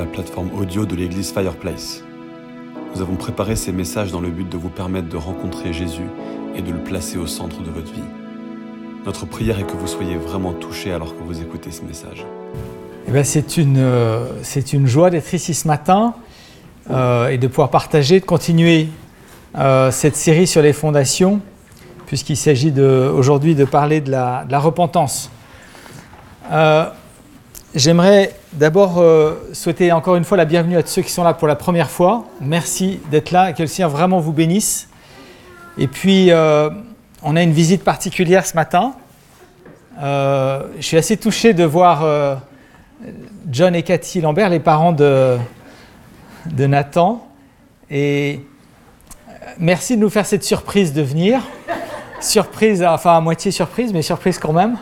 la 0.00 0.06
plateforme 0.06 0.48
audio 0.58 0.86
de 0.86 0.96
l'église 0.96 1.30
Fireplace. 1.30 2.02
Nous 2.94 3.02
avons 3.02 3.16
préparé 3.16 3.54
ces 3.54 3.70
messages 3.70 4.10
dans 4.10 4.22
le 4.22 4.30
but 4.30 4.48
de 4.48 4.56
vous 4.56 4.70
permettre 4.70 5.10
de 5.10 5.18
rencontrer 5.18 5.74
Jésus 5.74 6.06
et 6.56 6.62
de 6.62 6.72
le 6.72 6.78
placer 6.78 7.18
au 7.18 7.26
centre 7.26 7.60
de 7.60 7.68
votre 7.70 7.92
vie. 7.92 8.08
Notre 9.04 9.26
prière 9.26 9.58
est 9.58 9.64
que 9.64 9.76
vous 9.76 9.86
soyez 9.86 10.16
vraiment 10.16 10.54
touchés 10.54 10.90
alors 10.90 11.14
que 11.14 11.22
vous 11.22 11.42
écoutez 11.42 11.70
ce 11.70 11.82
message. 11.82 12.24
Eh 13.14 13.24
c'est 13.24 13.58
une, 13.58 13.76
euh, 13.76 14.26
une 14.72 14.86
joie 14.86 15.10
d'être 15.10 15.34
ici 15.34 15.52
ce 15.52 15.68
matin 15.68 16.14
euh, 16.88 17.28
et 17.28 17.36
de 17.36 17.46
pouvoir 17.46 17.68
partager, 17.68 18.20
de 18.20 18.24
continuer 18.24 18.88
euh, 19.58 19.90
cette 19.90 20.16
série 20.16 20.46
sur 20.46 20.62
les 20.62 20.72
fondations, 20.72 21.42
puisqu'il 22.06 22.38
s'agit 22.38 22.72
aujourd'hui 22.80 23.54
de 23.54 23.66
parler 23.66 24.00
de 24.00 24.10
la, 24.10 24.44
de 24.46 24.52
la 24.52 24.60
repentance. 24.60 25.30
J'aimerais 27.72 28.34
d'abord 28.52 28.98
euh, 28.98 29.48
souhaiter 29.52 29.92
encore 29.92 30.16
une 30.16 30.24
fois 30.24 30.36
la 30.36 30.44
bienvenue 30.44 30.76
à 30.76 30.82
tous 30.82 30.88
ceux 30.88 31.02
qui 31.02 31.12
sont 31.12 31.22
là 31.22 31.34
pour 31.34 31.46
la 31.46 31.54
première 31.54 31.88
fois. 31.88 32.26
Merci 32.40 32.98
d'être 33.12 33.30
là 33.30 33.50
et 33.50 33.54
que 33.54 33.62
le 33.62 33.68
Seigneur 33.68 33.90
vraiment 33.90 34.18
vous 34.18 34.32
bénisse. 34.32 34.88
Et 35.78 35.86
puis, 35.86 36.32
euh, 36.32 36.68
on 37.22 37.36
a 37.36 37.42
une 37.44 37.52
visite 37.52 37.84
particulière 37.84 38.44
ce 38.44 38.56
matin. 38.56 38.94
Euh, 40.02 40.64
je 40.78 40.82
suis 40.82 40.96
assez 40.96 41.16
touché 41.16 41.54
de 41.54 41.62
voir 41.62 42.40
John 43.48 43.76
et 43.76 43.84
Cathy 43.84 44.20
Lambert, 44.20 44.48
les 44.48 44.58
parents 44.58 44.92
de, 44.92 45.36
de 46.46 46.66
Nathan. 46.66 47.24
Et 47.88 48.44
merci 49.60 49.94
de 49.94 50.00
nous 50.00 50.10
faire 50.10 50.26
cette 50.26 50.42
surprise 50.42 50.92
de 50.92 51.02
venir. 51.02 51.40
Surprise, 52.20 52.82
enfin 52.82 53.16
à 53.16 53.20
moitié 53.20 53.52
surprise, 53.52 53.92
mais 53.92 54.02
surprise 54.02 54.40
quand 54.40 54.52
même. 54.52 54.76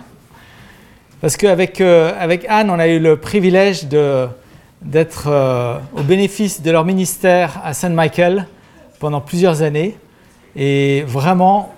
Parce 1.20 1.36
qu'avec 1.36 1.80
euh, 1.80 2.12
Anne, 2.48 2.70
on 2.70 2.78
a 2.78 2.86
eu 2.88 3.00
le 3.00 3.16
privilège 3.16 3.86
d'être 3.86 5.24
euh, 5.26 5.78
au 5.96 6.02
bénéfice 6.02 6.62
de 6.62 6.70
leur 6.70 6.84
ministère 6.84 7.60
à 7.64 7.74
Saint 7.74 7.88
Michael 7.88 8.46
pendant 9.00 9.20
plusieurs 9.20 9.62
années. 9.62 9.96
Et 10.54 11.02
vraiment, 11.06 11.74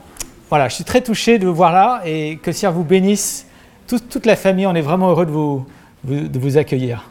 voilà, 0.50 0.68
je 0.68 0.74
suis 0.74 0.84
très 0.84 1.00
touché 1.00 1.38
de 1.38 1.46
vous 1.46 1.54
voir 1.54 1.72
là 1.72 2.02
et 2.04 2.38
que 2.42 2.52
Seigneur 2.52 2.74
vous 2.74 2.84
bénisse. 2.84 3.46
Toute, 3.86 4.24
la 4.26 4.36
famille, 4.36 4.66
on 4.66 4.74
est 4.74 4.80
vraiment 4.82 5.10
heureux 5.10 5.26
de 5.26 6.38
vous, 6.38 6.56
accueillir. 6.58 7.08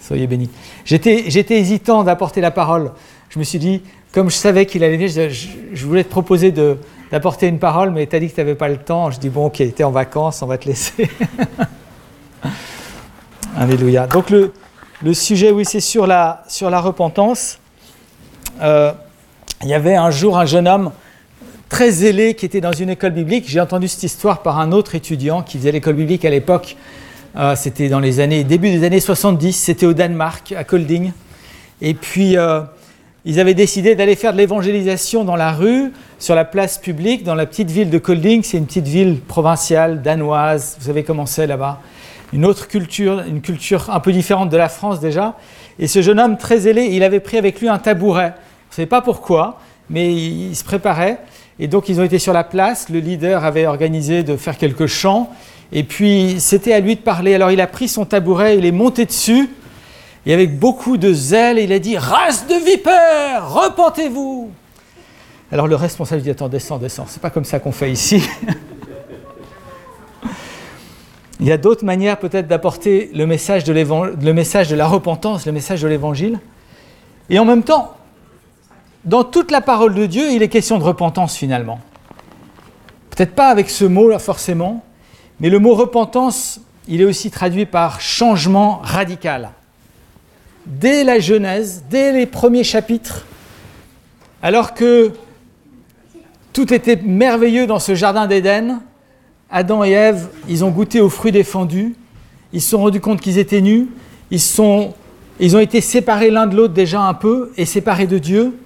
Soyez 0.00 0.26
bénis. 0.28 0.50
J'étais 0.84 1.58
hésitant 1.58 2.04
d'apporter 2.04 2.40
la 2.40 2.50
parole. 2.52 2.92
Je 3.30 3.38
me 3.38 3.44
suis 3.44 3.58
dit, 3.58 3.82
comme 4.12 4.30
je 4.30 4.36
savais 4.36 4.64
qu'il 4.66 4.84
allait 4.84 4.96
venir, 4.96 5.08
je- 5.30 5.48
je 5.72 5.86
voulais 5.86 6.04
te 6.04 6.10
proposer 6.10 6.52
de- 6.52 6.76
d'apporter 7.12 7.46
une 7.46 7.58
parole, 7.58 7.90
mais 7.90 8.06
tu 8.06 8.16
as 8.16 8.20
dit 8.20 8.28
que 8.30 8.34
tu 8.34 8.40
n'avais 8.40 8.54
pas 8.54 8.68
le 8.68 8.78
temps. 8.78 9.10
Je 9.10 9.20
dis, 9.20 9.28
bon, 9.28 9.46
ok, 9.46 9.56
tu 9.56 9.64
es 9.64 9.84
en 9.84 9.90
vacances, 9.90 10.40
on 10.42 10.46
va 10.46 10.56
te 10.56 10.66
laisser. 10.66 11.10
Alléluia. 13.56 14.06
Donc 14.06 14.30
le, 14.30 14.52
le 15.02 15.12
sujet, 15.12 15.50
oui, 15.50 15.66
c'est 15.66 15.80
sur 15.80 16.06
la, 16.06 16.42
sur 16.48 16.70
la 16.70 16.80
repentance. 16.80 17.58
Euh, 18.62 18.92
il 19.62 19.68
y 19.68 19.74
avait 19.74 19.94
un 19.94 20.10
jour 20.10 20.38
un 20.38 20.46
jeune 20.46 20.66
homme 20.66 20.90
très 21.68 21.90
zélé 21.90 22.34
qui 22.34 22.46
était 22.46 22.62
dans 22.62 22.72
une 22.72 22.88
école 22.88 23.12
biblique. 23.12 23.44
J'ai 23.46 23.60
entendu 23.60 23.88
cette 23.88 24.02
histoire 24.02 24.40
par 24.40 24.58
un 24.58 24.72
autre 24.72 24.94
étudiant 24.94 25.42
qui 25.42 25.58
faisait 25.58 25.72
l'école 25.72 25.94
biblique 25.94 26.24
à 26.24 26.30
l'époque. 26.30 26.76
Euh, 27.36 27.54
c'était 27.56 27.90
dans 27.90 28.00
les 28.00 28.20
années 28.20 28.42
début 28.42 28.70
des 28.70 28.84
années 28.84 29.00
70. 29.00 29.52
C'était 29.52 29.86
au 29.86 29.92
Danemark, 29.92 30.52
à 30.52 30.64
Kolding. 30.64 31.12
Et 31.82 31.92
puis 31.92 32.38
euh, 32.38 32.62
ils 33.24 33.38
avaient 33.38 33.54
décidé 33.54 33.94
d'aller 33.94 34.16
faire 34.16 34.32
de 34.32 34.38
l'évangélisation 34.38 35.22
dans 35.22 35.36
la 35.36 35.52
rue, 35.52 35.92
sur 36.18 36.34
la 36.34 36.44
place 36.44 36.78
publique, 36.78 37.22
dans 37.22 37.36
la 37.36 37.46
petite 37.46 37.70
ville 37.70 37.88
de 37.88 37.98
Kolding. 37.98 38.42
C'est 38.42 38.58
une 38.58 38.66
petite 38.66 38.88
ville 38.88 39.20
provinciale 39.20 40.02
danoise. 40.02 40.76
Vous 40.80 40.86
savez 40.86 41.04
comment 41.04 41.26
c'est 41.26 41.46
là-bas. 41.46 41.78
Une 42.32 42.44
autre 42.44 42.66
culture, 42.66 43.20
une 43.20 43.40
culture 43.40 43.90
un 43.90 44.00
peu 44.00 44.10
différente 44.12 44.50
de 44.50 44.56
la 44.56 44.68
France 44.68 44.98
déjà. 44.98 45.36
Et 45.78 45.86
ce 45.86 46.02
jeune 46.02 46.18
homme 46.18 46.36
très 46.36 46.58
zélé, 46.58 46.86
il 46.86 47.04
avait 47.04 47.20
pris 47.20 47.38
avec 47.38 47.60
lui 47.60 47.68
un 47.68 47.78
tabouret. 47.78 48.34
On 48.34 48.72
ne 48.72 48.74
savait 48.74 48.86
pas 48.86 49.02
pourquoi, 49.02 49.60
mais 49.88 50.12
il 50.12 50.56
se 50.56 50.64
préparait. 50.64 51.18
Et 51.60 51.68
donc 51.68 51.88
ils 51.88 52.00
ont 52.00 52.04
été 52.04 52.18
sur 52.18 52.32
la 52.32 52.42
place. 52.42 52.88
Le 52.88 52.98
leader 52.98 53.44
avait 53.44 53.66
organisé 53.66 54.24
de 54.24 54.36
faire 54.36 54.58
quelques 54.58 54.86
chants. 54.86 55.30
Et 55.72 55.84
puis 55.84 56.36
c'était 56.40 56.72
à 56.72 56.80
lui 56.80 56.96
de 56.96 57.00
parler. 57.00 57.34
Alors 57.34 57.52
il 57.52 57.60
a 57.60 57.68
pris 57.68 57.86
son 57.86 58.04
tabouret, 58.04 58.58
il 58.58 58.66
est 58.66 58.72
monté 58.72 59.04
dessus. 59.04 59.48
Et 60.24 60.32
avec 60.32 60.58
beaucoup 60.58 60.96
de 60.96 61.12
zèle, 61.12 61.58
il 61.58 61.72
a 61.72 61.78
dit 61.78 61.96
Race 61.98 62.46
de 62.46 62.54
vipères, 62.54 63.52
repentez-vous 63.52 64.50
Alors 65.50 65.66
le 65.66 65.74
responsable 65.74 66.22
dit 66.22 66.30
Attends, 66.30 66.48
descends, 66.48 66.78
descends. 66.78 67.06
C'est 67.08 67.20
pas 67.20 67.30
comme 67.30 67.44
ça 67.44 67.58
qu'on 67.58 67.72
fait 67.72 67.90
ici. 67.90 68.22
Il 71.40 71.48
y 71.48 71.52
a 71.52 71.58
d'autres 71.58 71.84
manières 71.84 72.20
peut-être 72.20 72.46
d'apporter 72.46 73.10
le 73.14 73.26
message 73.26 73.64
de, 73.64 73.72
le 73.72 74.32
message 74.32 74.68
de 74.68 74.76
la 74.76 74.86
repentance, 74.86 75.44
le 75.44 75.50
message 75.50 75.82
de 75.82 75.88
l'évangile. 75.88 76.38
Et 77.30 77.40
en 77.40 77.44
même 77.44 77.64
temps, 77.64 77.96
dans 79.04 79.24
toute 79.24 79.50
la 79.50 79.60
parole 79.60 79.94
de 79.94 80.06
Dieu, 80.06 80.30
il 80.30 80.40
est 80.44 80.48
question 80.48 80.78
de 80.78 80.84
repentance 80.84 81.34
finalement. 81.34 81.80
Peut-être 83.10 83.34
pas 83.34 83.48
avec 83.48 83.70
ce 83.70 83.84
mot-là 83.84 84.20
forcément, 84.20 84.84
mais 85.40 85.50
le 85.50 85.58
mot 85.58 85.74
repentance, 85.74 86.60
il 86.86 87.00
est 87.00 87.04
aussi 87.04 87.32
traduit 87.32 87.66
par 87.66 88.00
changement 88.00 88.78
radical. 88.84 89.50
Dès 90.66 91.04
la 91.04 91.18
Genèse, 91.18 91.84
dès 91.90 92.12
les 92.12 92.26
premiers 92.26 92.64
chapitres, 92.64 93.26
alors 94.42 94.74
que 94.74 95.12
tout 96.52 96.72
était 96.72 96.96
merveilleux 96.96 97.66
dans 97.66 97.78
ce 97.78 97.94
jardin 97.94 98.26
d'Éden, 98.26 98.80
Adam 99.50 99.84
et 99.84 99.90
Ève, 99.90 100.28
ils 100.48 100.64
ont 100.64 100.70
goûté 100.70 101.00
aux 101.00 101.08
fruits 101.08 101.32
défendus, 101.32 101.94
ils 102.52 102.60
se 102.60 102.70
sont 102.70 102.78
rendus 102.78 103.00
compte 103.00 103.20
qu'ils 103.20 103.38
étaient 103.38 103.60
nus, 103.60 103.88
ils, 104.30 104.40
sont, 104.40 104.94
ils 105.40 105.56
ont 105.56 105.60
été 105.60 105.80
séparés 105.80 106.30
l'un 106.30 106.46
de 106.46 106.56
l'autre 106.56 106.74
déjà 106.74 107.00
un 107.00 107.14
peu 107.14 107.52
et 107.56 107.64
séparés 107.64 108.06
de 108.06 108.18
Dieu. 108.18 108.58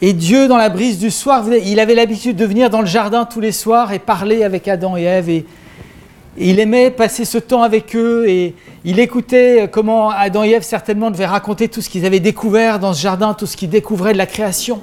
Et 0.00 0.12
Dieu, 0.12 0.48
dans 0.48 0.56
la 0.56 0.68
brise 0.68 0.98
du 0.98 1.10
soir, 1.10 1.44
il 1.52 1.80
avait 1.80 1.94
l'habitude 1.94 2.36
de 2.36 2.44
venir 2.44 2.68
dans 2.68 2.80
le 2.80 2.86
jardin 2.86 3.24
tous 3.24 3.40
les 3.40 3.52
soirs 3.52 3.92
et 3.92 3.98
parler 3.98 4.44
avec 4.44 4.68
Adam 4.68 4.96
et 4.96 5.02
Ève. 5.02 5.44
Il 6.36 6.58
aimait 6.58 6.90
passer 6.90 7.24
ce 7.24 7.38
temps 7.38 7.62
avec 7.62 7.94
eux 7.94 8.28
et 8.28 8.54
il 8.84 8.98
écoutait 8.98 9.68
comment 9.70 10.10
Adam 10.10 10.42
et 10.44 10.50
Ève 10.50 10.62
certainement 10.62 11.10
devaient 11.10 11.26
raconter 11.26 11.68
tout 11.68 11.80
ce 11.80 11.88
qu'ils 11.88 12.06
avaient 12.06 12.20
découvert 12.20 12.78
dans 12.78 12.92
ce 12.92 13.00
jardin, 13.00 13.34
tout 13.34 13.46
ce 13.46 13.56
qu'ils 13.56 13.70
découvraient 13.70 14.12
de 14.12 14.18
la 14.18 14.26
création. 14.26 14.82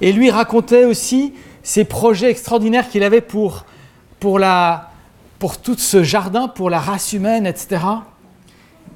Et 0.00 0.12
lui 0.12 0.30
racontait 0.30 0.84
aussi 0.84 1.32
ses 1.62 1.84
projets 1.84 2.30
extraordinaires 2.30 2.88
qu'il 2.88 3.02
avait 3.02 3.20
pour, 3.20 3.64
pour, 4.20 4.40
tout 5.62 5.76
ce 5.78 6.02
jardin, 6.02 6.48
pour 6.48 6.70
la 6.70 6.78
race 6.78 7.12
humaine, 7.12 7.46
etc. 7.46 7.80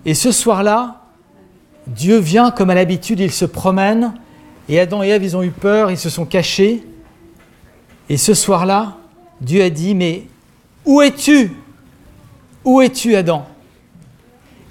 Et 0.05 0.15
ce 0.15 0.31
soir-là, 0.31 1.00
Dieu 1.87 2.19
vient 2.19 2.50
comme 2.50 2.71
à 2.71 2.75
l'habitude, 2.75 3.19
il 3.21 3.32
se 3.32 3.44
promène 3.44 4.15
et 4.69 4.78
Adam 4.78 5.03
et 5.03 5.09
Ève, 5.09 5.25
ils 5.25 5.37
ont 5.37 5.43
eu 5.43 5.50
peur, 5.50 5.91
ils 5.91 5.99
se 5.99 6.11
sont 6.11 6.25
cachés. 6.25 6.84
Et 8.09 8.16
ce 8.16 8.34
soir-là, 8.34 8.97
Dieu 9.41 9.62
a 9.62 9.71
dit, 9.71 9.94
mais 9.94 10.27
où 10.84 11.03
es-tu? 11.03 11.50
Où 12.65 12.81
es-tu, 12.81 13.15
Adam? 13.17 13.45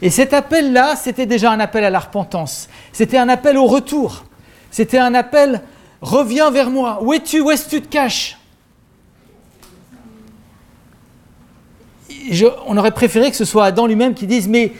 Et 0.01 0.09
cet 0.09 0.33
appel-là, 0.33 0.95
c'était 0.95 1.25
déjà 1.25 1.51
un 1.51 1.59
appel 1.59 1.83
à 1.83 1.89
la 1.89 1.99
repentance. 1.99 2.69
C'était 2.91 3.17
un 3.17 3.29
appel 3.29 3.57
au 3.57 3.67
retour. 3.67 4.23
C'était 4.71 4.97
un 4.97 5.13
appel, 5.13 5.61
reviens 6.01 6.49
vers 6.49 6.69
moi. 6.69 6.99
Où 7.03 7.13
es-tu? 7.13 7.41
Où 7.41 7.51
est-ce 7.51 7.65
que 7.65 7.69
tu 7.71 7.81
te 7.81 7.87
caches? 7.87 8.37
On 12.65 12.77
aurait 12.77 12.91
préféré 12.91 13.29
que 13.29 13.37
ce 13.37 13.45
soit 13.45 13.65
Adam 13.65 13.87
lui-même 13.87 14.13
qui 14.13 14.27
dise, 14.27 14.47
mais, 14.47 14.71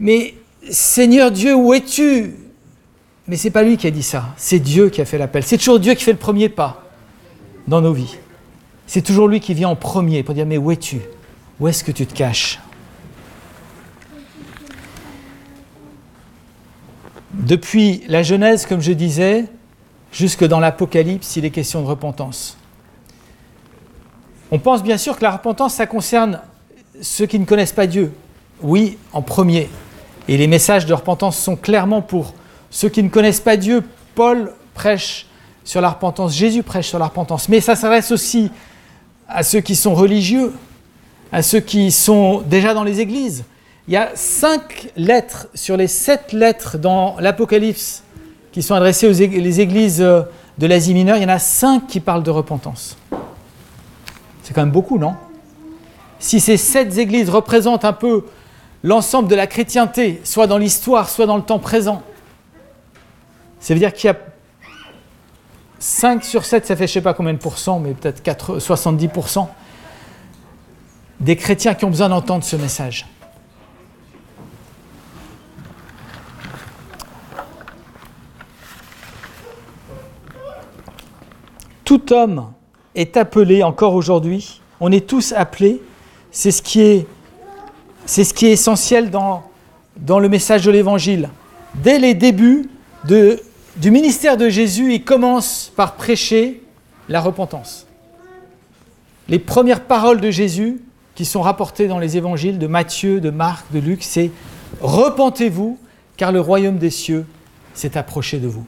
mais 0.00 0.34
Seigneur 0.70 1.30
Dieu, 1.30 1.54
où 1.54 1.72
es-tu? 1.72 2.34
Mais 3.28 3.36
c'est 3.36 3.50
pas 3.50 3.62
lui 3.62 3.76
qui 3.76 3.86
a 3.86 3.90
dit 3.90 4.02
ça. 4.02 4.26
C'est 4.36 4.58
Dieu 4.58 4.88
qui 4.90 5.00
a 5.00 5.04
fait 5.04 5.18
l'appel. 5.18 5.42
C'est 5.42 5.58
toujours 5.58 5.80
Dieu 5.80 5.94
qui 5.94 6.04
fait 6.04 6.12
le 6.12 6.18
premier 6.18 6.48
pas 6.48 6.84
dans 7.66 7.80
nos 7.80 7.92
vies. 7.92 8.16
C'est 8.86 9.02
toujours 9.02 9.28
lui 9.28 9.40
qui 9.40 9.54
vient 9.54 9.68
en 9.68 9.76
premier 9.76 10.22
pour 10.22 10.34
dire, 10.34 10.46
mais 10.46 10.58
où 10.58 10.70
es-tu? 10.70 11.00
Où 11.58 11.68
est-ce 11.68 11.82
que 11.82 11.92
tu 11.92 12.06
te 12.06 12.14
caches? 12.14 12.58
Depuis 17.32 18.02
la 18.08 18.22
Genèse, 18.22 18.66
comme 18.66 18.80
je 18.80 18.92
disais, 18.92 19.46
jusque 20.12 20.44
dans 20.44 20.60
l'Apocalypse, 20.60 21.36
il 21.36 21.44
est 21.44 21.50
question 21.50 21.82
de 21.82 21.86
repentance. 21.86 22.56
On 24.50 24.58
pense 24.58 24.82
bien 24.82 24.96
sûr 24.96 25.16
que 25.16 25.22
la 25.22 25.32
repentance, 25.32 25.74
ça 25.74 25.86
concerne 25.86 26.40
ceux 27.00 27.26
qui 27.26 27.38
ne 27.38 27.44
connaissent 27.44 27.72
pas 27.72 27.86
Dieu. 27.86 28.12
Oui, 28.62 28.98
en 29.12 29.22
premier. 29.22 29.68
Et 30.28 30.36
les 30.36 30.46
messages 30.46 30.86
de 30.86 30.94
repentance 30.94 31.38
sont 31.38 31.56
clairement 31.56 32.02
pour 32.02 32.34
ceux 32.70 32.88
qui 32.88 33.02
ne 33.02 33.08
connaissent 33.08 33.40
pas 33.40 33.56
Dieu. 33.56 33.82
Paul 34.14 34.52
prêche 34.74 35.26
sur 35.64 35.80
la 35.80 35.90
repentance, 35.90 36.34
Jésus 36.34 36.62
prêche 36.62 36.88
sur 36.88 36.98
la 36.98 37.06
repentance. 37.06 37.48
Mais 37.48 37.60
ça 37.60 37.76
s'adresse 37.76 38.12
aussi 38.12 38.50
à 39.28 39.42
ceux 39.42 39.60
qui 39.60 39.74
sont 39.74 39.94
religieux, 39.94 40.52
à 41.32 41.42
ceux 41.42 41.60
qui 41.60 41.90
sont 41.90 42.40
déjà 42.40 42.74
dans 42.74 42.84
les 42.84 43.00
églises. 43.00 43.44
Il 43.88 43.94
y 43.94 43.96
a 43.96 44.10
cinq 44.14 44.90
lettres 44.96 45.48
sur 45.54 45.76
les 45.76 45.88
sept 45.88 46.32
lettres 46.32 46.78
dans 46.78 47.16
l'Apocalypse 47.20 48.02
qui 48.52 48.62
sont 48.62 48.74
adressées 48.74 49.06
aux 49.06 49.12
les 49.12 49.60
églises 49.60 50.00
euh, 50.00 50.22
de 50.58 50.66
l'Asie 50.66 50.94
mineure. 50.94 51.18
Il 51.18 51.22
y 51.22 51.26
en 51.26 51.30
a 51.30 51.38
cinq 51.38 51.86
qui 51.86 52.00
parlent 52.00 52.22
de 52.22 52.30
repentance. 52.30 52.96
C'est 54.42 54.54
quand 54.54 54.62
même 54.62 54.70
beaucoup, 54.70 54.98
non? 54.98 55.14
Si 56.18 56.40
ces 56.40 56.56
sept 56.56 56.96
églises 56.98 57.28
représentent 57.28 57.84
un 57.84 57.92
peu 57.92 58.24
l'ensemble 58.82 59.28
de 59.28 59.34
la 59.34 59.46
chrétienté, 59.46 60.20
soit 60.24 60.46
dans 60.46 60.58
l'histoire, 60.58 61.10
soit 61.10 61.26
dans 61.26 61.36
le 61.36 61.42
temps 61.42 61.58
présent. 61.58 62.02
Ça 63.60 63.74
veut 63.74 63.80
dire 63.80 63.92
qu'il 63.92 64.08
y 64.08 64.10
a 64.10 64.16
5 65.78 66.24
sur 66.24 66.44
7, 66.44 66.66
ça 66.66 66.74
fait 66.74 66.86
je 66.86 66.92
ne 66.92 66.94
sais 66.94 67.00
pas 67.02 67.14
combien 67.14 67.34
de 67.34 67.38
pourcents, 67.38 67.78
mais 67.78 67.92
peut-être 67.92 68.58
70% 68.58 69.46
des 71.20 71.36
chrétiens 71.36 71.74
qui 71.74 71.84
ont 71.84 71.90
besoin 71.90 72.08
d'entendre 72.08 72.44
ce 72.44 72.56
message. 72.56 73.06
Tout 81.84 82.12
homme 82.12 82.52
est 82.94 83.16
appelé 83.16 83.62
encore 83.62 83.94
aujourd'hui, 83.94 84.60
on 84.80 84.90
est 84.90 85.06
tous 85.06 85.32
appelés, 85.32 85.80
c'est 86.32 86.50
ce 86.50 86.60
qui 86.60 86.80
est, 86.80 87.06
c'est 88.06 88.24
ce 88.24 88.34
qui 88.34 88.46
est 88.46 88.52
essentiel 88.52 89.10
dans, 89.10 89.44
le 90.18 90.28
message 90.28 90.64
de 90.64 90.70
l'Évangile. 90.70 91.30
Dès 91.74 91.98
les 91.98 92.14
débuts 92.14 92.68
du 93.04 93.90
ministère 93.90 94.36
de 94.36 94.48
Jésus, 94.48 94.94
il 94.94 95.04
commence 95.04 95.72
par 95.76 95.94
prêcher 95.94 96.62
la 97.08 97.20
repentance. 97.20 97.86
Les 99.28 99.38
premières 99.38 99.84
paroles 99.84 100.20
de 100.20 100.30
Jésus 100.30 100.80
qui 101.16 101.24
sont 101.24 101.40
rapportées 101.40 101.88
dans 101.88 101.98
les 101.98 102.16
évangiles 102.16 102.58
de 102.58 102.66
Matthieu, 102.68 103.20
de 103.20 103.30
Marc, 103.30 103.72
de 103.72 103.80
Luc, 103.80 104.04
c'est 104.04 104.30
Repentez-vous, 104.82 105.78
car 106.16 106.30
le 106.30 106.40
royaume 106.40 106.76
des 106.76 106.90
cieux 106.90 107.24
s'est 107.72 107.96
approché 107.96 108.38
de 108.38 108.46
vous. 108.46 108.66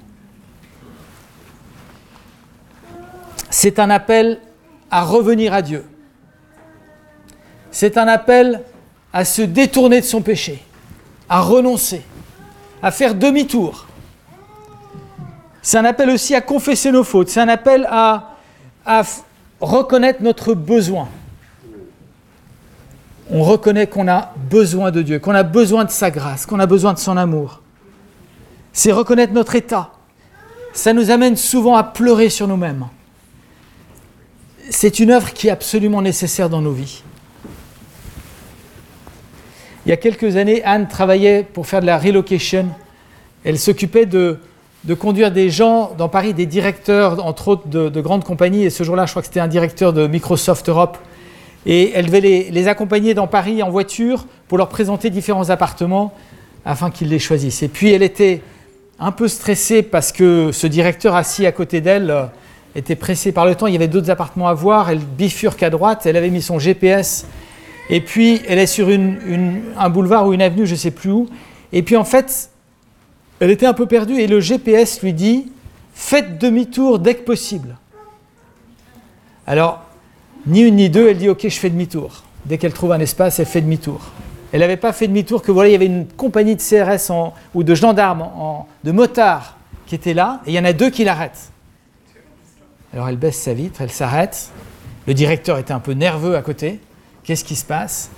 C'est 3.50 3.78
un 3.78 3.90
appel 3.90 4.40
à 4.90 5.04
revenir 5.04 5.52
à 5.52 5.60
Dieu. 5.60 5.84
C'est 7.70 7.98
un 7.98 8.08
appel 8.08 8.62
à 9.12 9.24
se 9.24 9.42
détourner 9.42 10.00
de 10.00 10.06
son 10.06 10.22
péché, 10.22 10.62
à 11.28 11.40
renoncer, 11.40 12.02
à 12.82 12.90
faire 12.90 13.14
demi-tour. 13.14 13.86
C'est 15.60 15.76
un 15.76 15.84
appel 15.84 16.08
aussi 16.08 16.34
à 16.34 16.40
confesser 16.40 16.92
nos 16.92 17.04
fautes. 17.04 17.28
C'est 17.28 17.40
un 17.40 17.48
appel 17.48 17.86
à, 17.90 18.36
à 18.86 19.02
reconnaître 19.60 20.22
notre 20.22 20.54
besoin. 20.54 21.08
On 23.30 23.42
reconnaît 23.42 23.86
qu'on 23.86 24.08
a 24.08 24.32
besoin 24.50 24.90
de 24.90 25.02
Dieu, 25.02 25.18
qu'on 25.18 25.34
a 25.34 25.42
besoin 25.42 25.84
de 25.84 25.90
sa 25.90 26.10
grâce, 26.10 26.46
qu'on 26.46 26.60
a 26.60 26.66
besoin 26.66 26.94
de 26.94 26.98
son 26.98 27.16
amour. 27.16 27.60
C'est 28.72 28.92
reconnaître 28.92 29.32
notre 29.32 29.54
état. 29.54 29.90
Ça 30.72 30.92
nous 30.92 31.10
amène 31.10 31.36
souvent 31.36 31.76
à 31.76 31.82
pleurer 31.82 32.30
sur 32.30 32.48
nous-mêmes 32.48 32.86
c'est 34.70 35.00
une 35.00 35.10
œuvre 35.10 35.32
qui 35.32 35.48
est 35.48 35.50
absolument 35.50 36.02
nécessaire 36.02 36.48
dans 36.48 36.60
nos 36.60 36.72
vies. 36.72 37.02
Il 39.86 39.90
y 39.90 39.92
a 39.92 39.96
quelques 39.96 40.36
années, 40.36 40.62
Anne 40.64 40.88
travaillait 40.88 41.42
pour 41.42 41.66
faire 41.66 41.80
de 41.80 41.86
la 41.86 41.98
relocation. 41.98 42.66
Elle 43.44 43.58
s'occupait 43.58 44.04
de, 44.04 44.38
conduire 44.98 45.30
des 45.30 45.48
gens 45.48 45.92
dans 45.96 46.08
Paris, 46.08 46.34
des 46.34 46.44
directeurs, 46.44 47.24
entre 47.24 47.48
autres, 47.48 47.68
de, 47.68 48.00
grandes 48.00 48.24
compagnies. 48.24 48.64
Et 48.64 48.70
ce 48.70 48.84
jour-là, 48.84 49.06
je 49.06 49.12
crois 49.12 49.22
que 49.22 49.28
c'était 49.28 49.40
un 49.40 49.48
directeur 49.48 49.92
de 49.92 50.06
Microsoft 50.06 50.68
Europe. 50.68 50.98
Et 51.66 51.92
elle 51.94 52.06
devait 52.06 52.20
les, 52.50 52.68
accompagner 52.68 53.14
dans 53.14 53.26
Paris 53.26 53.62
en 53.62 53.70
voiture 53.70 54.26
pour 54.46 54.58
leur 54.58 54.68
présenter 54.68 55.10
différents 55.10 55.50
appartements 55.50 56.14
afin 56.64 56.90
qu'ils 56.90 57.08
les 57.08 57.18
choisissent. 57.18 57.62
Et 57.62 57.68
puis, 57.68 57.92
elle 57.92 58.02
était 58.02 58.42
un 58.98 59.12
peu 59.12 59.28
stressée 59.28 59.82
parce 59.82 60.12
que 60.12 60.50
ce 60.52 60.66
directeur 60.66 61.14
assis 61.14 61.46
à 61.46 61.52
côté 61.52 61.80
d'elle 61.80 62.30
était 62.74 62.96
pressée 62.96 63.32
par 63.32 63.46
le 63.46 63.54
temps, 63.54 63.66
il 63.66 63.72
y 63.72 63.76
avait 63.76 63.88
d'autres 63.88 64.10
appartements 64.10 64.48
à 64.48 64.54
voir, 64.54 64.90
elle 64.90 64.98
bifurque 64.98 65.62
à 65.62 65.70
droite, 65.70 66.06
elle 66.06 66.16
avait 66.16 66.30
mis 66.30 66.42
son 66.42 66.58
GPS, 66.58 67.26
et 67.90 68.00
puis 68.00 68.40
elle 68.48 68.58
est 68.58 68.66
sur 68.66 68.88
un 68.88 69.90
boulevard 69.90 70.26
ou 70.26 70.32
une 70.32 70.42
avenue, 70.42 70.66
je 70.66 70.72
ne 70.72 70.78
sais 70.78 70.90
plus 70.90 71.10
où, 71.10 71.28
et 71.72 71.82
puis 71.82 71.96
en 71.96 72.04
fait, 72.04 72.50
elle 73.40 73.50
était 73.50 73.66
un 73.66 73.74
peu 73.74 73.86
perdue, 73.86 74.20
et 74.20 74.26
le 74.26 74.40
GPS 74.40 75.02
lui 75.02 75.12
dit, 75.12 75.50
faites 75.94 76.38
demi-tour 76.38 76.98
dès 76.98 77.14
que 77.14 77.22
possible. 77.22 77.76
Alors, 79.46 79.82
ni 80.46 80.60
une 80.60 80.76
ni 80.76 80.90
deux, 80.90 81.08
elle 81.08 81.18
dit, 81.18 81.28
ok, 81.28 81.42
je 81.42 81.58
fais 81.58 81.70
demi-tour. 81.70 82.22
Dès 82.44 82.58
qu'elle 82.58 82.72
trouve 82.72 82.92
un 82.92 83.00
espace, 83.00 83.38
elle 83.38 83.46
fait 83.46 83.60
demi-tour. 83.60 84.00
Elle 84.52 84.60
n'avait 84.60 84.76
pas 84.76 84.92
fait 84.92 85.08
demi-tour 85.08 85.42
que 85.42 85.52
voilà, 85.52 85.68
il 85.68 85.72
y 85.72 85.74
avait 85.74 85.86
une 85.86 86.06
compagnie 86.06 86.56
de 86.56 86.62
CRS 86.62 87.12
ou 87.54 87.62
de 87.62 87.74
gendarmes, 87.74 88.26
de 88.84 88.92
motards 88.92 89.56
qui 89.86 89.94
étaient 89.94 90.14
là, 90.14 90.40
et 90.46 90.50
il 90.50 90.54
y 90.54 90.58
en 90.58 90.64
a 90.64 90.72
deux 90.72 90.90
qui 90.90 91.04
l'arrêtent. 91.04 91.50
Alors 92.94 93.08
elle 93.08 93.16
baisse 93.16 93.38
sa 93.38 93.52
vitre, 93.52 93.82
elle 93.82 93.90
s'arrête. 93.90 94.50
Le 95.06 95.14
directeur 95.14 95.58
était 95.58 95.72
un 95.72 95.80
peu 95.80 95.92
nerveux 95.92 96.36
à 96.36 96.42
côté. 96.42 96.80
Qu'est-ce 97.24 97.44
qui 97.44 97.56
se 97.56 97.64
passe? 97.64 98.10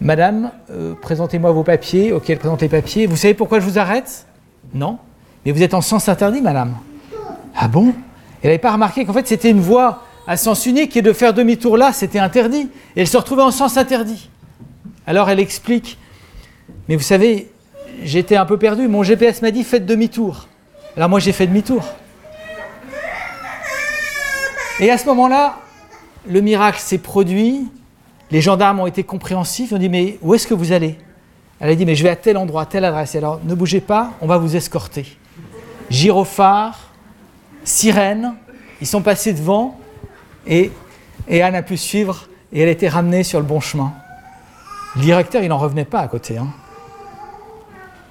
Madame, 0.00 0.50
euh, 0.70 0.94
présentez-moi 1.00 1.52
vos 1.52 1.62
papiers. 1.62 2.12
Ok, 2.12 2.30
elle 2.30 2.38
présente 2.38 2.62
les 2.62 2.68
papiers. 2.68 3.06
Vous 3.06 3.16
savez 3.16 3.34
pourquoi 3.34 3.60
je 3.60 3.64
vous 3.64 3.78
arrête? 3.78 4.26
Non. 4.74 4.98
Mais 5.44 5.52
vous 5.52 5.62
êtes 5.62 5.74
en 5.74 5.80
sens 5.80 6.08
interdit, 6.08 6.40
madame. 6.40 6.76
Ah 7.56 7.68
bon? 7.68 7.94
Elle 8.42 8.50
n'avait 8.50 8.58
pas 8.58 8.72
remarqué 8.72 9.04
qu'en 9.04 9.12
fait 9.12 9.26
c'était 9.26 9.50
une 9.50 9.60
voie 9.60 10.04
à 10.28 10.36
sens 10.36 10.66
unique 10.66 10.94
et 10.94 11.00
de 11.02 11.14
faire 11.14 11.32
demi-tour 11.32 11.78
là, 11.78 11.94
c'était 11.94 12.18
interdit. 12.18 12.68
Et 12.94 13.00
elle 13.00 13.08
se 13.08 13.16
retrouvait 13.16 13.42
en 13.42 13.50
sens 13.50 13.78
interdit. 13.78 14.28
Alors 15.06 15.30
elle 15.30 15.40
explique 15.40 15.96
Mais 16.86 16.96
vous 16.96 17.02
savez, 17.02 17.50
j'étais 18.04 18.36
un 18.36 18.44
peu 18.44 18.58
perdu. 18.58 18.88
Mon 18.88 19.02
GPS 19.02 19.40
m'a 19.40 19.50
dit 19.50 19.64
faites 19.64 19.86
demi-tour. 19.86 20.46
Alors 20.96 21.08
moi 21.08 21.18
j'ai 21.18 21.32
fait 21.32 21.46
demi-tour. 21.46 21.82
Et 24.80 24.90
à 24.90 24.98
ce 24.98 25.06
moment-là, 25.06 25.58
le 26.28 26.42
miracle 26.42 26.78
s'est 26.78 26.98
produit. 26.98 27.66
Les 28.30 28.42
gendarmes 28.42 28.80
ont 28.80 28.86
été 28.86 29.04
compréhensifs. 29.04 29.70
Ils 29.70 29.74
ont 29.76 29.78
dit 29.78 29.88
Mais 29.88 30.18
où 30.20 30.34
est-ce 30.34 30.46
que 30.46 30.54
vous 30.54 30.72
allez? 30.72 30.98
Elle 31.58 31.70
a 31.70 31.74
dit 31.74 31.86
Mais 31.86 31.94
je 31.94 32.02
vais 32.02 32.10
à 32.10 32.16
tel 32.16 32.36
endroit, 32.36 32.62
à 32.62 32.66
telle 32.66 32.84
adresse. 32.84 33.16
alors 33.16 33.40
ne 33.44 33.54
bougez 33.54 33.80
pas, 33.80 34.12
on 34.20 34.26
va 34.26 34.36
vous 34.36 34.56
escorter. 34.56 35.06
Gyrophare, 35.88 36.92
sirène, 37.64 38.34
ils 38.82 38.86
sont 38.86 39.00
passés 39.00 39.32
devant 39.32 39.78
et, 40.48 40.72
Anne 41.42 41.54
a 41.54 41.62
pu 41.62 41.76
suivre 41.76 42.26
et 42.52 42.62
elle 42.62 42.68
a 42.68 42.72
été 42.72 42.88
ramenée 42.88 43.22
sur 43.22 43.38
le 43.38 43.44
bon 43.44 43.60
chemin. 43.60 43.92
Le 44.96 45.02
directeur, 45.02 45.42
il 45.42 45.48
n'en 45.48 45.58
revenait 45.58 45.84
pas 45.84 46.00
à 46.00 46.08
côté. 46.08 46.38
Hein. 46.38 46.48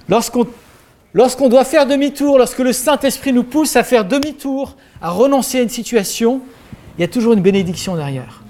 Lorsqu'on 0.08 1.48
doit 1.48 1.64
faire 1.64 1.86
demi-tour, 1.86 2.38
lorsque 2.38 2.60
le 2.60 2.72
Saint-Esprit 2.72 3.32
nous 3.32 3.44
pousse 3.44 3.76
à 3.76 3.82
faire 3.82 4.04
demi-tour, 4.04 4.76
à 5.02 5.10
renoncer 5.10 5.58
à 5.58 5.62
une 5.62 5.68
situation, 5.68 6.40
il 6.96 7.02
y 7.02 7.04
a 7.04 7.08
toujours 7.08 7.32
une 7.32 7.42
bénédiction 7.42 7.96
derrière. 7.96 8.42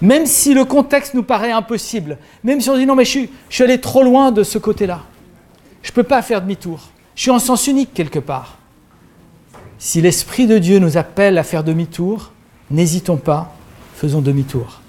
Même 0.00 0.26
si 0.26 0.54
le 0.54 0.64
contexte 0.64 1.14
nous 1.14 1.22
paraît 1.22 1.52
impossible, 1.52 2.18
même 2.42 2.60
si 2.60 2.68
on 2.70 2.76
dit 2.76 2.86
non 2.86 2.96
mais 2.96 3.04
je 3.04 3.26
suis 3.48 3.62
allé 3.62 3.80
trop 3.80 4.02
loin 4.02 4.32
de 4.32 4.42
ce 4.42 4.58
côté-là, 4.58 5.02
je 5.82 5.90
ne 5.90 5.94
peux 5.94 6.02
pas 6.02 6.22
faire 6.22 6.42
demi-tour, 6.42 6.80
je 7.14 7.22
suis 7.22 7.30
en 7.30 7.38
sens 7.38 7.66
unique 7.66 7.94
quelque 7.94 8.18
part. 8.18 8.58
Si 9.78 10.00
l'Esprit 10.00 10.46
de 10.46 10.58
Dieu 10.58 10.78
nous 10.78 10.96
appelle 10.96 11.38
à 11.38 11.42
faire 11.42 11.64
demi-tour, 11.64 12.32
n'hésitons 12.72 13.18
pas, 13.18 13.54
faisons 13.94 14.20
demi-tour. 14.20 14.80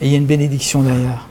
Et 0.00 0.06
il 0.06 0.12
y 0.12 0.14
a 0.14 0.18
une 0.18 0.26
bénédiction 0.26 0.82
derrière. 0.82 1.28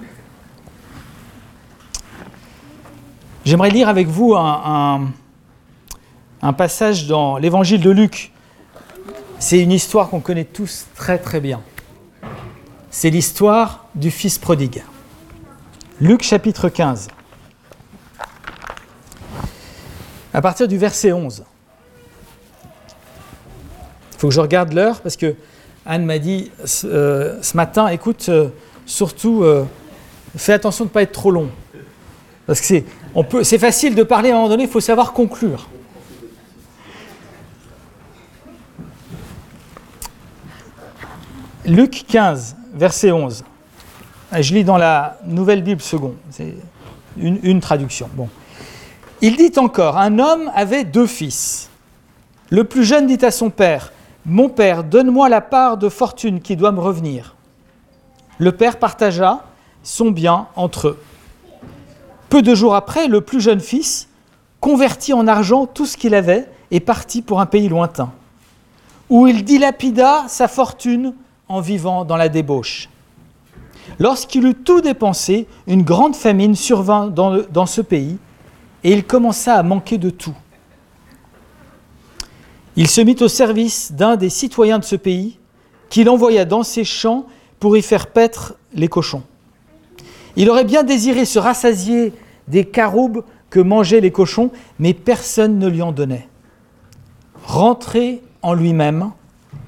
J'aimerais 3.45 3.69
lire 3.69 3.88
avec 3.88 4.07
vous 4.07 4.36
un, 4.36 5.13
passage 6.57 7.07
dans 7.07 7.38
l'évangile 7.38 7.81
de 7.81 7.89
Luc, 7.89 8.31
c'est 9.39 9.59
une 9.59 9.71
histoire 9.71 10.09
qu'on 10.09 10.19
connaît 10.19 10.43
tous 10.45 10.88
très 10.95 11.17
très 11.17 11.39
bien. 11.39 11.62
C'est 12.89 13.09
l'histoire 13.09 13.86
du 13.95 14.09
Fils 14.12 14.38
prodigue. 14.38 14.83
Luc 16.01 16.24
chapitre 16.24 16.69
15. 16.69 17.09
À 20.33 20.41
partir 20.41 20.67
du 20.67 20.77
verset 20.77 21.13
11. 21.13 21.43
Il 24.13 24.19
faut 24.19 24.27
que 24.29 24.33
je 24.33 24.41
regarde 24.41 24.74
l'heure 24.74 25.00
parce 25.01 25.15
que 25.15 25.36
Anne 25.89 26.06
m'a 26.06 26.20
dit 26.20 26.51
euh, 26.84 27.41
ce 27.41 27.56
matin, 27.56 27.88
écoute, 27.88 28.25
euh, 28.27 28.50
surtout, 28.86 29.44
euh, 29.44 29.63
fais 30.36 30.51
attention 30.51 30.84
de 30.84 30.89
ne 30.89 30.94
pas 30.94 31.01
être 31.01 31.13
trop 31.13 31.32
long. 31.32 31.50
Parce 32.46 32.60
que 32.60 32.84
c'est 33.44 33.58
facile 33.58 33.96
de 33.96 34.03
parler 34.03 34.29
à 34.29 34.34
un 34.34 34.36
moment 34.36 34.50
donné, 34.50 34.63
il 34.63 34.70
faut 34.70 34.82
savoir 34.82 35.13
conclure. 35.13 35.70
Luc 41.65 42.06
15, 42.08 42.58
verset 42.74 43.13
11. 43.13 43.46
Ah, 44.32 44.41
je 44.41 44.53
lis 44.53 44.65
dans 44.65 44.77
la 44.77 45.17
Nouvelle 45.25 45.63
Bible 45.63 45.82
seconde. 45.82 46.15
C'est 46.32 46.53
une, 47.17 47.62
traduction. 47.62 48.10
Bon. 48.13 48.27
Il 49.22 49.38
dit 49.38 49.58
encore 49.58 49.98
Un 49.98 50.20
homme 50.20 50.51
avait 50.53 50.84
deux 50.84 51.08
fils. 51.08 51.70
Le 52.50 52.65
plus 52.65 52.84
jeune 52.84 53.08
dit 53.08 53.24
à 53.24 53.32
son 53.32 53.50
père 53.50 53.91
Mon 54.29 54.50
père, 54.50 54.84
donne-moi 54.84 55.29
la 55.29 55.39
part 55.39 55.77
de 55.77 55.88
fortune 55.88 56.41
qui 56.41 56.57
doit 56.57 56.74
me 56.74 56.81
revenir. 56.81 57.38
Le 58.39 58.51
père 58.51 58.77
partagea 58.77 59.41
son 59.84 60.12
bien 60.12 60.48
entre 60.57 60.89
eux. 60.89 61.00
Peu 62.27 62.41
de 62.41 62.53
jours 62.53 62.75
après, 62.75 63.07
le 63.07 63.22
plus 63.22 63.39
jeune 63.39 63.62
fils 63.62 64.10
convertit 64.60 65.13
en 65.13 65.27
argent 65.27 65.65
tout 65.65 65.86
ce 65.86 65.96
qu'il 65.96 66.13
avait 66.13 66.50
et 66.72 66.81
partit 66.81 67.22
pour 67.22 67.39
un 67.39 67.46
pays 67.46 67.69
lointain, 67.69 68.12
où 69.10 69.27
il 69.27 69.46
dilapida 69.46 70.25
sa 70.27 70.50
fortune 70.50 71.13
en 71.48 71.62
vivant 71.62 72.03
dans 72.03 72.17
la 72.17 72.27
débauche. 72.27 72.89
Lorsqu'il 73.98 74.46
eut 74.46 74.55
tout 74.55 74.81
dépensé, 74.81 75.48
une 75.67 75.84
grande 75.84 76.17
famine 76.17 76.53
survint 76.53 77.07
dans, 77.07 77.43
dans 77.50 77.65
ce 77.65 77.79
pays, 77.79 78.17
et 78.84 78.91
il 78.91 79.05
commença 79.05 79.55
à 79.55 79.63
manquer 79.63 79.98
de 79.98 80.10
tout. 80.10 80.36
Il 82.77 82.88
se 82.88 83.01
mit 83.01 83.17
au 83.22 83.27
service 83.27 83.91
d'un 83.91 84.17
des 84.17 84.29
citoyens 84.29 84.77
de 84.77 84.86
ce 84.86 84.96
pays, 84.96 85.39
qu'il 85.89 86.10
envoya 86.10 86.46
dans 86.46 86.62
ses 86.62 86.84
champs 86.84 87.25
pour 87.60 87.75
y 87.75 87.81
faire 87.81 88.05
paître 88.05 88.55
les 88.75 88.88
cochons. 88.88 89.24
Il 90.36 90.48
aurait 90.51 90.63
bien 90.63 90.84
désiré 90.84 91.25
se 91.25 91.39
rassasier 91.39 92.13
des 92.48 92.65
caroubes 92.65 93.24
que 93.50 93.60
mangeaient 93.60 94.00
les 94.00 94.12
cochons, 94.12 94.51
mais 94.77 94.93
personne 94.93 95.57
ne 95.57 95.67
lui 95.67 95.81
en 95.81 95.91
donnait. 95.91 96.29
Rentré 97.46 98.22
en 98.43 98.53
lui-même, 98.53 99.12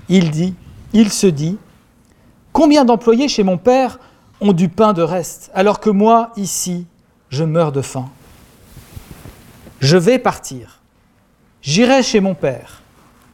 il 0.07 0.29
dit, 0.29 0.53
il 0.93 1.11
se 1.11 1.25
dit, 1.25 1.57
combien 2.53 2.85
d'employés 2.85 3.27
chez 3.27 3.41
mon 3.41 3.57
père 3.57 3.99
ont 4.39 4.53
du 4.53 4.69
pain 4.69 4.93
de 4.93 5.01
reste, 5.01 5.49
alors 5.55 5.79
que 5.79 5.89
moi, 5.89 6.31
ici, 6.37 6.85
je 7.29 7.43
meurs 7.43 7.71
de 7.71 7.81
faim? 7.81 8.09
Je 9.79 9.97
vais 9.97 10.19
partir. 10.19 10.81
J'irai 11.63 12.03
chez 12.03 12.19
mon 12.19 12.35
père, 12.35 12.83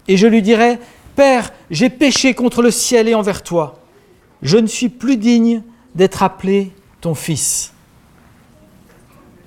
et 0.08 0.18
je 0.18 0.28
lui 0.28 0.42
dirai, 0.42 0.80
Père, 1.16 1.54
j'ai 1.70 1.90
péché 1.90 2.34
contre 2.34 2.62
le 2.62 2.72
ciel 2.72 3.08
et 3.08 3.16
envers 3.16 3.42
toi. 3.42 3.80
Je 4.42 4.58
ne 4.58 4.68
suis 4.68 4.90
plus 4.90 5.18
digne 5.18 5.64
d'être 5.96 6.24
appelé 6.24 6.74
ton 7.02 7.16
fils. 7.16 7.74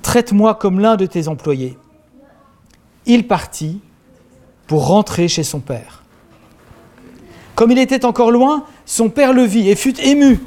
Traite-moi 0.02 0.54
comme 0.54 0.80
l'un 0.80 0.96
de 0.96 1.06
tes 1.06 1.28
employés. 1.28 1.76
Il 3.04 3.26
partit 3.26 3.80
pour 4.66 4.86
rentrer 4.86 5.28
chez 5.28 5.42
son 5.42 5.60
père. 5.60 6.02
Comme 7.54 7.70
il 7.70 7.78
était 7.78 8.04
encore 8.04 8.30
loin, 8.30 8.64
son 8.86 9.10
père 9.10 9.32
le 9.32 9.42
vit 9.42 9.68
et 9.68 9.76
fut 9.76 10.00
ému. 10.00 10.40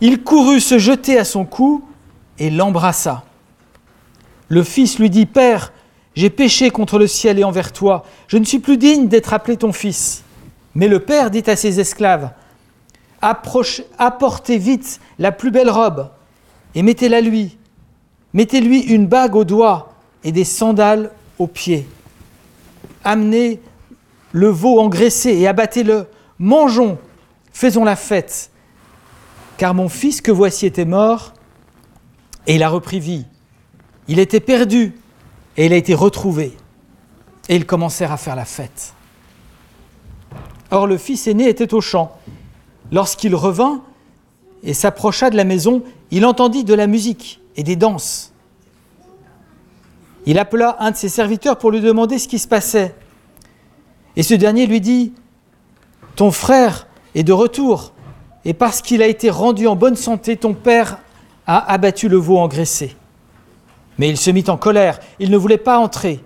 Il 0.00 0.22
courut 0.22 0.60
se 0.60 0.78
jeter 0.78 1.18
à 1.18 1.24
son 1.24 1.44
cou 1.44 1.82
et 2.38 2.50
l'embrassa. 2.50 3.24
Le 4.48 4.62
fils 4.62 4.98
lui 4.98 5.10
dit, 5.10 5.26
Père, 5.26 5.72
j'ai 6.18 6.30
péché 6.30 6.70
contre 6.70 6.98
le 6.98 7.06
ciel 7.06 7.38
et 7.38 7.44
envers 7.44 7.72
toi, 7.72 8.02
je 8.26 8.38
ne 8.38 8.44
suis 8.44 8.58
plus 8.58 8.76
digne 8.76 9.06
d'être 9.06 9.32
appelé 9.32 9.56
ton 9.56 9.72
fils. 9.72 10.24
Mais 10.74 10.88
le 10.88 10.98
père 10.98 11.30
dit 11.30 11.44
à 11.46 11.54
ses 11.54 11.78
esclaves, 11.78 12.32
apportez 13.22 14.58
vite 14.58 14.98
la 15.20 15.30
plus 15.30 15.52
belle 15.52 15.70
robe 15.70 16.10
et 16.74 16.82
mettez-la 16.82 17.20
lui. 17.20 17.56
Mettez-lui 18.34 18.80
une 18.80 19.06
bague 19.06 19.36
au 19.36 19.44
doigt 19.44 19.92
et 20.24 20.32
des 20.32 20.42
sandales 20.42 21.12
aux 21.38 21.46
pieds. 21.46 21.86
Amenez 23.04 23.60
le 24.32 24.48
veau 24.48 24.80
engraissé 24.80 25.38
et 25.38 25.46
abattez-le. 25.46 26.08
Mangeons, 26.40 26.98
faisons 27.52 27.84
la 27.84 27.94
fête. 27.94 28.50
Car 29.56 29.72
mon 29.72 29.88
fils 29.88 30.20
que 30.20 30.32
voici 30.32 30.66
était 30.66 30.84
mort 30.84 31.32
et 32.48 32.56
il 32.56 32.64
a 32.64 32.68
repris 32.68 32.98
vie. 32.98 33.24
Il 34.08 34.18
était 34.18 34.40
perdu 34.40 34.94
et 35.58 35.66
il 35.66 35.72
a 35.74 35.76
été 35.76 35.92
retrouvé. 35.92 36.56
Et 37.50 37.56
ils 37.56 37.66
commencèrent 37.66 38.12
à 38.12 38.16
faire 38.16 38.36
la 38.36 38.44
fête. 38.44 38.94
Or 40.70 40.86
le 40.86 40.96
fils 40.96 41.26
aîné 41.26 41.48
était 41.48 41.74
au 41.74 41.80
champ. 41.80 42.16
Lorsqu'il 42.92 43.34
revint 43.34 43.82
et 44.62 44.72
s'approcha 44.72 45.30
de 45.30 45.36
la 45.36 45.44
maison, 45.44 45.82
il 46.10 46.24
entendit 46.24 46.64
de 46.64 46.74
la 46.74 46.86
musique 46.86 47.40
et 47.56 47.64
des 47.64 47.76
danses. 47.76 48.32
Il 50.26 50.38
appela 50.38 50.76
un 50.78 50.92
de 50.92 50.96
ses 50.96 51.08
serviteurs 51.08 51.58
pour 51.58 51.70
lui 51.70 51.80
demander 51.80 52.18
ce 52.18 52.28
qui 52.28 52.38
se 52.38 52.48
passait. 52.48 52.94
Et 54.14 54.22
ce 54.22 54.34
dernier 54.34 54.66
lui 54.66 54.80
dit, 54.80 55.12
Ton 56.16 56.30
frère 56.30 56.86
est 57.14 57.24
de 57.24 57.32
retour, 57.32 57.92
et 58.44 58.54
parce 58.54 58.80
qu'il 58.80 59.02
a 59.02 59.06
été 59.06 59.30
rendu 59.30 59.66
en 59.66 59.74
bonne 59.74 59.96
santé, 59.96 60.36
ton 60.36 60.54
père 60.54 60.98
a 61.46 61.72
abattu 61.72 62.08
le 62.08 62.16
veau 62.16 62.38
engraissé. 62.38 62.96
Mais 63.98 64.08
il 64.08 64.16
se 64.16 64.30
mit 64.30 64.44
en 64.48 64.56
colère, 64.56 65.00
il 65.18 65.30
ne 65.30 65.36
voulait 65.36 65.58
pas 65.58 65.78
entrer. 65.78 66.20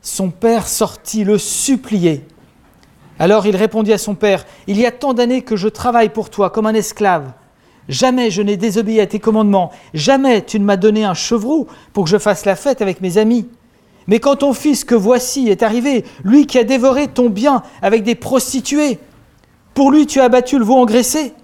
Son 0.00 0.30
père 0.30 0.66
sortit 0.66 1.24
le 1.24 1.38
supplier. 1.38 2.26
Alors 3.18 3.46
il 3.46 3.54
répondit 3.54 3.92
à 3.92 3.98
son 3.98 4.14
père, 4.14 4.44
Il 4.66 4.78
y 4.78 4.86
a 4.86 4.90
tant 4.90 5.14
d'années 5.14 5.42
que 5.42 5.56
je 5.56 5.68
travaille 5.68 6.08
pour 6.08 6.30
toi 6.30 6.50
comme 6.50 6.66
un 6.66 6.74
esclave. 6.74 7.32
Jamais 7.88 8.30
je 8.30 8.42
n'ai 8.42 8.56
désobéi 8.56 9.00
à 9.00 9.06
tes 9.06 9.20
commandements. 9.20 9.70
Jamais 9.94 10.44
tu 10.44 10.58
ne 10.58 10.64
m'as 10.64 10.76
donné 10.76 11.04
un 11.04 11.14
chevreau 11.14 11.68
pour 11.92 12.04
que 12.04 12.10
je 12.10 12.18
fasse 12.18 12.44
la 12.44 12.56
fête 12.56 12.82
avec 12.82 13.00
mes 13.00 13.18
amis. 13.18 13.48
Mais 14.06 14.18
quand 14.18 14.36
ton 14.36 14.52
fils 14.52 14.84
que 14.84 14.94
voici 14.94 15.48
est 15.48 15.62
arrivé, 15.62 16.04
lui 16.24 16.46
qui 16.46 16.58
a 16.58 16.64
dévoré 16.64 17.08
ton 17.08 17.30
bien 17.30 17.62
avec 17.82 18.02
des 18.02 18.14
prostituées, 18.14 18.98
pour 19.74 19.92
lui 19.92 20.06
tu 20.06 20.20
as 20.20 20.28
battu 20.28 20.58
le 20.58 20.64
veau 20.64 20.76
engraissé. 20.76 21.34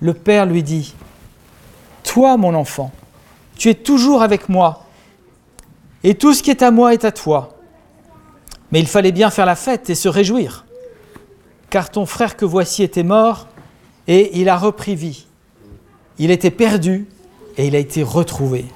Le 0.00 0.14
père 0.14 0.46
lui 0.46 0.62
dit, 0.62 0.94
Toi 2.02 2.36
mon 2.36 2.54
enfant, 2.54 2.90
tu 3.56 3.70
es 3.70 3.74
toujours 3.74 4.22
avec 4.22 4.48
moi, 4.48 4.85
et 6.06 6.14
tout 6.14 6.34
ce 6.34 6.40
qui 6.40 6.52
est 6.52 6.62
à 6.62 6.70
moi 6.70 6.94
est 6.94 7.04
à 7.04 7.10
toi. 7.10 7.48
Mais 8.70 8.78
il 8.78 8.86
fallait 8.86 9.10
bien 9.10 9.28
faire 9.28 9.44
la 9.44 9.56
fête 9.56 9.90
et 9.90 9.96
se 9.96 10.08
réjouir, 10.08 10.64
car 11.68 11.90
ton 11.90 12.06
frère 12.06 12.36
que 12.36 12.44
voici 12.44 12.84
était 12.84 13.02
mort, 13.02 13.48
et 14.06 14.38
il 14.38 14.48
a 14.48 14.56
repris 14.56 14.94
vie. 14.94 15.26
Il 16.20 16.30
était 16.30 16.52
perdu 16.52 17.08
et 17.56 17.66
il 17.66 17.74
a 17.74 17.80
été 17.80 18.04
retrouvé. 18.04 18.66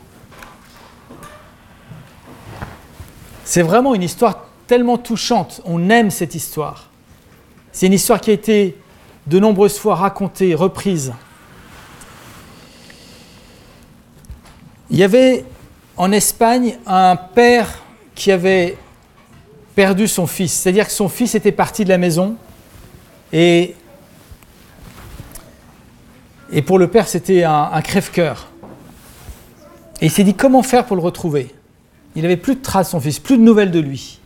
C'est 3.45 3.63
vraiment 3.63 3.95
une 3.95 4.03
histoire 4.03 4.47
tellement 4.67 4.99
touchante. 4.99 5.61
On 5.65 5.89
aime 5.89 6.11
cette 6.11 6.35
histoire. 6.35 6.91
C'est 7.71 7.87
une 7.87 7.93
histoire 7.93 8.21
qui 8.21 8.31
a 8.31 8.35
été 8.35 8.77
de 9.29 9.39
nombreuses 9.39 9.79
fois 9.79 9.95
racontée, 9.95 10.57
reprise. 10.57 11.13
Il 14.91 14.99
y 14.99 15.05
avait 15.05 15.45
en 16.01 16.13
Espagne 16.13 16.79
un 16.87 17.15
père 17.15 17.83
qui 18.15 18.33
avait 18.33 18.79
perdu 19.75 20.09
son 20.09 20.27
fils. 20.27 20.51
C'est-à-dire 20.51 20.87
que 20.87 20.93
son 20.93 21.11
fils 21.11 21.35
était 21.35 21.53
parti 21.53 21.85
de 21.85 21.91
la 21.91 21.99
maison 21.99 22.37
et 23.35 23.75
pour 26.65 26.79
le 26.79 26.89
père, 26.89 27.07
c'était 27.07 27.45
un, 27.45 27.83
crève-cœur. 27.83 28.49
Et 30.01 30.07
il 30.07 30.11
s'est 30.11 30.25
dit 30.25 30.33
comment 30.33 30.63
faire 30.63 30.87
pour 30.87 30.97
le 30.97 31.03
retrouver? 31.03 31.55
Il 32.17 32.23
n'avait 32.23 32.39
plus 32.39 32.55
de 32.55 32.63
traces 32.63 32.87
de 32.87 32.91
son 32.93 33.01
fils, 33.01 33.19
plus 33.19 33.37
de 33.37 33.43
nouvelles 33.43 33.71
de 33.71 33.81
lui. 33.81 34.21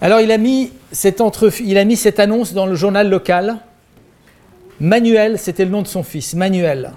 Alors 0.00 0.20
il 0.20 0.32
a, 0.32 0.38
mis 0.38 0.72
cette 0.90 1.22
il 1.60 1.78
a 1.78 1.84
mis 1.84 1.96
cette 1.96 2.18
annonce 2.18 2.52
dans 2.52 2.66
le 2.66 2.74
journal 2.74 3.08
local. 3.08 3.58
Manuel, 4.80 5.38
c'était 5.38 5.64
le 5.64 5.70
nom 5.70 5.82
de 5.82 5.86
son 5.86 6.02
fils, 6.02 6.34
Manuel. 6.34 6.94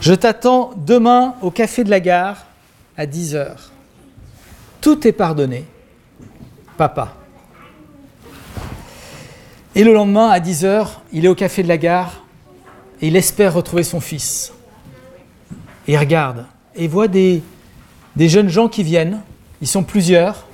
Je 0.00 0.14
t'attends 0.14 0.72
demain 0.76 1.34
au 1.42 1.50
café 1.50 1.82
de 1.84 1.90
la 1.90 2.00
gare 2.00 2.46
à 2.96 3.06
10h. 3.06 3.48
Tout 4.80 5.06
est 5.06 5.12
pardonné. 5.12 5.64
Papa. 6.76 7.14
Et 9.74 9.84
le 9.84 9.92
lendemain, 9.92 10.28
à 10.28 10.38
10h, 10.38 10.88
il 11.12 11.24
est 11.24 11.28
au 11.28 11.34
café 11.34 11.62
de 11.62 11.68
la 11.68 11.78
gare 11.78 12.24
et 13.00 13.08
il 13.08 13.16
espère 13.16 13.54
retrouver 13.54 13.82
son 13.82 14.00
fils. 14.00 14.52
Et 15.88 15.92
il 15.92 15.98
regarde 15.98 16.46
et 16.74 16.88
voit 16.88 17.08
des, 17.08 17.42
des 18.16 18.28
jeunes 18.28 18.48
gens 18.48 18.68
qui 18.68 18.82
viennent, 18.82 19.20
ils 19.60 19.66
sont 19.66 19.82
plusieurs, 19.82 20.46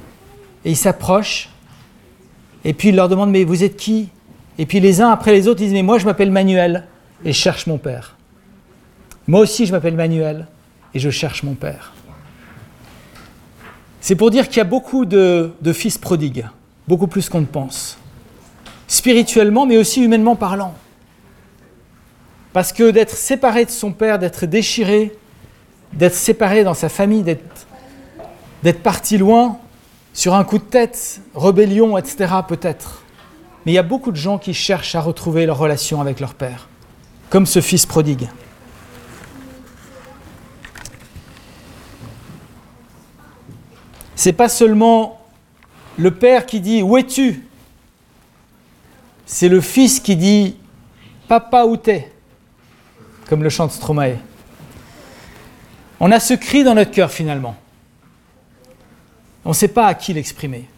et 0.65 0.71
ils 0.71 0.77
s'approchent, 0.77 1.51
et 2.65 2.73
puis 2.73 2.91
il 2.91 2.97
leur 2.97 3.09
demande 3.09 3.31
Mais 3.31 3.45
vous 3.45 3.65
êtes 3.65 3.77
qui? 3.77 4.09
Et 4.59 4.67
puis 4.67 4.81
les 4.81 5.01
uns 5.01 5.11
après 5.11 5.33
les 5.33 5.49
autres, 5.49 5.61
ils 5.61 5.65
disent 5.65 5.73
Mais 5.73 5.83
moi 5.83 5.99
je 5.99 6.05
m'appelle 6.05 6.31
Manuel 6.31 6.87
et 7.25 7.33
je 7.33 7.39
cherche 7.39 7.67
mon 7.67 7.79
père. 7.79 8.17
Moi 9.27 9.41
aussi 9.41 9.67
je 9.67 9.73
m'appelle 9.73 9.97
Manuel 9.97 10.47
et 10.95 10.99
je 10.99 11.11
cherche 11.11 11.43
mon 11.43 11.55
père. 11.55 11.93
C'est 14.01 14.17
pour 14.17 14.31
dire 14.31 14.49
qu'il 14.49 14.57
y 14.57 14.61
a 14.61 14.65
beaucoup 14.65 15.05
de, 15.05 15.53
fils 15.73 15.97
prodigues, 15.97 16.45
beaucoup 16.89 17.07
plus 17.07 17.29
qu'on 17.29 17.41
ne 17.41 17.47
pense 17.47 17.99
spirituellement, 18.89 19.65
mais 19.65 19.79
aussi 19.79 20.05
humainement 20.05 20.37
parlant. 20.37 20.75
Parce 22.53 22.75
que 22.75 22.91
d'être 22.91 23.17
séparé 23.17 23.65
de 23.65 23.71
son 23.71 23.91
père, 23.91 24.19
d'être 24.19 24.45
déchiré, 24.45 25.17
d'être 25.95 26.15
séparé 26.15 26.63
dans 26.63 26.75
sa 26.75 26.91
famille, 26.91 27.23
d'être 27.23 28.83
parti 28.83 29.17
loin, 29.17 29.57
sur 30.13 30.35
un 30.35 30.45
coup 30.45 30.59
de 30.59 30.65
tête, 30.65 31.23
rébellion, 31.35 31.97
etc., 31.97 32.35
peut-être. 32.47 33.03
Mais 33.65 33.73
il 33.73 33.75
y 33.75 33.79
a 33.79 33.83
beaucoup 33.83 34.11
de 34.11 34.17
gens 34.17 34.37
qui 34.37 34.53
cherchent 34.53 34.95
à 34.95 35.01
retrouver 35.01 35.47
leur 35.47 35.57
relation 35.57 36.03
avec 36.03 36.21
leur 36.21 36.35
père, 36.35 36.69
comme 37.31 37.47
ce 37.47 37.63
fils 37.63 37.87
prodigue. 37.87 38.29
C'est 44.15 44.33
pas 44.33 44.49
seulement 44.49 45.21
le 45.97 46.11
père 46.11 46.47
qui 46.47 46.61
dit 46.61 46.83
Où 46.83 46.97
es-tu? 46.97 47.47
C'est 49.27 49.49
le 49.49 49.61
fils 49.61 50.01
qui 50.01 50.17
dit 50.17 50.57
Papa 51.29 51.65
où 51.65 51.77
t'es? 51.77 52.13
Comme 53.29 53.43
le 53.43 53.49
chante 53.49 53.73
Stromae. 53.73 54.17
On 56.01 56.11
a 56.11 56.21
ce 56.21 56.35
cri 56.35 56.65
dans 56.65 56.75
notre 56.75 56.91
cœur 56.91 57.11
finalement. 57.11 57.57
On 59.45 59.51
ne 59.51 59.55
sait 59.55 59.69
pas 59.69 59.87
à 59.87 59.95
qui 59.95 60.13
l'exprimer. 60.13 60.69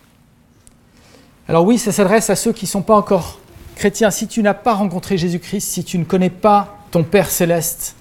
Alors 1.49 1.65
oui, 1.65 1.79
ça 1.79 1.93
s'adresse 1.93 2.31
à 2.31 2.37
ceux 2.37 2.53
qui 2.53 2.65
ne 2.65 2.71
sont 2.71 2.83
pas 2.83 2.95
encore 2.95 3.39
chrétien, 3.75 4.11
si 4.11 4.29
tu 4.29 4.43
n'as 4.43 4.55
pas 4.55 4.75
rencontré 4.75 5.19
Jésus-Christ, 5.19 5.61
si 5.61 5.85
tu 5.85 5.99
ne 5.99 6.05
connais 6.05 6.31
pas 6.31 6.79
ton 6.91 7.03
Père 7.03 7.31
céleste, 7.31 7.97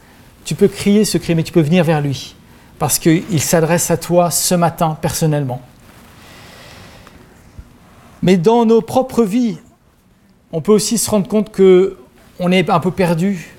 tu 0.45 0.55
peux 0.55 0.67
crier 0.67 1.05
ce 1.05 1.17
cri, 1.17 1.35
mais 1.35 1.43
tu 1.43 1.51
peux 1.51 1.61
venir 1.61 1.83
vers 1.83 2.01
lui, 2.01 2.35
parce 2.83 2.99
qu'il 2.99 3.39
s'adresse 3.39 3.91
à 3.91 3.95
toi 3.95 4.29
ce 4.29 4.55
matin 4.55 4.97
personnellement. 4.99 5.61
Mais 8.21 8.35
dans 8.35 8.65
nos 8.65 8.81
propres 8.81 9.23
vies, 9.23 9.57
on 10.51 10.59
peut 10.59 10.73
aussi 10.73 10.97
se 10.97 11.09
rendre 11.09 11.29
compte 11.29 11.49
que 11.49 11.95
on 12.41 12.51
est 12.51 12.69
un 12.69 12.81
peu 12.81 12.91
perdu 12.91 13.55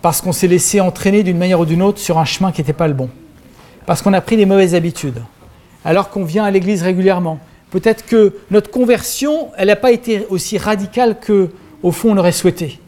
parce 0.00 0.22
qu'on 0.22 0.32
s'est 0.32 0.46
laissé 0.46 0.80
entraîner 0.80 1.22
d'une 1.22 1.36
manière 1.36 1.60
ou 1.60 1.66
d'une 1.66 1.82
autre 1.82 1.98
sur 1.98 2.16
un 2.16 2.24
chemin 2.24 2.50
qui 2.50 2.62
n'était 2.62 2.72
pas 2.72 2.88
le 2.88 2.94
bon. 2.94 3.10
Parce 3.84 4.00
qu'on 4.00 4.14
a 4.14 4.22
pris 4.22 4.38
des 4.38 4.46
mauvaises 4.46 4.74
habitudes. 4.74 5.22
Alors 5.84 6.08
qu'on 6.08 6.24
vient 6.24 6.44
à 6.44 6.50
l'église 6.50 6.82
régulièrement. 6.82 7.38
Peut-être 7.70 8.06
que 8.06 8.38
notre 8.50 8.70
conversion, 8.70 9.50
elle 9.58 9.68
n'a 9.68 9.76
pas 9.76 9.92
été 9.92 10.24
aussi 10.30 10.56
radicale 10.56 11.20
que 11.20 11.50
au 11.82 11.92
fond 11.92 12.12
on 12.12 12.16
aurait 12.16 12.32
souhaité. 12.32 12.80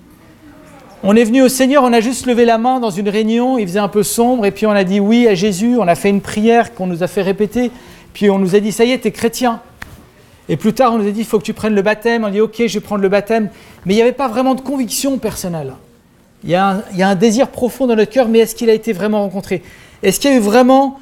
On 1.05 1.15
est 1.15 1.23
venu 1.23 1.43
au 1.43 1.49
Seigneur, 1.49 1.85
on 1.85 1.93
a 1.93 2.01
juste 2.01 2.27
levé 2.27 2.45
la 2.45 2.59
main 2.59 2.81
dans 2.81 2.91
une 2.91 3.09
réunion, 3.09 3.57
il 3.57 3.69
faisait 3.69 3.79
un 3.79 3.89
peu 3.89 4.03
sombre, 4.03 4.47
et 4.47 4.51
puis 4.51 4.67
on 4.67 4.73
a 4.73 4.83
dit 4.83 4.99
oui 4.99 5.29
à 5.29 5.35
Jésus, 5.37 5.77
on 5.79 5.87
a 5.87 5.95
fait 5.95 6.09
une 6.09 6.21
prière 6.21 6.75
qu'on 6.75 6.89
nous 6.89 7.05
a 7.05 7.07
fait 7.07 7.23
répéter, 7.23 7.71
puis 8.13 8.31
on 8.31 8.39
nous 8.41 8.57
a 8.57 8.61
dit 8.61 8.73
ça 8.73 8.85
y 8.85 8.91
est, 8.91 8.99
tu 8.99 9.09
es 9.09 9.13
chrétien. 9.13 9.61
Et 10.49 10.57
plus 10.57 10.73
tard, 10.73 10.95
on 10.95 10.99
nous 10.99 11.07
a 11.07 11.11
dit 11.13 11.21
il 11.21 11.27
faut 11.27 11.39
que 11.39 11.45
tu 11.45 11.53
prennes 11.53 11.77
le 11.77 11.83
baptême, 11.83 12.25
on 12.25 12.31
dit 12.31 12.41
ok, 12.41 12.65
je 12.67 12.75
vais 12.75 12.81
prendre 12.81 13.03
le 13.03 13.09
baptême, 13.09 13.49
mais 13.87 13.95
il 13.95 13.97
n'y 13.97 14.03
avait 14.03 14.11
pas 14.11 14.27
vraiment 14.27 14.57
de 14.57 14.61
conviction 14.61 15.19
personnelle. 15.19 15.75
Il 16.43 16.51
y, 16.51 16.55
a 16.57 16.83
un, 16.99 17.15
désir 17.15 17.49
profond 17.49 17.87
dans 17.87 17.97
notre 17.97 18.13
cœur, 18.13 18.29
mais 18.29 18.41
est-ce 18.41 18.55
qu'il 18.55 18.71
a 18.71 18.73
été 18.73 18.93
vraiment 18.93 19.23
rencontré? 19.23 19.63
Est-ce 20.03 20.19
qu'il 20.19 20.31
y 20.31 20.35
a 20.35 20.37
eu 20.37 20.41
vraiment 20.41 20.99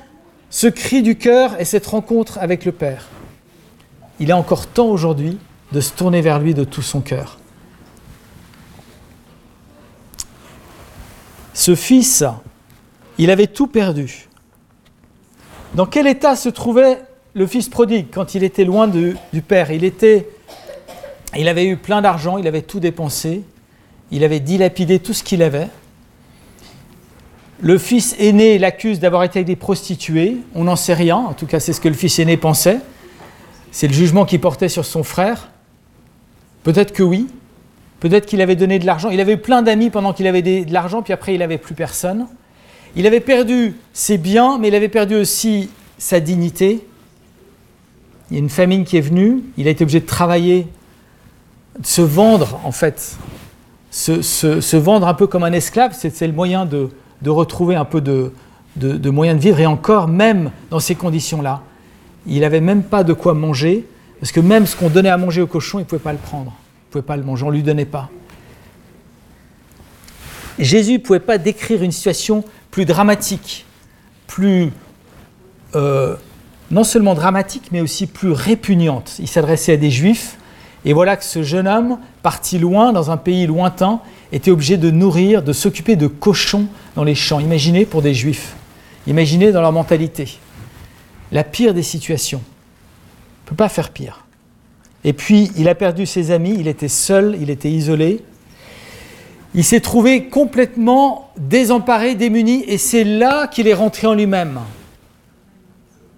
ce 0.50 0.66
cri 0.66 1.02
du 1.02 1.16
cœur 1.16 1.58
et 1.60 1.64
cette 1.64 1.86
rencontre 1.86 2.38
avec 2.40 2.64
le 2.64 2.72
Père? 2.72 3.08
Il 4.18 4.30
est 4.30 4.34
encore 4.34 4.66
temps 4.66 4.88
aujourd'hui 4.88 5.38
de 5.72 5.80
se 5.80 5.92
tourner 5.92 6.20
vers 6.22 6.38
lui 6.38 6.54
de 6.54 6.64
tout 6.64 6.82
son 6.82 7.00
cœur. 7.00 7.38
Ce 11.56 11.74
fils, 11.74 12.22
il 13.16 13.30
avait 13.30 13.46
tout 13.46 13.66
perdu. 13.66 14.28
Dans 15.74 15.86
quel 15.86 16.06
état 16.06 16.36
se 16.36 16.50
trouvait 16.50 17.00
le 17.32 17.46
fils 17.46 17.70
prodigue 17.70 18.08
quand 18.12 18.34
il 18.34 18.44
était 18.44 18.66
loin 18.66 18.86
du 18.86 19.16
Père? 19.40 19.70
Il 19.70 19.82
était, 19.82 20.28
il 21.34 21.48
avait 21.48 21.64
eu 21.64 21.78
plein 21.78 22.02
d'argent, 22.02 22.36
il 22.36 22.46
avait 22.46 22.60
tout 22.60 22.78
dépensé, 22.78 23.42
il 24.10 24.22
avait 24.22 24.38
dilapidé 24.38 24.98
tout 24.98 25.14
ce 25.14 25.22
qu'il 25.22 25.42
avait. 25.42 25.68
Le 27.62 27.78
fils 27.78 28.14
aîné 28.18 28.58
l'accuse 28.58 29.00
d'avoir 29.00 29.22
été 29.24 29.38
avec 29.38 29.46
des 29.46 29.56
prostituées. 29.56 30.36
On 30.54 30.64
n'en 30.64 30.76
sait 30.76 30.92
rien. 30.92 31.16
En 31.16 31.32
tout 31.32 31.46
cas, 31.46 31.58
c'est 31.58 31.72
ce 31.72 31.80
que 31.80 31.88
le 31.88 31.94
fils 31.94 32.18
aîné 32.18 32.36
pensait. 32.36 32.80
C'est 33.70 33.88
le 33.88 33.94
jugement 33.94 34.26
qu'il 34.26 34.42
portait 34.42 34.68
sur 34.68 34.84
son 34.84 35.02
frère. 35.02 35.48
Peut-être 36.64 36.92
que 36.92 37.02
oui. 37.02 37.28
Peut-être 38.00 38.26
qu'il 38.26 38.40
avait 38.40 38.56
donné 38.56 38.78
de 38.78 38.86
l'argent. 38.86 39.10
Il 39.10 39.20
avait 39.20 39.34
eu 39.34 39.38
plein 39.38 39.62
d'amis 39.62 39.90
pendant 39.90 40.12
qu'il 40.12 40.26
avait 40.26 40.42
de 40.42 40.72
l'argent, 40.72 41.02
puis 41.02 41.12
après, 41.12 41.34
il 41.34 41.38
n'avait 41.38 41.58
plus 41.58 41.74
personne. 41.74 42.26
Il 42.94 43.06
avait 43.06 43.20
perdu 43.20 43.74
ses 43.92 44.18
biens, 44.18 44.58
mais 44.58 44.68
il 44.68 44.74
avait 44.74 44.88
perdu 44.88 45.16
aussi 45.16 45.70
sa 45.98 46.20
dignité. 46.20 46.86
Il 48.30 48.34
y 48.34 48.36
a 48.36 48.42
une 48.42 48.50
famine 48.50 48.84
qui 48.84 48.96
est 48.96 49.02
venue. 49.02 49.42
Il 49.56 49.66
a 49.68 49.70
été 49.70 49.84
obligé 49.84 50.00
de 50.00 50.06
travailler, 50.06 50.66
de 51.78 51.86
se 51.86 52.02
vendre, 52.02 52.60
en 52.64 52.72
fait, 52.72 53.16
se, 53.90 54.76
vendre 54.76 55.06
un 55.06 55.14
peu 55.14 55.26
comme 55.26 55.44
un 55.44 55.52
esclave, 55.52 55.96
c'est 55.98 56.26
le 56.26 56.32
moyen 56.32 56.66
de, 56.66 56.90
retrouver 57.26 57.76
un 57.76 57.84
peu 57.84 58.00
de, 58.00 58.32
de, 58.76 59.10
moyens 59.10 59.38
de 59.38 59.42
vivre. 59.42 59.60
Et 59.60 59.66
encore, 59.66 60.08
même 60.08 60.50
dans 60.70 60.80
ces 60.80 60.94
conditions-là, 60.94 61.62
il 62.26 62.40
n'avait 62.40 62.60
même 62.60 62.82
pas 62.82 63.04
de 63.04 63.12
quoi 63.12 63.34
manger, 63.34 63.86
parce 64.20 64.32
que 64.32 64.40
même 64.40 64.66
ce 64.66 64.76
qu'on 64.76 64.90
donnait 64.90 65.08
à 65.08 65.16
manger 65.16 65.40
au 65.40 65.46
cochon, 65.46 65.78
il 65.78 65.82
ne 65.82 65.86
pouvait 65.86 66.00
pas 66.00 66.12
le 66.12 66.18
prendre. 66.18 66.52
Pouvait 66.96 67.06
pas 67.06 67.18
le 67.18 67.24
manger, 67.24 67.44
on 67.44 67.50
lui 67.50 67.62
donnait 67.62 67.84
pas. 67.84 68.08
Jésus 70.58 70.94
ne 70.94 70.96
pouvait 70.96 71.20
pas 71.20 71.36
décrire 71.36 71.82
une 71.82 71.92
situation 71.92 72.42
plus 72.70 72.86
dramatique, 72.86 73.66
plus 74.26 74.70
euh, 75.74 76.16
non 76.70 76.84
seulement 76.84 77.12
dramatique, 77.12 77.64
mais 77.70 77.82
aussi 77.82 78.06
plus 78.06 78.30
répugnante. 78.30 79.16
Il 79.18 79.28
s'adressait 79.28 79.74
à 79.74 79.76
des 79.76 79.90
juifs 79.90 80.38
et 80.86 80.94
voilà 80.94 81.18
que 81.18 81.24
ce 81.24 81.42
jeune 81.42 81.68
homme, 81.68 81.98
parti 82.22 82.58
loin, 82.58 82.94
dans 82.94 83.10
un 83.10 83.18
pays 83.18 83.46
lointain, 83.46 84.00
était 84.32 84.50
obligé 84.50 84.78
de 84.78 84.90
nourrir, 84.90 85.42
de 85.42 85.52
s'occuper 85.52 85.96
de 85.96 86.06
cochons 86.06 86.66
dans 86.94 87.04
les 87.04 87.14
champs. 87.14 87.40
Imaginez 87.40 87.84
pour 87.84 88.00
des 88.00 88.14
juifs, 88.14 88.56
imaginez 89.06 89.52
dans 89.52 89.60
leur 89.60 89.72
mentalité. 89.72 90.38
La 91.30 91.44
pire 91.44 91.74
des 91.74 91.82
situations. 91.82 92.40
On 92.40 93.44
ne 93.44 93.48
peut 93.50 93.56
pas 93.56 93.68
faire 93.68 93.90
pire. 93.90 94.25
Et 95.04 95.12
puis, 95.12 95.50
il 95.56 95.68
a 95.68 95.74
perdu 95.74 96.06
ses 96.06 96.30
amis, 96.30 96.56
il 96.58 96.68
était 96.68 96.88
seul, 96.88 97.36
il 97.40 97.50
était 97.50 97.70
isolé. 97.70 98.22
Il 99.54 99.64
s'est 99.64 99.80
trouvé 99.80 100.26
complètement 100.28 101.30
désemparé, 101.38 102.14
démuni, 102.14 102.64
et 102.66 102.78
c'est 102.78 103.04
là 103.04 103.46
qu'il 103.46 103.68
est 103.68 103.74
rentré 103.74 104.06
en 104.06 104.14
lui-même. 104.14 104.60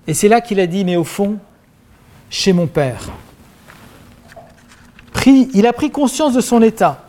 Et 0.06 0.14
c'est 0.14 0.28
là 0.28 0.40
qu'il 0.40 0.58
a 0.58 0.66
dit, 0.66 0.84
mais 0.84 0.96
au 0.96 1.04
fond, 1.04 1.38
chez 2.30 2.52
mon 2.52 2.66
Père, 2.66 3.10
il 5.54 5.66
a 5.66 5.72
pris 5.72 5.90
conscience 5.90 6.32
de 6.32 6.40
son 6.40 6.62
état. 6.62 7.04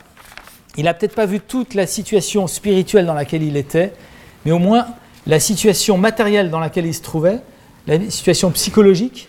Il 0.77 0.85
n'a 0.85 0.93
peut-être 0.93 1.15
pas 1.15 1.25
vu 1.25 1.39
toute 1.39 1.73
la 1.73 1.87
situation 1.87 2.47
spirituelle 2.47 3.05
dans 3.05 3.13
laquelle 3.13 3.43
il 3.43 3.57
était, 3.57 3.93
mais 4.45 4.51
au 4.51 4.59
moins 4.59 4.87
la 5.27 5.39
situation 5.39 5.97
matérielle 5.97 6.49
dans 6.49 6.59
laquelle 6.59 6.85
il 6.85 6.93
se 6.93 7.01
trouvait, 7.01 7.39
la 7.87 7.99
situation 8.09 8.51
psychologique, 8.51 9.27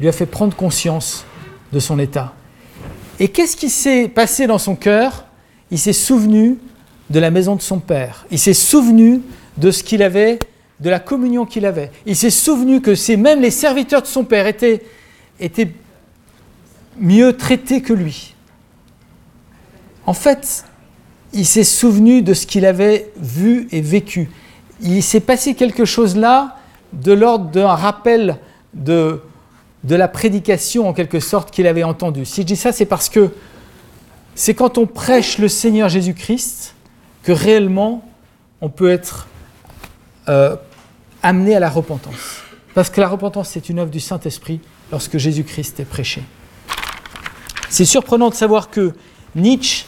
lui 0.00 0.08
a 0.08 0.12
fait 0.12 0.26
prendre 0.26 0.54
conscience 0.56 1.24
de 1.72 1.78
son 1.78 1.98
état. 1.98 2.34
Et 3.18 3.28
qu'est-ce 3.28 3.56
qui 3.56 3.70
s'est 3.70 4.08
passé 4.08 4.46
dans 4.46 4.58
son 4.58 4.74
cœur? 4.74 5.26
Il 5.70 5.78
s'est 5.78 5.92
souvenu 5.92 6.58
de 7.10 7.20
la 7.20 7.30
maison 7.30 7.56
de 7.56 7.62
son 7.62 7.78
père. 7.78 8.26
Il 8.30 8.38
s'est 8.38 8.54
souvenu 8.54 9.20
de 9.56 9.70
ce 9.70 9.82
qu'il 9.82 10.02
avait, 10.02 10.38
de 10.80 10.90
la 10.90 10.98
communion 10.98 11.46
qu'il 11.46 11.66
avait. 11.66 11.90
Il 12.06 12.16
s'est 12.16 12.30
souvenu 12.30 12.80
que 12.80 12.94
c'est 12.94 13.16
même 13.16 13.40
les 13.40 13.50
serviteurs 13.50 14.02
de 14.02 14.06
son 14.06 14.24
père 14.24 14.46
étaient, 14.46 14.82
étaient 15.38 15.70
mieux 16.98 17.36
traités 17.36 17.80
que 17.80 17.92
lui. 17.92 18.34
En 20.06 20.14
fait, 20.14 20.64
il 21.32 21.46
s'est 21.46 21.64
souvenu 21.64 22.22
de 22.22 22.34
ce 22.34 22.46
qu'il 22.46 22.66
avait 22.66 23.10
vu 23.16 23.68
et 23.70 23.80
vécu. 23.80 24.28
Il 24.80 25.02
s'est 25.02 25.20
passé 25.20 25.54
quelque 25.54 25.84
chose 25.84 26.16
là 26.16 26.58
de 26.92 27.12
l'ordre 27.12 27.50
d'un 27.50 27.68
rappel 27.68 28.38
de, 28.74 29.22
de 29.84 29.94
la 29.96 30.08
prédication 30.08 30.88
en 30.88 30.92
quelque 30.92 31.20
sorte 31.20 31.50
qu'il 31.50 31.66
avait 31.66 31.82
entendu. 31.82 32.24
Si 32.24 32.42
je 32.42 32.46
dis 32.46 32.56
ça, 32.56 32.72
c'est 32.72 32.86
parce 32.86 33.08
que 33.08 33.30
c'est 34.34 34.54
quand 34.54 34.78
on 34.78 34.86
prêche 34.86 35.38
le 35.38 35.48
Seigneur 35.48 35.88
Jésus-Christ 35.88 36.74
que 37.22 37.32
réellement 37.32 38.04
on 38.60 38.68
peut 38.68 38.90
être 38.90 39.26
euh, 40.28 40.56
amené 41.22 41.56
à 41.56 41.60
la 41.60 41.68
repentance. 41.68 42.42
Parce 42.74 42.90
que 42.90 43.00
la 43.00 43.08
repentance, 43.08 43.50
c'est 43.50 43.68
une 43.68 43.80
œuvre 43.80 43.90
du 43.90 44.00
Saint-Esprit 44.00 44.60
lorsque 44.90 45.18
Jésus-Christ 45.18 45.80
est 45.80 45.84
prêché. 45.84 46.22
C'est 47.68 47.84
surprenant 47.84 48.30
de 48.30 48.34
savoir 48.34 48.70
que 48.70 48.92
Nietzsche, 49.34 49.84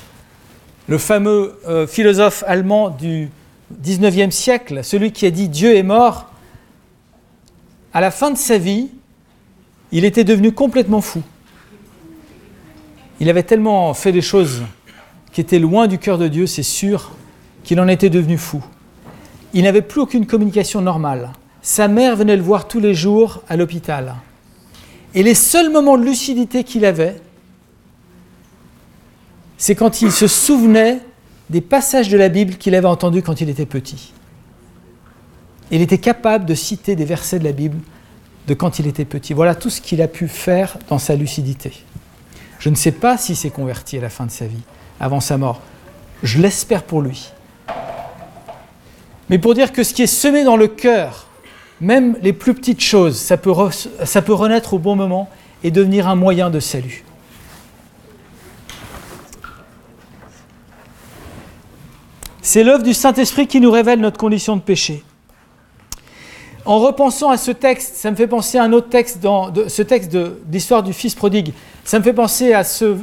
le 0.89 0.99
fameux 0.99 1.59
euh, 1.67 1.87
philosophe 1.87 2.45
allemand 2.47 2.91
du 2.91 3.31
19e 3.83 4.31
siècle, 4.31 4.83
celui 4.83 5.13
qui 5.13 5.25
a 5.27 5.31
dit 5.31 5.49
Dieu 5.49 5.77
est 5.77 5.83
mort, 5.83 6.31
à 7.93 8.01
la 8.01 8.11
fin 8.11 8.31
de 8.31 8.37
sa 8.37 8.59
vie, 8.59 8.91
il 9.95 10.05
était 10.05 10.25
devenu 10.25 10.53
complètement 10.53 11.01
fou. 11.01 11.23
Il 13.21 13.31
avait 13.31 13.45
tellement 13.45 13.95
fait 13.95 14.11
des 14.11 14.23
choses 14.23 14.65
qui 15.33 15.41
étaient 15.41 15.61
loin 15.61 15.87
du 15.87 15.99
cœur 15.99 16.19
de 16.19 16.27
Dieu, 16.27 16.49
c'est 16.49 16.65
sûr, 16.65 17.13
qu'il 17.63 17.81
en 17.81 17.87
était 17.87 18.11
devenu 18.11 18.37
fou. 18.37 18.63
Il 19.55 19.63
n'avait 19.63 19.83
plus 19.83 20.01
aucune 20.01 20.27
communication 20.27 20.81
normale. 20.81 21.31
Sa 21.63 21.87
mère 21.87 22.17
venait 22.17 22.37
le 22.37 22.43
voir 22.43 22.67
tous 22.67 22.81
les 22.81 22.93
jours 22.93 23.43
à 23.49 23.57
l'hôpital. 23.57 24.17
Et 25.15 25.23
les 25.23 25.35
seuls 25.35 25.71
moments 25.71 25.97
de 25.97 26.05
lucidité 26.05 26.65
qu'il 26.65 26.85
avait, 26.85 27.23
c'est 29.57 29.77
quand 29.77 30.03
il 30.03 30.11
se 30.11 30.27
souvenait 30.27 30.99
des 31.51 31.61
passages 31.61 32.09
de 32.09 32.19
la 32.19 32.29
Bible 32.29 32.57
qu'il 32.57 32.75
avait 32.75 32.89
entendus 32.89 33.23
quand 33.23 33.41
il 33.41 33.49
était 33.49 33.65
petit. 33.65 34.13
Il 35.71 35.81
était 35.81 35.99
capable 35.99 36.47
de 36.47 36.55
citer 36.55 36.97
des 36.97 37.05
versets 37.05 37.39
de 37.39 37.45
la 37.45 37.53
Bible 37.53 37.79
de 38.47 38.55
quand 38.55 38.79
il 38.79 38.87
était 38.87 39.05
petit. 39.05 39.33
Voilà 39.33 39.55
tout 39.55 39.71
ce 39.71 39.81
qu'il 39.81 40.03
a 40.03 40.09
pu 40.09 40.29
faire 40.29 40.77
dans 40.89 40.99
sa 40.99 41.17
lucidité. 41.17 41.73
Je 42.59 42.69
ne 42.71 42.75
sais 42.75 42.93
pas 42.93 43.17
s'il 43.17 43.37
s'est 43.37 43.51
converti 43.51 43.99
à 43.99 44.01
la 44.01 44.11
fin 44.11 44.27
de 44.27 44.31
sa 44.31 44.47
vie, 44.47 44.63
avant 45.01 45.21
sa 45.21 45.39
mort. 45.39 45.61
Je 46.23 46.41
l'espère 46.41 46.83
pour 46.83 47.03
lui. 47.03 47.31
Mais 49.31 49.39
pour 49.39 49.55
dire 49.55 49.73
que 49.73 49.83
ce 49.83 49.95
qui 49.95 50.03
est 50.03 50.07
semé 50.07 50.45
dans 50.45 50.57
le 50.57 50.69
cœur, 50.69 51.27
même 51.81 52.17
les 52.23 52.33
plus 52.33 52.55
petites 52.55 52.83
choses, 52.83 53.17
ça 53.17 53.37
peut, 53.37 53.53
ça 54.05 54.23
peut 54.23 54.35
renaître 54.35 54.75
au 54.75 54.79
bon 54.79 54.97
moment 54.97 55.29
et 55.63 55.71
devenir 55.71 56.09
un 56.09 56.15
moyen 56.15 56.51
de 56.51 56.61
salut. 56.61 57.05
C'est 62.43 62.63
l'œuvre 62.63 62.83
du 62.83 62.93
Saint-Esprit 62.93 63.47
qui 63.47 63.61
nous 63.61 63.71
révèle 63.71 64.01
notre 64.01 64.19
condition 64.19 64.55
de 64.57 64.61
péché. 64.61 65.03
En 66.67 66.79
repensant 66.79 67.29
à 67.29 67.37
ce 67.37 67.51
texte, 67.51 67.97
ça 67.97 68.11
me 68.11 68.17
fait 68.17 68.27
penser 68.27 68.57
à 68.57 68.63
un 68.63 68.73
autre 68.73 68.89
texte, 68.89 69.21
dans, 69.21 69.53
ce 69.69 69.83
texte 69.83 70.17
d'histoire 70.47 70.83
du 70.83 70.95
Fils 70.95 71.15
prodigue. 71.15 71.53
Ça 71.85 71.99
me 71.99 72.05
fait 72.05 72.15
penser 72.15 72.55
à 72.55 72.65
ce, 72.65 72.97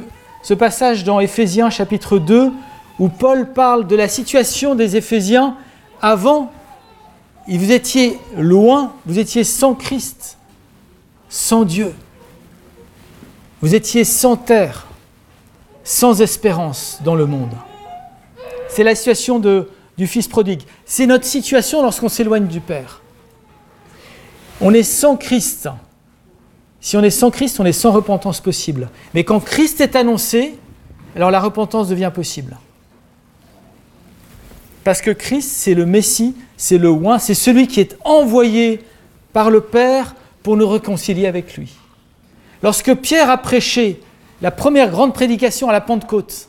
passage 0.58 1.04
dans 1.04 1.20
Éphésiens 1.20 1.70
chapitre 1.70 2.18
2 2.18 2.50
où 2.98 3.08
Paul 3.08 3.52
parle 3.52 3.86
de 3.86 3.94
la 3.94 4.08
situation 4.08 4.74
des 4.74 4.96
Éphésiens 4.96 5.56
avant. 6.00 6.50
Vous 7.48 7.72
étiez 7.72 8.18
loin, 8.36 8.92
vous 9.06 9.18
étiez 9.18 9.44
sans 9.44 9.74
Christ, 9.74 10.38
sans 11.28 11.64
Dieu. 11.64 11.92
Vous 13.60 13.76
étiez 13.76 14.04
sans 14.04 14.36
terre, 14.36 14.88
sans 15.84 16.20
espérance 16.20 16.98
dans 17.04 17.14
le 17.14 17.26
monde. 17.26 17.54
C'est 18.68 18.82
la 18.82 18.96
situation 18.96 19.38
de, 19.38 19.68
du 19.96 20.08
Fils 20.08 20.26
prodigue. 20.26 20.62
C'est 20.84 21.06
notre 21.06 21.26
situation 21.26 21.80
lorsqu'on 21.80 22.08
s'éloigne 22.08 22.46
du 22.46 22.60
Père. 22.60 23.01
On 24.62 24.72
est 24.72 24.84
sans 24.84 25.16
Christ. 25.16 25.68
Si 26.80 26.96
on 26.96 27.02
est 27.02 27.10
sans 27.10 27.30
Christ, 27.30 27.58
on 27.60 27.64
est 27.64 27.72
sans 27.72 27.90
repentance 27.90 28.40
possible. 28.40 28.88
Mais 29.12 29.24
quand 29.24 29.40
Christ 29.40 29.80
est 29.80 29.96
annoncé, 29.96 30.54
alors 31.16 31.30
la 31.30 31.40
repentance 31.40 31.88
devient 31.88 32.12
possible. 32.14 32.56
Parce 34.84 35.00
que 35.00 35.10
Christ, 35.10 35.50
c'est 35.50 35.74
le 35.74 35.84
Messie, 35.84 36.36
c'est 36.56 36.78
le 36.78 36.90
oin, 36.90 37.18
c'est 37.18 37.34
celui 37.34 37.66
qui 37.66 37.80
est 37.80 37.96
envoyé 38.04 38.80
par 39.32 39.50
le 39.50 39.60
Père 39.60 40.14
pour 40.42 40.56
nous 40.56 40.68
réconcilier 40.68 41.26
avec 41.26 41.56
lui. 41.56 41.72
Lorsque 42.62 42.94
Pierre 42.94 43.30
a 43.30 43.38
prêché 43.38 44.00
la 44.40 44.50
première 44.50 44.90
grande 44.90 45.14
prédication 45.14 45.68
à 45.68 45.72
la 45.72 45.80
Pentecôte, 45.80 46.48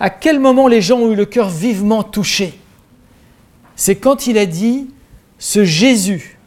à 0.00 0.10
quel 0.10 0.38
moment 0.38 0.68
les 0.68 0.82
gens 0.82 0.98
ont 0.98 1.12
eu 1.12 1.16
le 1.16 1.24
cœur 1.24 1.48
vivement 1.48 2.02
touché? 2.02 2.58
C'est 3.74 3.96
quand 3.96 4.26
il 4.26 4.38
a 4.38 4.46
dit, 4.46 4.88
ce 5.38 5.64
Jésus 5.64 6.37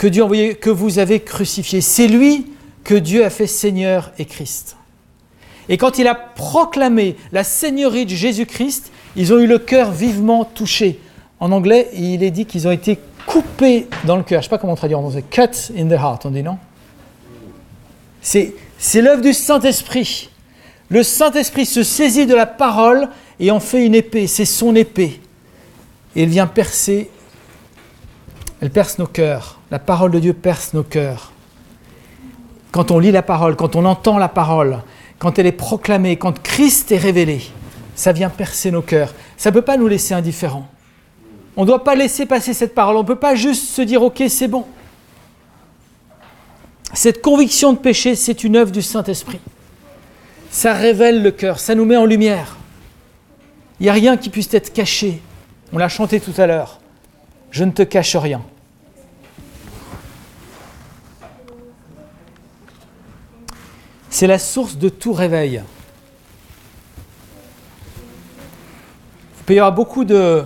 que 0.00 0.06
Dieu 0.06 0.24
envoyé, 0.24 0.54
que 0.54 0.70
vous 0.70 0.98
avez 0.98 1.20
crucifié, 1.20 1.82
c'est 1.82 2.08
lui 2.08 2.46
que 2.84 2.94
Dieu 2.94 3.22
a 3.22 3.28
fait 3.28 3.46
Seigneur 3.46 4.12
et 4.18 4.24
Christ. 4.24 4.78
Et 5.68 5.76
quand 5.76 5.98
il 5.98 6.08
a 6.08 6.14
proclamé 6.14 7.16
la 7.32 7.44
Seigneurie 7.44 8.06
de 8.06 8.14
Jésus-Christ, 8.14 8.90
ils 9.14 9.34
ont 9.34 9.38
eu 9.38 9.46
le 9.46 9.58
cœur 9.58 9.90
vivement 9.90 10.46
touché. 10.46 10.98
En 11.38 11.52
anglais, 11.52 11.90
il 11.92 12.22
est 12.22 12.30
dit 12.30 12.46
qu'ils 12.46 12.66
ont 12.66 12.70
été 12.70 12.98
coupés 13.26 13.88
dans 14.04 14.16
le 14.16 14.22
cœur. 14.22 14.40
Je 14.40 14.46
ne 14.46 14.48
sais 14.48 14.48
pas 14.48 14.56
comment 14.56 14.74
traduire 14.74 15.00
en. 15.00 15.10
Cut 15.30 15.70
in 15.76 15.86
the 15.88 16.00
heart, 16.00 16.24
on 16.24 16.30
dit 16.30 16.42
non? 16.42 16.56
C'est, 18.22 18.54
l'œuvre 18.94 19.20
du 19.20 19.34
Saint-Esprit. 19.34 20.30
Le 20.88 21.02
Saint-Esprit 21.02 21.66
se 21.66 21.82
saisit 21.82 22.24
de 22.24 22.34
la 22.34 22.46
parole 22.46 23.10
et 23.38 23.50
en 23.50 23.60
fait 23.60 23.84
une 23.84 23.94
épée. 23.94 24.26
C'est 24.28 24.46
son 24.46 24.74
épée. 24.74 25.20
Et 26.16 26.22
elle 26.22 26.30
vient 26.30 26.46
percer. 26.46 27.10
Elle 28.60 28.70
perce 28.70 28.98
nos 28.98 29.06
cœurs. 29.06 29.58
La 29.70 29.78
parole 29.78 30.10
de 30.10 30.18
Dieu 30.18 30.34
perce 30.34 30.74
nos 30.74 30.82
cœurs. 30.82 31.32
Quand 32.72 32.90
on 32.90 32.98
lit 32.98 33.10
la 33.10 33.22
parole, 33.22 33.56
quand 33.56 33.74
on 33.74 33.84
entend 33.84 34.18
la 34.18 34.28
parole, 34.28 34.82
quand 35.18 35.38
elle 35.38 35.46
est 35.46 35.52
proclamée, 35.52 36.16
quand 36.16 36.40
Christ 36.42 36.92
est 36.92 36.98
révélé, 36.98 37.42
ça 37.94 38.12
vient 38.12 38.30
percer 38.30 38.70
nos 38.70 38.82
cœurs. 38.82 39.14
Ça 39.36 39.50
ne 39.50 39.54
peut 39.54 39.62
pas 39.62 39.76
nous 39.76 39.88
laisser 39.88 40.14
indifférents. 40.14 40.68
On 41.56 41.62
ne 41.62 41.66
doit 41.66 41.84
pas 41.84 41.94
laisser 41.94 42.26
passer 42.26 42.54
cette 42.54 42.74
parole. 42.74 42.96
On 42.96 43.02
ne 43.02 43.06
peut 43.06 43.16
pas 43.16 43.34
juste 43.34 43.70
se 43.70 43.82
dire 43.82 44.02
ok, 44.02 44.22
c'est 44.28 44.48
bon. 44.48 44.66
Cette 46.92 47.22
conviction 47.22 47.72
de 47.72 47.78
péché, 47.78 48.14
c'est 48.14 48.44
une 48.44 48.56
œuvre 48.56 48.72
du 48.72 48.82
Saint-Esprit. 48.82 49.40
Ça 50.50 50.74
révèle 50.74 51.22
le 51.22 51.30
cœur, 51.30 51.60
ça 51.60 51.74
nous 51.74 51.84
met 51.84 51.96
en 51.96 52.04
lumière. 52.04 52.56
Il 53.78 53.84
n'y 53.84 53.88
a 53.88 53.94
rien 53.94 54.16
qui 54.16 54.28
puisse 54.28 54.52
être 54.52 54.72
caché. 54.72 55.22
On 55.72 55.78
l'a 55.78 55.88
chanté 55.88 56.20
tout 56.20 56.34
à 56.36 56.46
l'heure. 56.46 56.80
Je 57.50 57.64
ne 57.64 57.70
te 57.70 57.82
cache 57.82 58.16
rien. 58.16 58.42
C'est 64.10 64.26
la 64.26 64.38
source 64.38 64.76
de 64.76 64.88
tout 64.88 65.12
réveil. 65.12 65.62
peut 69.50 69.56
y 69.56 69.58
avoir 69.58 69.74
beaucoup 69.74 70.04
de, 70.04 70.44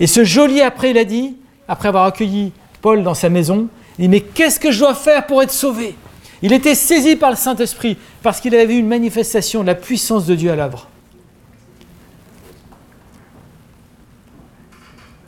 Et 0.01 0.07
ce 0.07 0.23
geôlier, 0.23 0.61
après, 0.61 0.91
il 0.91 0.99
a 0.99 1.05
dit, 1.05 1.39
après 1.67 1.89
avoir 1.89 2.05
accueilli 2.05 2.53
Paul 2.83 3.03
dans 3.03 3.15
sa 3.15 3.31
maison, 3.31 3.69
il 3.99 4.03
dit, 4.03 4.09
mais 4.11 4.21
qu'est-ce 4.21 4.61
que 4.61 4.73
je 4.73 4.81
dois 4.81 4.95
faire 4.95 5.25
pour 5.27 5.43
être 5.43 5.51
sauvé? 5.51 5.95
Il 6.43 6.53
était 6.53 6.75
saisi 6.75 7.17
par 7.17 7.31
le 7.31 7.37
Saint-Esprit 7.37 7.97
parce 8.23 8.43
qu'il 8.43 8.55
avait 8.55 8.67
vu 8.67 8.77
une 8.77 8.87
manifestation 8.87 9.63
de 9.63 9.69
la 9.69 9.75
puissance 9.75 10.27
de 10.27 10.35
Dieu 10.35 10.51
à 10.51 10.57
l'œuvre. 10.57 10.89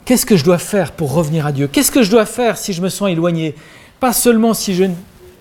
Qu'est-ce 0.05 0.25
que 0.25 0.35
je 0.35 0.43
dois 0.43 0.57
faire 0.57 0.91
pour 0.91 1.13
revenir 1.13 1.45
à 1.45 1.51
Dieu? 1.51 1.67
Qu'est-ce 1.67 1.91
que 1.91 2.03
je 2.03 2.11
dois 2.11 2.25
faire 2.25 2.57
si 2.57 2.73
je 2.73 2.81
me 2.81 2.89
sens 2.89 3.09
éloigné? 3.09 3.55
Pas 3.99 4.11
seulement 4.11 4.53
si 4.53 4.73
je... 4.73 4.85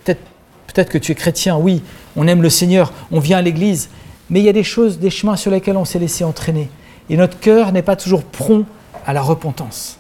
Peut-être 0.05 0.21
peut 0.67 0.85
que 0.85 0.99
tu 0.99 1.13
es 1.13 1.15
chrétien, 1.15 1.57
oui, 1.57 1.83
on 2.17 2.27
aime 2.27 2.41
le 2.41 2.49
Seigneur, 2.49 2.93
on 3.11 3.21
vient 3.21 3.39
à 3.39 3.43
l'église, 3.43 3.91
mais 4.31 4.41
il 4.41 4.47
y 4.47 4.49
a 4.49 4.55
des 4.55 4.63
choses, 4.63 4.99
des 4.99 5.11
chemins 5.11 5.37
sur 5.37 5.51
lesquels 5.51 5.77
on 5.77 5.85
s'est 5.85 5.99
laissé 5.99 6.25
entraîner. 6.25 6.71
Et 7.11 7.17
notre 7.17 7.39
cœur 7.39 7.73
n'est 7.73 7.83
pas 7.83 7.97
toujours 7.97 8.23
prompt 8.23 8.65
à 9.05 9.13
la 9.13 9.21
repentance. 9.21 9.99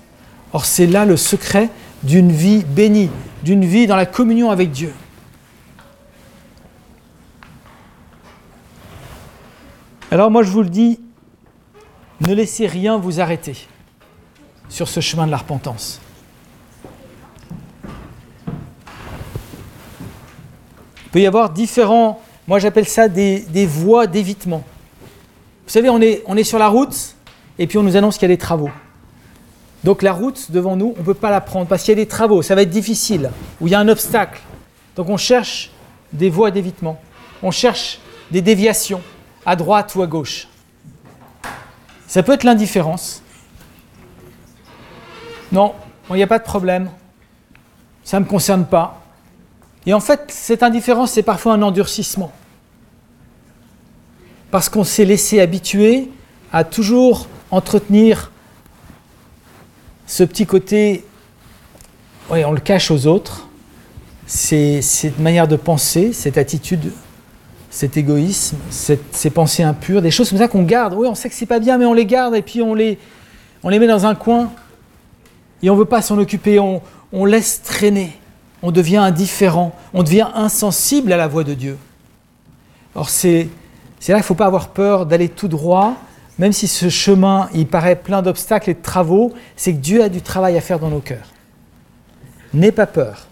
Or, 0.52 0.64
c'est 0.64 0.86
là 0.86 1.04
le 1.04 1.16
secret 1.18 1.68
d'une 2.04 2.32
vie 2.32 2.64
bénie, 2.64 3.10
d'une 3.42 3.64
vie 3.64 3.86
dans 3.86 3.96
la 3.96 4.06
communion 4.06 4.50
avec 4.50 4.70
Dieu. 4.70 4.94
Alors 10.10 10.30
moi, 10.30 10.42
je 10.42 10.50
vous 10.50 10.62
le 10.62 10.70
dis, 10.70 11.00
ne 12.20 12.32
laissez 12.32 12.66
rien 12.66 12.96
vous 12.96 13.20
arrêter 13.20 13.66
sur 14.72 14.88
ce 14.88 15.00
chemin 15.00 15.26
de 15.26 15.30
la 15.30 15.36
repentance. 15.36 16.00
Il 21.04 21.10
peut 21.12 21.20
y 21.20 21.26
avoir 21.26 21.50
différents, 21.50 22.22
moi 22.48 22.58
j'appelle 22.58 22.88
ça 22.88 23.06
des, 23.06 23.40
des 23.40 23.66
voies 23.66 24.06
d'évitement. 24.06 24.64
Vous 25.66 25.70
savez, 25.70 25.90
on 25.90 26.00
est, 26.00 26.22
on 26.26 26.38
est 26.38 26.44
sur 26.44 26.58
la 26.58 26.68
route 26.68 27.14
et 27.58 27.66
puis 27.66 27.76
on 27.76 27.82
nous 27.82 27.96
annonce 27.96 28.16
qu'il 28.16 28.30
y 28.30 28.32
a 28.32 28.34
des 28.34 28.40
travaux. 28.40 28.70
Donc 29.84 30.00
la 30.00 30.14
route 30.14 30.50
devant 30.50 30.74
nous, 30.74 30.94
on 30.96 31.00
ne 31.00 31.04
peut 31.04 31.12
pas 31.12 31.30
la 31.30 31.42
prendre 31.42 31.66
parce 31.66 31.82
qu'il 31.82 31.92
y 31.92 32.00
a 32.00 32.02
des 32.02 32.08
travaux, 32.08 32.40
ça 32.40 32.54
va 32.54 32.62
être 32.62 32.70
difficile, 32.70 33.30
ou 33.60 33.68
il 33.68 33.72
y 33.72 33.74
a 33.74 33.78
un 33.78 33.88
obstacle. 33.88 34.40
Donc 34.96 35.10
on 35.10 35.18
cherche 35.18 35.70
des 36.14 36.30
voies 36.30 36.50
d'évitement. 36.50 36.98
On 37.42 37.50
cherche 37.50 38.00
des 38.30 38.40
déviations 38.40 39.02
à 39.44 39.54
droite 39.54 39.94
ou 39.96 40.02
à 40.02 40.06
gauche. 40.06 40.48
Ça 42.06 42.22
peut 42.22 42.32
être 42.32 42.44
l'indifférence. 42.44 43.21
Non, 45.52 45.74
il 46.10 46.16
n'y 46.16 46.22
a 46.22 46.26
pas 46.26 46.38
de 46.38 46.44
problème. 46.44 46.88
Ça 48.02 48.18
ne 48.18 48.24
me 48.24 48.28
concerne 48.28 48.64
pas. 48.64 49.02
Et 49.86 49.92
en 49.92 50.00
fait, 50.00 50.24
cette 50.28 50.62
indifférence, 50.62 51.12
c'est 51.12 51.22
parfois 51.22 51.52
un 51.52 51.62
endurcissement. 51.62 52.32
Parce 54.50 54.68
qu'on 54.68 54.84
s'est 54.84 55.04
laissé 55.04 55.40
habituer 55.40 56.10
à 56.52 56.64
toujours 56.64 57.26
entretenir 57.50 58.30
ce 60.06 60.24
petit 60.24 60.46
côté, 60.46 61.04
oui, 62.30 62.44
on 62.44 62.52
le 62.52 62.60
cache 62.60 62.90
aux 62.90 63.06
autres, 63.06 63.46
c'est 64.26 64.82
cette 64.82 65.18
manière 65.18 65.48
de 65.48 65.56
penser, 65.56 66.12
cette 66.12 66.38
attitude, 66.38 66.92
cet 67.70 67.96
égoïsme, 67.96 68.56
ces 68.70 69.30
pensées 69.30 69.62
impures, 69.62 70.02
des 70.02 70.10
choses 70.10 70.28
comme 70.30 70.38
ça 70.38 70.48
qu'on 70.48 70.62
garde. 70.62 70.94
Oui, 70.94 71.06
on 71.08 71.14
sait 71.14 71.28
que 71.28 71.34
c'est 71.34 71.46
pas 71.46 71.58
bien, 71.58 71.78
mais 71.78 71.86
on 71.86 71.94
les 71.94 72.06
garde 72.06 72.34
et 72.34 72.42
puis 72.42 72.60
on 72.62 72.74
les 72.74 72.98
met 73.64 73.86
dans 73.86 74.06
un 74.06 74.14
coin 74.14 74.50
et 75.62 75.70
on 75.70 75.74
ne 75.74 75.78
veut 75.78 75.86
pas 75.86 76.02
s'en 76.02 76.18
occuper, 76.18 76.58
on, 76.58 77.24
laisse 77.24 77.62
traîner, 77.62 78.16
on 78.62 78.72
devient 78.72 78.96
indifférent, 78.96 79.74
on 79.94 80.02
devient 80.02 80.28
insensible 80.34 81.12
à 81.12 81.16
la 81.16 81.28
voix 81.28 81.44
de 81.44 81.54
Dieu. 81.54 81.78
Or, 82.94 83.08
c'est 83.08 83.48
là 84.08 84.14
qu'il 84.14 84.16
ne 84.16 84.22
faut 84.22 84.34
pas 84.34 84.46
avoir 84.46 84.68
peur 84.68 85.06
d'aller 85.06 85.28
tout 85.28 85.48
droit, 85.48 85.96
même 86.38 86.52
si 86.52 86.66
ce 86.66 86.88
chemin 86.88 87.48
il 87.54 87.66
paraît 87.66 87.96
plein 87.96 88.22
d'obstacles 88.22 88.70
et 88.70 88.74
de 88.74 88.82
travaux, 88.82 89.32
c'est 89.56 89.72
que 89.72 89.78
Dieu 89.78 90.02
a 90.02 90.08
du 90.08 90.22
travail 90.22 90.56
à 90.56 90.60
faire 90.60 90.78
dans 90.78 90.90
nos 90.90 91.00
cœurs. 91.00 91.28
N'aie 92.52 92.72
pas 92.72 92.86
peur. 92.86 93.28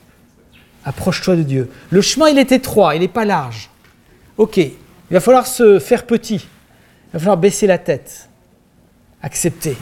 Approche-toi 0.85 1.37
de 1.37 1.43
Dieu. 1.43 1.71
Le 1.91 2.01
chemin, 2.01 2.29
il 2.29 2.39
est 2.39 2.53
étroit, 2.53 2.95
il 2.95 3.01
n'est 3.01 3.09
pas 3.09 3.25
large. 3.25 3.71
Ok, 4.39 4.57
il 4.57 4.73
va 5.11 5.21
falloir 5.21 5.47
se 5.47 5.79
faire 5.79 6.07
petit. 6.07 6.37
Il 6.37 7.13
va 7.15 7.19
falloir 7.19 7.37
baisser 7.37 7.67
la 7.67 7.79
tête. 7.79 8.29
Accepter. 9.23 9.77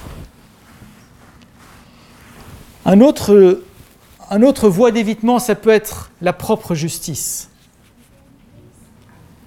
Un 2.90 3.02
autre, 3.02 4.68
voie 4.70 4.90
d'évitement, 4.92 5.38
ça 5.38 5.54
peut 5.54 5.68
être 5.68 6.10
la 6.22 6.32
propre 6.32 6.74
justice. 6.74 7.50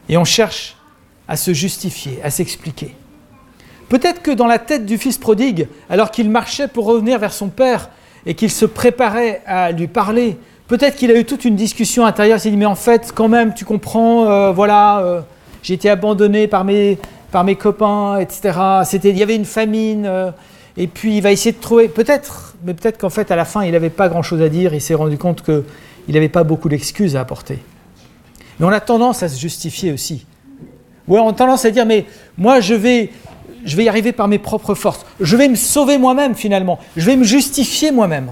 Et 0.10 0.16
on 0.16 0.26
cherche 0.26 0.78
à 1.28 1.36
se 1.36 1.52
justifier, 1.52 2.20
à 2.24 2.30
s'expliquer. 2.30 2.96
Peut-être 3.90 4.22
que 4.22 4.30
dans 4.30 4.46
la 4.46 4.60
tête 4.60 4.86
du 4.86 5.00
fils 5.00 5.18
prodigue, 5.18 5.68
alors 5.90 6.12
qu'il 6.12 6.30
marchait 6.30 6.68
pour 6.68 6.86
revenir 6.86 7.18
vers 7.18 7.34
son 7.34 7.50
père 7.50 7.90
et 8.28 8.36
qu'il 8.36 8.52
se 8.52 8.66
préparait 8.66 9.42
à 9.48 9.72
lui 9.72 9.88
parler, 9.88 10.38
peut-être 10.68 10.96
qu'il 10.96 11.10
a 11.10 11.16
eu 11.16 11.26
toute 11.26 11.44
une 11.44 11.56
discussion 11.56 12.06
intérieure, 12.06 12.38
il 12.38 12.42
s'est 12.42 12.52
dit 12.52 12.58
mais 12.58 12.66
en 12.68 12.76
fait 12.76 13.12
quand 13.12 13.28
même 13.28 13.56
tu 13.56 13.66
comprends, 13.66 14.30
euh, 14.30 14.52
voilà, 14.52 15.00
euh, 15.00 15.22
j'ai 15.64 15.74
été 15.74 15.90
abandonné 15.90 16.48
par 16.48 16.64
mes, 16.64 17.00
copains, 17.58 18.20
etc. 18.20 18.84
Il 19.04 19.18
y 19.18 19.24
avait 19.24 19.36
une 19.36 19.46
famine, 19.46 20.06
euh, 20.06 20.30
et 20.78 20.88
puis 20.88 21.18
il 21.18 21.22
va 21.22 21.32
essayer 21.32 21.52
de 21.52 21.60
trouver, 21.60 21.88
peut-être, 21.88 22.56
mais 22.64 22.74
peut-être 22.74 22.98
qu'en 22.98 23.10
fait 23.10 23.32
à 23.32 23.36
la 23.36 23.46
fin 23.46 23.64
il 23.64 23.72
n'avait 23.72 23.90
pas 23.90 24.10
grand-chose 24.10 24.42
à 24.42 24.50
dire, 24.50 24.74
il 24.74 24.82
s'est 24.82 24.94
rendu 24.94 25.18
compte 25.18 25.44
qu'il 25.44 25.64
n'avait 26.10 26.30
pas 26.30 26.44
beaucoup 26.44 26.70
d'excuses 26.70 27.16
à 27.16 27.22
apporter. 27.22 27.60
Mais 28.60 28.66
on 28.66 28.70
a 28.70 28.80
tendance 28.80 29.24
à 29.24 29.30
se 29.30 29.40
justifier 29.40 29.92
aussi. 29.92 30.26
Ou 31.08 31.18
on 31.18 31.30
a 31.30 31.34
tendance 31.34 31.66
à 31.66 31.72
dire 31.72 31.86
mais 31.86 32.06
moi 32.38 32.60
je 32.60 32.74
vais, 32.74 33.12
je 33.66 33.76
vais 33.76 33.86
y 33.86 33.90
arriver 33.90 34.12
par 34.12 34.28
mes 34.28 34.40
propres 34.40 34.76
forces. 34.76 35.06
Je 35.20 35.36
vais 35.36 35.48
me 35.48 35.56
sauver 35.56 35.98
moi-même 35.98 36.36
finalement. 36.36 36.80
Je 36.96 37.06
vais 37.06 37.16
me 37.16 37.24
justifier 37.24 37.92
moi-même. 37.92 38.32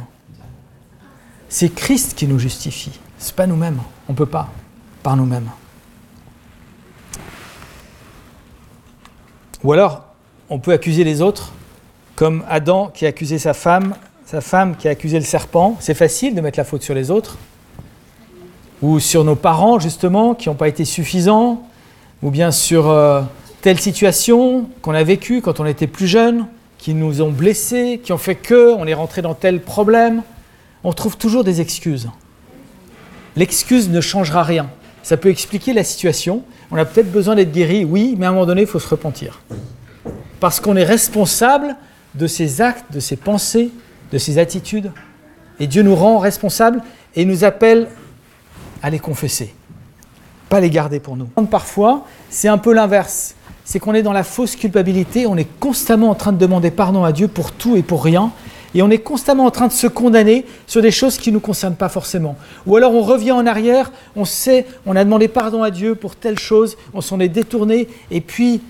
C'est 1.50 1.74
Christ 1.74 2.14
qui 2.16 2.28
nous 2.28 2.40
justifie. 2.40 3.00
Ce 3.18 3.30
n'est 3.30 3.36
pas 3.36 3.48
nous-mêmes. 3.48 3.80
On 4.08 4.14
ne 4.14 4.18
peut 4.18 4.26
pas 4.26 4.50
par 5.04 5.18
nous-mêmes. 5.18 5.50
Ou 9.64 9.74
alors, 9.74 10.06
on 10.50 10.60
peut 10.60 10.72
accuser 10.72 11.04
les 11.04 11.22
autres, 11.22 11.52
comme 12.20 12.44
Adam 12.50 12.92
qui 12.94 13.06
a 13.06 13.10
accusé 13.10 13.40
sa 13.40 13.54
femme, 13.54 13.96
sa 14.26 14.42
femme 14.42 14.76
qui 14.76 14.90
a 14.90 14.92
accusé 14.92 15.18
le 15.18 15.24
serpent. 15.24 15.78
C'est 15.80 15.94
facile 15.94 16.36
de 16.36 16.42
mettre 16.42 16.60
la 16.60 16.66
faute 16.66 16.84
sur 16.84 16.94
les 16.94 17.12
autres. 17.12 17.38
Ou 18.82 19.00
sur 19.00 19.24
nos 19.24 19.38
parents, 19.38 19.80
justement, 19.80 20.36
qui 20.36 20.50
n'ont 20.50 20.56
pas 20.56 20.68
été 20.68 20.84
suffisants. 20.84 21.64
Ou 22.22 22.30
bien 22.30 22.52
sur 22.52 22.90
euh, 22.90 23.22
telle 23.62 23.80
situation 23.80 24.70
qu'on 24.82 24.94
a 24.96 25.04
vécue 25.04 25.40
quand 25.40 25.62
on 25.62 25.66
était 25.66 25.88
plus 25.88 26.08
jeune, 26.08 26.48
qui 26.78 26.94
nous 26.94 27.22
ont 27.22 27.32
blessés, 27.32 28.02
qui 28.04 28.12
ont 28.12 28.18
fait 28.18 28.36
que 28.36 28.74
on 28.74 28.86
est 28.86 28.94
rentré 28.94 29.22
dans 29.22 29.34
tel 29.34 29.62
problème. 29.62 30.22
On 30.84 30.92
trouve 30.92 31.16
toujours 31.16 31.46
des 31.46 31.62
excuses. 31.62 32.10
L'excuse 33.38 33.90
ne 33.90 34.02
changera 34.02 34.44
rien. 34.44 34.70
Ça 35.04 35.16
peut 35.16 35.30
expliquer 35.30 35.72
la 35.72 35.86
situation. 35.86 36.44
On 36.70 36.76
a 36.76 36.84
peut-être 36.84 37.14
besoin 37.14 37.36
d'être 37.36 37.54
guéri, 37.54 37.86
oui, 37.86 38.16
mais 38.20 38.26
à 38.26 38.30
un 38.30 38.34
moment 38.34 38.46
donné, 38.46 38.64
il 38.64 38.68
faut 38.68 38.78
se 38.78 38.90
repentir. 38.90 39.40
Parce 40.42 40.60
qu'on 40.60 40.76
est 40.76 40.84
responsable 40.84 41.78
de 42.16 42.28
ses 42.28 42.62
actes, 42.62 42.92
de 42.94 43.00
ses 43.00 43.16
pensées, 43.16 43.72
de 44.12 44.18
ses 44.18 44.38
attitudes. 44.38 44.92
Et 45.60 45.68
Dieu 45.68 45.84
nous 45.84 45.96
rend 45.96 46.20
responsables 46.20 46.82
et 47.16 47.26
nous 47.26 47.44
appelle 47.44 47.88
à 48.82 48.90
les 48.90 49.00
confesser, 49.00 49.54
pas 50.48 50.60
les 50.60 50.70
garder 50.70 51.00
pour 51.00 51.18
nous. 51.18 51.28
Parfois, 51.50 52.06
c'est 52.30 52.48
un 52.48 52.58
peu 52.58 52.74
l'inverse 52.74 53.36
c'est 53.70 53.78
qu'on 53.78 53.94
est 53.94 54.02
dans 54.02 54.14
la 54.14 54.24
fausse 54.24 54.56
culpabilité, 54.56 55.28
on 55.28 55.38
est 55.38 55.48
constamment 55.60 56.10
en 56.10 56.16
train 56.16 56.32
de 56.32 56.40
demander 56.40 56.72
pardon 56.72 57.04
à 57.04 57.12
Dieu 57.12 57.28
pour 57.28 57.52
tout 57.52 57.76
et 57.76 57.84
pour 57.84 58.04
rien, 58.04 58.32
et 58.74 58.82
on 58.82 58.90
est 58.90 58.98
constamment 58.98 59.46
en 59.46 59.52
train 59.52 59.68
de 59.68 59.74
se 59.74 59.86
condamner 59.86 60.44
sur 60.66 60.82
des 60.82 60.90
choses 60.90 61.20
qui 61.20 61.30
ne 61.30 61.36
nous 61.36 61.40
concernent 61.40 61.76
pas 61.76 61.88
forcément. 61.88 62.36
Ou 62.66 62.78
alors 62.78 62.96
on 62.96 63.04
revient 63.04 63.32
en 63.32 63.46
arrière, 63.46 63.92
on 64.16 64.26
sait, 64.26 64.66
on 64.88 64.96
a 64.96 65.04
demandé 65.04 65.28
pardon 65.28 65.62
à 65.62 65.70
Dieu 65.70 65.94
pour 65.94 66.16
telle 66.16 66.40
chose, 66.40 66.78
on 66.96 67.02
s'en 67.02 67.20
est 67.20 67.30
détourné, 67.30 67.88
et 68.10 68.22
puis 68.22 68.62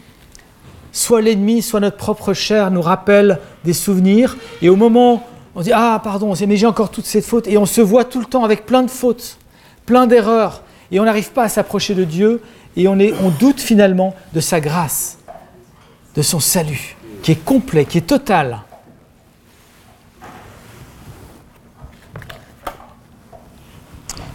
soit 0.92 1.22
l'ennemi, 1.22 1.62
soit 1.62 1.80
notre 1.80 1.98
propre 1.98 2.34
chair 2.34 2.72
nous 2.72 2.82
rappelle 2.82 3.40
des 3.64 3.74
souvenirs, 3.74 4.38
et 4.62 4.70
au 4.70 4.76
moment, 4.76 5.24
on 5.56 5.62
dit 5.62 5.72
Ah, 5.74 6.00
pardon, 6.04 6.34
mais 6.48 6.58
j'ai 6.58 6.68
encore 6.68 6.92
toutes 6.92 7.06
ces 7.06 7.22
fautes, 7.22 7.48
et 7.48 7.58
on 7.58 7.66
se 7.66 7.82
voit 7.82 8.06
tout 8.06 8.20
le 8.20 8.26
temps 8.26 8.44
avec 8.44 8.66
plein 8.66 8.84
de 8.84 8.90
fautes, 8.90 9.38
plein 9.86 10.08
d'erreurs, 10.08 10.64
et 10.92 11.00
on 11.00 11.06
n'arrive 11.06 11.32
pas 11.32 11.44
à 11.44 11.50
s'approcher 11.50 11.96
de 11.96 12.04
Dieu, 12.04 12.42
et 12.76 12.88
on, 12.88 13.00
est, 13.00 13.14
on 13.24 13.30
doute 13.30 13.60
finalement 13.60 14.16
de 14.34 14.40
sa 14.40 14.60
grâce, 14.60 15.20
de 16.16 16.22
son 16.22 16.40
salut, 16.40 16.96
qui 17.22 17.32
est 17.32 17.44
complet, 17.44 17.86
qui 17.86 17.98
est 17.98 18.08
total. 18.08 18.62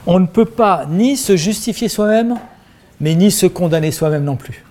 On 0.06 0.20
ne 0.20 0.26
peut 0.26 0.44
pas 0.44 0.84
ni 0.86 1.16
se 1.16 1.36
justifier 1.36 1.88
soi-même, 1.88 2.38
mais 3.00 3.14
ni 3.14 3.30
se 3.30 3.46
condamner 3.46 3.90
soi-même 3.90 4.24
non 4.24 4.36
plus. 4.36 4.64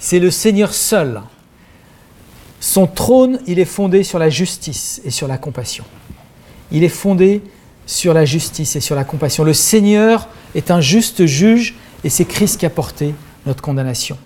C'est 0.00 0.18
le 0.18 0.30
Seigneur 0.30 0.72
seul. 0.72 1.20
Son 2.58 2.86
trône, 2.86 3.38
il 3.46 3.58
est 3.58 3.66
fondé 3.66 4.02
sur 4.02 4.18
la 4.18 4.30
justice 4.30 5.00
et 5.04 5.10
sur 5.10 5.28
la 5.28 5.38
compassion. 5.38 5.84
Il 6.72 6.82
est 6.82 6.88
fondé 6.88 7.42
sur 7.86 8.14
la 8.14 8.24
justice 8.24 8.76
et 8.76 8.80
sur 8.80 8.96
la 8.96 9.04
compassion. 9.04 9.44
Le 9.44 9.52
Seigneur 9.52 10.28
est 10.54 10.70
un 10.70 10.80
juste 10.80 11.26
juge 11.26 11.76
et 12.02 12.08
c'est 12.08 12.24
Christ 12.24 12.58
qui 12.58 12.66
a 12.66 12.70
porté 12.70 13.14
notre 13.44 13.62
condamnation. 13.62 14.16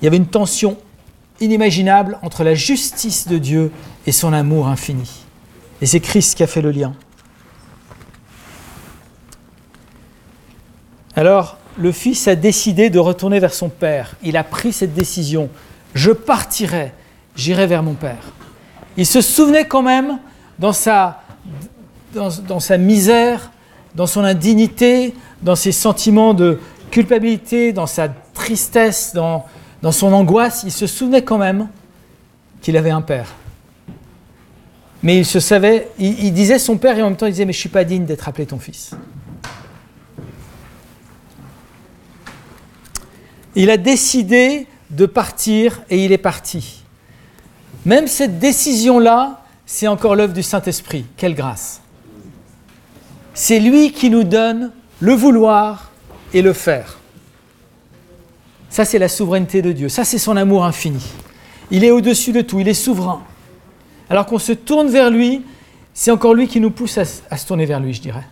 Il 0.00 0.04
y 0.04 0.08
avait 0.08 0.16
une 0.16 0.26
tension 0.26 0.76
inimaginable 1.40 2.18
entre 2.22 2.42
la 2.42 2.54
justice 2.54 3.28
de 3.28 3.38
Dieu 3.38 3.70
et 4.06 4.12
son 4.12 4.32
amour 4.32 4.66
infini. 4.66 5.10
Et 5.80 5.86
c'est 5.86 6.00
Christ 6.00 6.36
qui 6.36 6.42
a 6.42 6.46
fait 6.46 6.62
le 6.62 6.70
lien. 6.72 6.94
Alors, 11.14 11.58
le 11.78 11.92
Fils 11.92 12.28
a 12.28 12.34
décidé 12.34 12.90
de 12.90 12.98
retourner 12.98 13.38
vers 13.38 13.54
son 13.54 13.68
Père. 13.68 14.16
Il 14.22 14.36
a 14.36 14.44
pris 14.44 14.72
cette 14.72 14.94
décision. 14.94 15.48
Je 15.94 16.10
partirai, 16.10 16.92
j'irai 17.34 17.66
vers 17.66 17.82
mon 17.82 17.94
Père. 17.94 18.32
Il 18.96 19.06
se 19.06 19.20
souvenait 19.20 19.66
quand 19.66 19.82
même, 19.82 20.18
dans 20.58 20.72
sa, 20.72 21.22
dans, 22.14 22.60
sa 22.60 22.78
misère, 22.78 23.50
dans 23.94 24.06
son 24.06 24.24
indignité, 24.24 25.14
dans 25.42 25.56
ses 25.56 25.72
sentiments 25.72 26.34
de 26.34 26.58
culpabilité, 26.90 27.72
dans 27.72 27.86
sa 27.86 28.08
tristesse, 28.32 29.12
dans, 29.14 29.44
dans 29.82 29.92
son 29.92 30.12
angoisse, 30.12 30.62
il 30.64 30.72
se 30.72 30.86
souvenait 30.86 31.22
quand 31.22 31.38
même 31.38 31.68
qu'il 32.62 32.76
avait 32.76 32.90
un 32.90 33.02
père. 33.02 33.34
Mais 35.02 35.18
il 35.18 35.26
se 35.26 35.40
savait, 35.40 35.88
il, 35.98 36.32
disait 36.32 36.58
son 36.58 36.78
père 36.78 36.98
et 36.98 37.02
en 37.02 37.10
même 37.10 37.16
temps 37.16 37.26
il 37.26 37.32
disait 37.32 37.44
mais 37.44 37.52
je 37.52 37.60
suis 37.60 37.68
pas 37.68 37.84
digne 37.84 38.06
d'être 38.06 38.28
appelé 38.28 38.46
ton 38.46 38.58
fils. 38.58 38.92
Il 43.56 43.70
a 43.70 43.76
décidé 43.76 44.68
de 44.90 45.06
partir 45.06 45.82
et 45.90 46.04
il 46.04 46.12
est 46.12 46.18
parti. 46.18 46.84
Même 47.84 48.06
cette 48.06 48.38
décision-là, 48.38 49.42
c'est 49.64 49.88
encore 49.88 50.14
l'œuvre 50.14 50.32
du 50.32 50.42
Saint-Esprit. 50.42 51.04
Quelle 51.16 51.34
grâce. 51.34 51.80
C'est 53.34 53.58
lui 53.58 53.92
qui 53.92 54.10
nous 54.10 54.24
donne 54.24 54.70
le 55.00 55.12
vouloir 55.14 55.90
et 56.32 56.42
le 56.42 56.52
faire. 56.52 56.98
Ça, 58.70 58.84
c'est 58.84 58.98
la 58.98 59.08
souveraineté 59.08 59.62
de 59.62 59.72
Dieu. 59.72 59.88
Ça, 59.88 60.04
c'est 60.04 60.18
son 60.18 60.36
amour 60.36 60.64
infini. 60.64 61.04
Il 61.70 61.84
est 61.84 61.90
au-dessus 61.90 62.32
de 62.32 62.42
tout, 62.42 62.60
il 62.60 62.68
est 62.68 62.74
souverain. 62.74 63.22
Alors 64.08 64.26
qu'on 64.26 64.38
se 64.38 64.52
tourne 64.52 64.88
vers 64.88 65.10
lui, 65.10 65.42
c'est 65.94 66.10
encore 66.10 66.34
lui 66.34 66.46
qui 66.46 66.60
nous 66.60 66.70
pousse 66.70 66.98
à, 66.98 67.04
se 67.04 67.46
tourner 67.46 67.66
vers 67.66 67.80
lui, 67.80 67.92
je 67.92 68.00
dirais. 68.00 68.26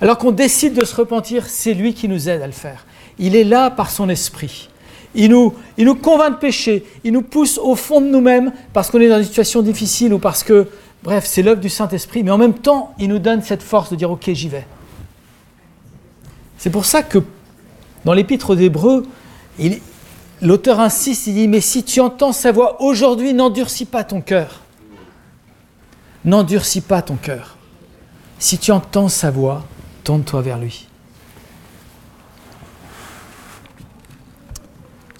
Alors 0.00 0.18
qu'on 0.18 0.32
décide 0.32 0.74
de 0.74 0.84
se 0.84 0.96
repentir, 0.96 1.46
c'est 1.46 1.74
lui 1.74 1.94
qui 1.94 2.08
nous 2.08 2.28
aide 2.28 2.42
à 2.42 2.46
le 2.46 2.52
faire. 2.52 2.86
Il 3.22 3.36
est 3.36 3.44
là 3.44 3.70
par 3.70 3.90
son 3.90 4.08
esprit. 4.08 4.68
Il 5.14 5.30
nous, 5.30 5.94
convainc 5.94 6.32
de 6.34 6.38
pécher, 6.38 6.84
il 7.04 7.12
nous 7.12 7.22
pousse 7.22 7.56
au 7.56 7.76
fond 7.76 8.00
de 8.00 8.06
nous-mêmes 8.06 8.52
parce 8.72 8.90
qu'on 8.90 9.00
est 9.00 9.08
dans 9.08 9.18
une 9.18 9.24
situation 9.24 9.62
difficile 9.62 10.12
ou 10.12 10.18
parce 10.18 10.42
que 10.42 10.68
Bref, 11.02 11.24
c'est 11.26 11.42
l'œuvre 11.42 11.60
du 11.60 11.68
Saint-Esprit, 11.68 12.22
mais 12.22 12.30
en 12.30 12.38
même 12.38 12.54
temps, 12.54 12.94
il 12.98 13.08
nous 13.08 13.18
donne 13.18 13.42
cette 13.42 13.62
force 13.62 13.90
de 13.90 13.96
dire 13.96 14.10
Ok, 14.10 14.30
j'y 14.32 14.48
vais. 14.48 14.66
C'est 16.58 16.70
pour 16.70 16.84
ça 16.84 17.02
que 17.02 17.18
dans 18.04 18.12
l'Épître 18.12 18.50
aux 18.50 18.56
Hébreux, 18.56 19.04
l'auteur 20.40 20.78
insiste 20.78 21.26
il 21.26 21.34
dit 21.34 21.48
Mais 21.48 21.60
si 21.60 21.82
tu 21.82 22.00
entends 22.00 22.32
sa 22.32 22.52
voix 22.52 22.80
aujourd'hui, 22.80 23.34
n'endurcis 23.34 23.84
pas 23.84 24.04
ton 24.04 24.20
cœur. 24.20 24.60
N'endurcis 26.24 26.80
pas 26.80 27.02
ton 27.02 27.16
cœur. 27.16 27.56
Si 28.38 28.58
tu 28.58 28.70
entends 28.70 29.08
sa 29.08 29.32
voix, 29.32 29.64
tourne-toi 30.04 30.40
vers 30.40 30.58
lui. 30.58 30.86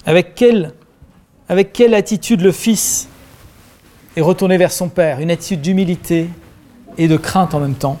Avec 0.05 0.35
quelle, 0.35 0.73
attitude 1.93 2.41
le 2.41 2.51
Fils 2.51 3.07
est 4.17 4.21
retourné 4.21 4.57
vers 4.57 4.71
son 4.71 4.89
Père? 4.89 5.21
Une 5.21 5.31
attitude 5.31 5.61
d'humilité 5.61 6.29
et 6.97 7.07
de 7.07 7.15
crainte 7.15 7.53
en 7.53 7.61
même 7.61 7.75
temps. 7.75 7.97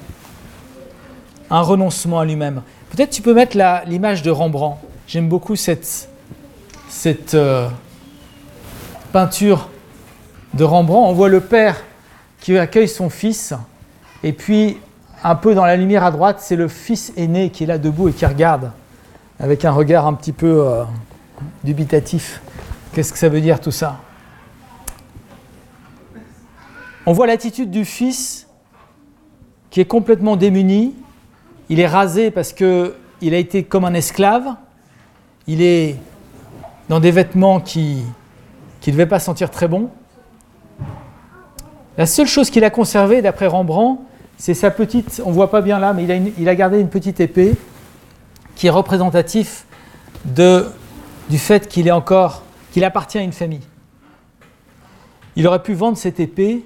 Un 1.49 1.61
renoncement 1.61 2.19
à 2.19 2.25
lui-même. 2.25 2.61
Peut-être 2.89 3.09
tu 3.09 3.21
peux 3.21 3.33
mettre 3.33 3.57
l'image 3.87 4.21
de 4.21 4.31
Rembrandt. 4.31 4.79
J'aime 5.07 5.29
beaucoup 5.29 5.55
cette, 5.55 6.09
cette 6.89 7.35
euh, 7.35 7.69
peinture 9.13 9.69
de 10.53 10.63
Rembrandt. 10.65 11.09
On 11.09 11.13
voit 11.13 11.29
le 11.29 11.39
Père 11.39 11.83
qui 12.41 12.57
accueille 12.57 12.89
son 12.89 13.09
Fils. 13.09 13.53
Et 14.23 14.33
puis, 14.33 14.77
un 15.23 15.35
peu 15.35 15.55
dans 15.55 15.65
la 15.65 15.77
lumière 15.77 16.03
à 16.03 16.11
droite, 16.11 16.39
c'est 16.41 16.57
le 16.57 16.67
Fils 16.67 17.13
aîné 17.15 17.49
qui 17.49 17.63
est 17.63 17.67
là 17.67 17.77
debout 17.77 18.09
et 18.09 18.11
qui 18.11 18.25
regarde 18.25 18.71
avec 19.39 19.63
un 19.63 19.71
regard 19.71 20.05
un 20.05 20.13
petit 20.15 20.33
peu... 20.33 20.67
Euh, 20.67 20.83
dubitatif. 21.63 22.41
Qu'est-ce 22.93 23.11
que 23.11 23.19
ça 23.19 23.29
veut 23.29 23.41
dire 23.41 23.59
tout 23.59 23.71
ça? 23.71 23.99
On 27.05 27.13
voit 27.13 27.27
l'attitude 27.27 27.69
du 27.69 27.85
fils 27.85 28.47
qui 29.69 29.81
est 29.81 29.85
complètement 29.85 30.35
démuni. 30.35 30.93
Il 31.69 31.79
est 31.79 31.87
rasé 31.87 32.31
parce 32.31 32.53
que 32.53 32.95
il 33.21 33.33
a 33.33 33.37
été 33.37 33.63
comme 33.63 33.85
un 33.85 33.93
esclave. 33.93 34.55
Il 35.47 35.61
est 35.61 35.95
dans 36.89 36.99
des 36.99 37.11
vêtements 37.11 37.59
qui 37.59 38.03
ne 38.85 38.91
devaient 38.91 39.05
pas 39.05 39.19
sentir 39.19 39.49
très 39.49 39.67
bon. 39.67 39.89
La 41.97 42.05
seule 42.05 42.27
chose 42.27 42.49
qu'il 42.49 42.63
a 42.63 42.69
conservée, 42.69 43.21
d'après 43.21 43.47
Rembrandt, 43.47 44.01
c'est 44.37 44.53
sa 44.53 44.71
petite, 44.71 45.21
on 45.25 45.29
ne 45.29 45.33
voit 45.33 45.51
pas 45.51 45.61
bien 45.61 45.79
là, 45.79 45.93
mais 45.93 46.05
il 46.37 46.49
a, 46.49 46.55
gardé 46.55 46.79
une 46.79 46.89
petite 46.89 47.19
épée 47.19 47.55
qui 48.55 48.67
est 48.67 48.71
représentatif 48.71 49.65
de 50.25 50.67
du 51.29 51.37
fait 51.37 51.67
qu'il 51.67 51.87
est 51.87 51.91
encore, 51.91 52.43
qu'il 52.71 52.83
appartient 52.83 53.17
à 53.17 53.21
une 53.21 53.33
famille. 53.33 53.61
Il 55.35 55.47
aurait 55.47 55.63
pu 55.63 55.73
vendre 55.73 55.97
cette 55.97 56.19
épée 56.19 56.63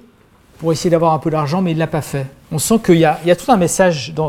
pour 0.58 0.72
essayer 0.72 0.90
d'avoir 0.90 1.12
un 1.14 1.18
peu 1.18 1.30
d'argent, 1.30 1.62
mais 1.62 1.70
il 1.70 1.74
ne 1.74 1.78
l'a 1.78 1.86
pas 1.86 2.02
fait. 2.02 2.26
On 2.50 2.58
sent 2.58 2.80
qu'il 2.84 2.96
y, 2.96 3.04
a, 3.04 3.36
tout 3.36 3.50
un 3.50 3.56
message 3.56 4.12
dans, 4.14 4.28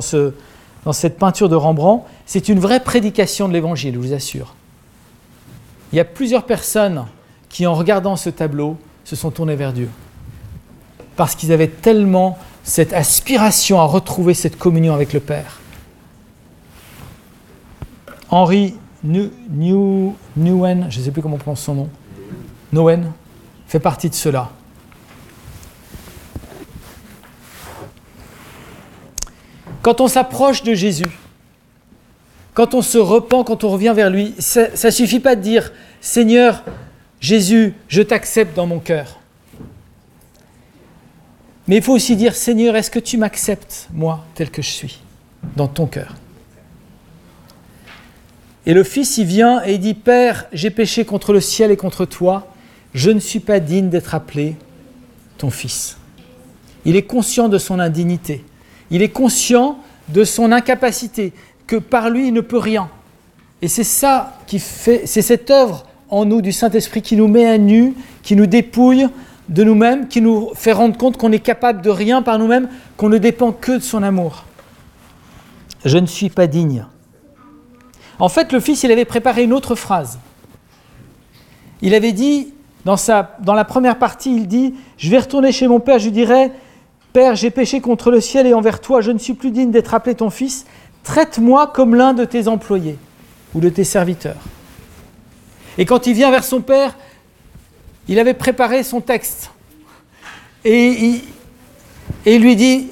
dans 0.86 0.94
cette 0.94 1.18
peinture 1.18 1.50
de 1.50 1.56
Rembrandt. 1.56 2.06
C'est 2.26 2.50
une 2.50 2.60
vraie 2.60 2.80
prédication 2.80 3.48
de 3.48 3.54
l'Évangile, 3.54 3.96
je 3.96 4.00
vous 4.00 4.14
assure. 4.14 4.56
Il 5.92 5.96
y 5.96 6.00
a 6.00 6.06
plusieurs 6.06 6.46
personnes 6.46 7.06
qui, 7.50 7.66
en 7.66 7.74
regardant 7.74 8.16
ce 8.16 8.30
tableau, 8.30 8.78
se 9.04 9.16
sont 9.16 9.32
tournées 9.32 9.56
vers 9.56 9.74
Dieu. 9.74 9.90
Parce 11.16 11.36
qu'ils 11.36 11.52
avaient 11.52 11.68
tellement 11.68 12.38
cette 12.64 12.94
aspiration 12.94 13.82
à 13.82 13.86
retrouver 13.86 14.36
cette 14.36 14.58
communion 14.58 14.94
avec 14.94 15.14
le 15.14 15.20
Père. 15.20 15.60
Henri 18.30 18.76
New, 19.04 20.16
je 20.36 21.00
ne 21.00 21.04
sais 21.04 21.12
plus 21.12 21.22
comment 21.22 21.36
on 21.36 21.40
prononce 21.40 21.62
son 21.62 21.88
nom, 22.74 23.14
fait 23.68 23.80
partie 23.80 24.10
de 24.10 24.16
cela. 24.16 24.52
Quand 29.82 30.02
on 30.02 30.08
s'approche 30.08 30.64
de 30.64 30.74
Jésus, 30.74 31.06
quand 32.54 32.74
on 32.74 32.82
se 32.82 32.98
repent, 32.98 33.46
quand 33.46 33.64
on 33.64 33.70
revient 33.70 33.94
vers 33.96 34.10
lui, 34.10 34.36
ça 34.40 34.68
ne 34.84 34.90
suffit 34.90 35.22
pas 35.22 35.36
de 35.36 35.42
dire 35.42 35.72
Seigneur, 36.02 36.64
Jésus, 37.22 37.74
je 37.88 38.02
t'accepte 38.02 38.56
dans 38.56 38.66
mon 38.66 38.80
cœur. 38.80 39.20
Mais 41.68 41.78
il 41.78 41.82
faut 41.82 41.94
aussi 41.94 42.16
dire 42.16 42.36
Seigneur, 42.36 42.76
est-ce 42.76 42.92
que 42.92 43.00
tu 43.00 43.18
m'acceptes, 43.18 43.88
moi, 43.94 44.26
tel 44.36 44.50
que 44.50 44.62
je 44.62 44.70
suis, 44.70 45.00
dans 45.56 45.68
ton 45.68 45.86
cœur? 45.86 46.16
Et 48.66 48.74
le 48.74 48.84
fils 48.84 49.18
y 49.18 49.26
vient 49.26 49.64
et 49.66 49.74
il 49.74 49.80
dit 49.80 49.94
Père, 49.94 50.46
j'ai 50.54 50.70
péché 50.70 51.06
contre 51.06 51.34
le 51.34 51.42
ciel 51.42 51.72
et 51.72 51.78
contre 51.78 52.06
toi, 52.06 52.48
je 52.94 53.12
ne 53.12 53.20
suis 53.20 53.40
pas 53.40 53.60
digne 53.60 53.90
d'être 53.90 54.16
appelé 54.16 54.56
ton 55.38 55.50
fils. 55.50 55.98
Il 56.86 56.96
est 56.96 57.04
conscient 57.04 57.50
de 57.50 57.58
son 57.58 57.80
indignité, 57.80 58.44
il 58.92 59.02
est 59.02 59.10
conscient 59.10 59.80
de 60.10 60.24
son 60.24 60.52
incapacité, 60.52 61.34
que 61.68 61.76
par 61.76 62.10
lui 62.10 62.28
il 62.28 62.34
ne 62.34 62.42
peut 62.42 62.58
rien. 62.58 62.90
Et 63.62 63.68
c'est 63.68 63.84
ça 63.84 64.38
qui 64.48 64.60
fait, 64.60 65.04
c'est 65.06 65.22
cette 65.22 65.52
œuvre 65.52 65.86
en 66.10 66.26
nous 66.26 66.42
du 66.42 66.52
Saint-Esprit 66.52 67.02
qui 67.02 67.16
nous 67.16 67.28
met 67.28 67.46
à 67.46 67.58
nu, 67.58 67.94
qui 68.24 68.36
nous 68.36 68.48
dépouille 68.48 69.08
de 69.50 69.64
nous-mêmes, 69.64 70.08
qui 70.08 70.22
nous 70.22 70.52
fait 70.56 70.72
rendre 70.72 70.98
compte 70.98 71.18
qu'on 71.18 71.32
est 71.32 71.40
capable 71.40 71.82
de 71.82 71.90
rien 71.90 72.22
par 72.22 72.40
nous-mêmes, 72.40 72.70
qu'on 72.98 73.10
ne 73.10 73.18
dépend 73.18 73.52
que 73.52 73.74
de 73.74 73.80
son 73.80 74.04
amour. 74.04 74.46
Je 75.86 75.98
ne 75.98 76.06
suis 76.06 76.30
pas 76.30 76.48
digne. 76.48 76.86
En 78.20 78.30
fait, 78.30 78.52
le 78.52 78.60
fils, 78.60 78.84
il 78.84 78.92
avait 78.92 79.06
préparé 79.06 79.44
une 79.44 79.54
autre 79.54 79.76
phrase. 79.76 80.20
Il 81.82 81.94
avait 81.94 82.12
dit, 82.12 82.54
dans, 82.86 82.98
la 83.54 83.66
première 83.66 83.98
partie, 83.98 84.36
il 84.36 84.48
dit, 84.48 84.76
je 84.98 85.10
vais 85.10 85.20
retourner 85.20 85.52
chez 85.52 85.68
mon 85.68 85.80
père, 85.80 86.00
je 86.00 86.06
lui 86.06 86.12
dirai, 86.12 86.52
Père, 87.14 87.36
j'ai 87.36 87.50
péché 87.50 87.82
contre 87.82 88.12
le 88.12 88.22
ciel 88.22 88.46
et 88.46 88.54
envers 88.54 88.82
toi, 88.82 89.02
je 89.02 89.12
ne 89.12 89.18
suis 89.18 89.34
plus 89.34 89.50
digne 89.50 89.72
d'être 89.72 89.96
appelé 89.96 90.14
ton 90.16 90.30
fils, 90.30 90.66
traite-moi 91.04 91.68
comme 91.68 91.96
l'un 91.96 92.14
de 92.14 92.24
tes 92.24 92.48
employés 92.48 93.00
ou 93.56 93.60
de 93.60 93.70
tes 93.70 93.84
serviteurs. 93.84 94.38
Et 95.80 95.86
quand 95.86 96.06
il 96.06 96.14
vient 96.14 96.30
vers 96.30 96.44
son 96.44 96.62
père, 96.62 96.96
il 98.08 98.20
avait 98.20 98.36
préparé 98.36 98.84
son 98.84 99.02
texte. 99.02 99.50
Et 100.64 101.22
et 102.26 102.36
il 102.36 102.42
lui 102.42 102.56
dit, 102.56 102.88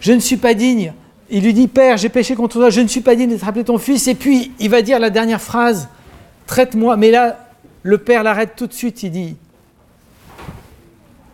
je 0.00 0.12
ne 0.12 0.20
suis 0.20 0.36
pas 0.36 0.54
digne 0.54 0.92
il 1.34 1.42
lui 1.42 1.54
dit 1.54 1.66
Père, 1.66 1.96
j'ai 1.96 2.10
péché 2.10 2.34
contre 2.34 2.58
toi, 2.58 2.68
je 2.68 2.82
ne 2.82 2.86
suis 2.86 3.00
pas 3.00 3.16
digne 3.16 3.30
d'être 3.30 3.48
appelé 3.48 3.64
ton 3.64 3.78
fils. 3.78 4.06
Et 4.06 4.14
puis 4.14 4.52
il 4.58 4.68
va 4.68 4.82
dire 4.82 5.00
la 5.00 5.08
dernière 5.08 5.40
phrase 5.40 5.88
Traite-moi. 6.46 6.98
Mais 6.98 7.10
là, 7.10 7.38
le 7.82 7.96
père 7.96 8.22
l'arrête 8.22 8.54
tout 8.54 8.66
de 8.66 8.72
suite. 8.74 9.02
Il 9.02 9.10
dit 9.10 9.36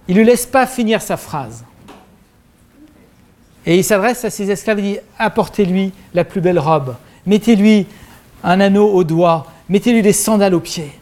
Il 0.06 0.14
ne 0.14 0.20
lui 0.20 0.26
laisse 0.26 0.46
pas 0.46 0.66
finir 0.68 1.02
sa 1.02 1.16
phrase. 1.16 1.64
Et 3.66 3.76
il 3.76 3.84
s'adresse 3.84 4.24
à 4.24 4.30
ses 4.30 4.48
esclaves 4.48 4.78
Il 4.78 4.92
dit 4.94 4.98
Apportez-lui 5.18 5.92
la 6.14 6.24
plus 6.24 6.40
belle 6.40 6.60
robe, 6.60 6.94
mettez-lui 7.26 7.86
un 8.44 8.60
anneau 8.60 8.88
au 8.88 9.02
doigt, 9.02 9.48
mettez-lui 9.68 10.02
des 10.02 10.12
sandales 10.12 10.54
aux 10.54 10.60
pieds. 10.60 10.92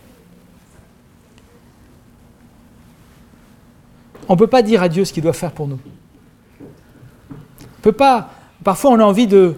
On 4.27 4.33
ne 4.33 4.39
peut 4.39 4.47
pas 4.47 4.63
dire 4.63 4.83
à 4.83 4.89
Dieu 4.89 5.05
ce 5.05 5.13
qu'il 5.13 5.23
doit 5.23 5.35
faire 5.35 5.53
pour 5.53 5.69
nous. 5.69 5.79
On 6.61 6.65
ne 6.65 7.83
peut 7.83 7.93
pas 7.93 8.31
Parfois, 8.67 8.91
on 8.91 8.99
a 8.99 9.05
envie 9.05 9.29
de, 9.29 9.55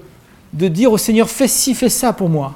dire 0.52 0.92
au 0.92 0.98
Seigneur, 0.98 1.30
fais 1.30 1.48
ci, 1.48 1.74
fais 1.74 1.88
ça 1.88 2.12
pour 2.12 2.28
moi. 2.28 2.52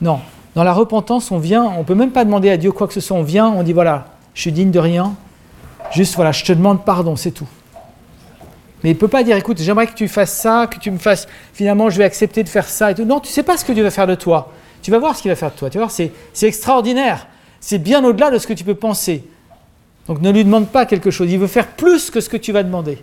Non, 0.00 0.20
dans 0.54 0.62
la 0.62 0.72
repentance, 0.72 1.32
on 1.32 1.38
vient, 1.38 1.64
on 1.64 1.78
ne 1.78 1.82
peut 1.82 1.96
même 1.96 2.12
pas 2.12 2.24
demander 2.24 2.50
à 2.50 2.56
Dieu 2.56 2.70
quoi 2.70 2.86
que 2.86 2.92
ce 2.94 3.00
soit, 3.00 3.16
on 3.16 3.24
vient, 3.24 3.48
on 3.48 3.64
dit, 3.64 3.72
voilà, 3.72 4.06
je 4.32 4.42
suis 4.42 4.52
digne 4.52 4.70
de 4.70 4.78
rien, 4.78 5.16
juste, 5.90 6.14
voilà, 6.14 6.30
je 6.30 6.44
te 6.44 6.52
demande 6.52 6.84
pardon, 6.84 7.16
c'est 7.16 7.32
tout. 7.32 7.48
Mais 8.84 8.90
il 8.90 8.94
ne 8.94 8.98
peut 9.00 9.08
pas 9.08 9.24
dire, 9.24 9.36
écoute, 9.36 9.58
j'aimerais 9.58 9.88
que 9.88 9.94
tu 9.94 10.06
fasses 10.06 10.34
ça, 10.34 10.68
que 10.68 10.78
tu 10.78 10.92
me 10.92 10.98
fasses, 10.98 11.26
finalement, 11.52 11.90
je 11.90 11.98
vais 11.98 12.04
accepter 12.04 12.44
de 12.44 12.48
faire 12.48 12.68
ça 12.68 12.92
et 12.92 12.94
tout. 12.94 13.04
Non, 13.04 13.18
tu 13.18 13.26
ne 13.26 13.32
sais 13.32 13.42
pas 13.42 13.56
ce 13.56 13.64
que 13.64 13.72
Dieu 13.72 13.82
va 13.82 13.90
faire 13.90 14.06
de 14.06 14.14
toi. 14.14 14.52
Tu 14.82 14.92
vas 14.92 15.00
voir 15.00 15.16
ce 15.16 15.22
qu'il 15.22 15.32
va 15.32 15.36
faire 15.36 15.50
de 15.50 15.56
toi. 15.56 15.68
Tu 15.68 15.78
vas 15.78 15.86
voir, 15.86 15.90
c'est, 15.90 16.12
c'est 16.32 16.46
extraordinaire. 16.46 17.26
C'est 17.58 17.78
bien 17.78 18.04
au-delà 18.04 18.30
de 18.30 18.38
ce 18.38 18.46
que 18.46 18.52
tu 18.52 18.62
peux 18.62 18.76
penser. 18.76 19.24
Donc 20.06 20.20
ne 20.20 20.30
lui 20.30 20.44
demande 20.44 20.68
pas 20.68 20.86
quelque 20.86 21.10
chose. 21.10 21.28
Il 21.28 21.40
veut 21.40 21.48
faire 21.48 21.66
plus 21.66 22.08
que 22.08 22.20
ce 22.20 22.28
que 22.28 22.36
tu 22.36 22.52
vas 22.52 22.62
demander. 22.62 22.98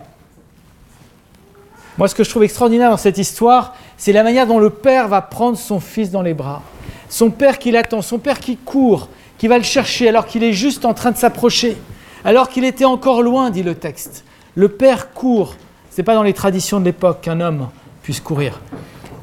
Moi, 1.98 2.06
ce 2.06 2.14
que 2.14 2.22
je 2.22 2.30
trouve 2.30 2.44
extraordinaire 2.44 2.90
dans 2.90 2.96
cette 2.96 3.18
histoire, 3.18 3.74
c'est 3.96 4.12
la 4.12 4.22
manière 4.22 4.46
dont 4.46 4.60
le 4.60 4.70
père 4.70 5.08
va 5.08 5.20
prendre 5.20 5.58
son 5.58 5.80
fils 5.80 6.12
dans 6.12 6.22
les 6.22 6.32
bras. 6.32 6.62
Son 7.08 7.30
père 7.30 7.58
qui 7.58 7.72
l'attend, 7.72 8.02
son 8.02 8.18
père 8.18 8.38
qui 8.38 8.56
court, 8.56 9.08
qui 9.36 9.48
va 9.48 9.58
le 9.58 9.64
chercher 9.64 10.08
alors 10.08 10.26
qu'il 10.26 10.44
est 10.44 10.52
juste 10.52 10.84
en 10.84 10.94
train 10.94 11.10
de 11.10 11.16
s'approcher, 11.16 11.76
alors 12.24 12.48
qu'il 12.48 12.64
était 12.64 12.84
encore 12.84 13.22
loin, 13.22 13.50
dit 13.50 13.64
le 13.64 13.74
texte. 13.74 14.24
Le 14.54 14.68
père 14.68 15.12
court. 15.12 15.56
Ce 15.90 16.00
n'est 16.00 16.04
pas 16.04 16.14
dans 16.14 16.22
les 16.22 16.34
traditions 16.34 16.78
de 16.78 16.84
l'époque 16.84 17.20
qu'un 17.22 17.40
homme 17.40 17.68
puisse 18.02 18.20
courir. 18.20 18.60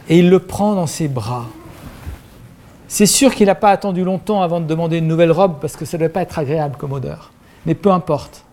Et 0.10 0.20
il 0.20 0.30
le 0.30 0.40
prend 0.40 0.76
dans 0.76 0.88
ses 0.88 1.08
bras. 1.08 1.46
C'est 2.90 3.06
sûr 3.06 3.34
qu'il 3.34 3.46
n'a 3.48 3.56
pas 3.56 3.72
attendu 3.72 4.04
longtemps 4.04 4.42
avant 4.42 4.60
de 4.60 4.66
demander 4.66 4.98
une 4.98 5.08
nouvelle 5.08 5.32
robe 5.32 5.60
parce 5.62 5.78
que 5.78 5.86
ça 5.86 5.98
ne 5.98 6.02
devait 6.02 6.12
pas 6.12 6.22
être 6.22 6.40
agréable 6.40 6.76
comme 6.78 6.92
odeur. 6.92 7.32
Mais 7.66 7.74
peu 7.74 7.92
importe. 7.92 8.44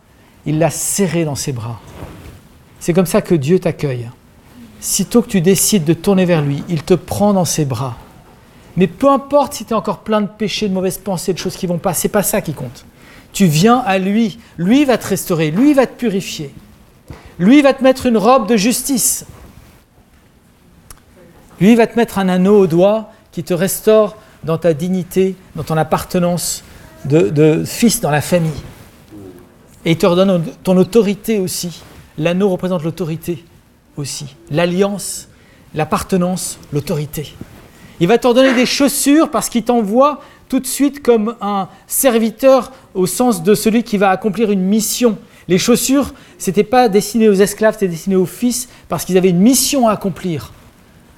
Il 0.47 0.59
l'a 0.59 0.71
serré 0.71 1.25
dans 1.25 1.35
ses 1.35 1.53
bras. 1.53 1.81
C'est 2.83 2.93
comme 2.93 3.07
ça 3.07 3.23
que 3.23 3.37
Dieu 3.37 3.61
t'accueille. 3.61 4.11
Sitôt 4.81 5.23
que 5.23 5.29
tu 5.29 5.41
décides 5.41 5.85
de 5.85 5.93
tourner 5.93 6.25
vers 6.25 6.43
lui, 6.43 6.65
il 6.69 6.83
te 6.83 6.95
prend 6.95 7.33
dans 7.33 7.45
ses 7.45 7.65
bras. 7.65 7.97
Mais 8.77 8.89
peu 8.89 9.09
importe 9.09 9.53
si 9.53 9.65
tu 9.65 9.71
es 9.71 9.77
encore 9.77 10.01
plein 10.01 10.21
de 10.21 10.27
péchés, 10.27 10.69
de 10.69 10.75
mauvaises 10.75 10.99
pensées, 10.99 11.33
de 11.33 11.39
choses 11.39 11.55
qui 11.55 11.69
vont 11.69 11.79
pas, 11.79 11.95
c'est 11.95 12.09
pas 12.09 12.25
ça 12.25 12.41
qui 12.41 12.55
compte. 12.55 12.85
Tu 13.33 13.47
viens 13.47 13.79
à 13.87 13.99
lui. 13.99 14.41
Lui 14.59 14.85
va 14.85 14.99
te 14.99 15.07
restaurer. 15.07 15.53
Lui 15.53 15.75
va 15.75 15.87
te 15.87 15.97
purifier. 15.97 16.53
Lui 17.39 17.63
va 17.63 17.73
te 17.73 17.85
mettre 17.85 18.07
une 18.07 18.17
robe 18.17 18.49
de 18.49 18.57
justice. 18.57 19.27
Lui 21.61 21.77
va 21.77 21.87
te 21.87 21.95
mettre 21.95 22.19
un 22.19 22.29
anneau 22.29 22.59
au 22.59 22.67
doigt 22.67 23.13
qui 23.31 23.45
te 23.45 23.55
restaure 23.55 24.17
dans 24.43 24.59
ta 24.59 24.75
dignité, 24.75 25.37
dans 25.55 25.63
ton 25.63 25.77
appartenance 25.77 26.65
de, 27.05 27.63
fils 27.65 28.01
dans 28.01 28.11
la 28.11 28.23
famille. 28.23 28.51
Et 29.85 29.93
il 29.93 29.99
te 29.99 30.07
redonne 30.07 30.43
ton 30.65 30.77
autorité 30.77 31.39
aussi. 31.39 31.85
L'anneau 32.19 32.49
représente 32.49 32.83
l'autorité 32.83 33.45
aussi. 33.97 34.37
L'alliance, 34.51 35.29
l'appartenance, 35.75 36.59
l'autorité. 36.73 37.35
Il 38.01 38.09
va 38.09 38.19
t'ordonner 38.19 38.55
des 38.55 38.67
chaussures 38.67 39.31
parce 39.31 39.49
qu'il 39.49 39.65
t'envoie 39.65 40.21
tout 40.49 40.61
de 40.61 40.67
suite 40.67 41.03
comme 41.03 41.37
un 41.41 41.69
serviteur 41.87 42.73
au 42.95 43.07
sens 43.07 43.43
de 43.43 43.55
celui 43.55 43.85
qui 43.85 43.97
va 43.97 44.11
accomplir 44.11 44.51
une 44.51 44.63
mission. 44.63 45.19
Les 45.49 45.59
chaussures, 45.59 46.13
ce 46.39 46.51
n'était 46.51 46.65
pas 46.65 46.89
destiné 46.89 47.29
aux 47.29 47.35
esclaves, 47.35 47.75
c'était 47.75 47.89
destiné 47.89 48.17
aux 48.17 48.27
fils 48.27 48.69
parce 48.89 49.05
qu'ils 49.05 49.17
avaient 49.17 49.31
une 49.31 49.41
mission 49.41 49.89
à 49.89 49.93
accomplir. 49.93 50.53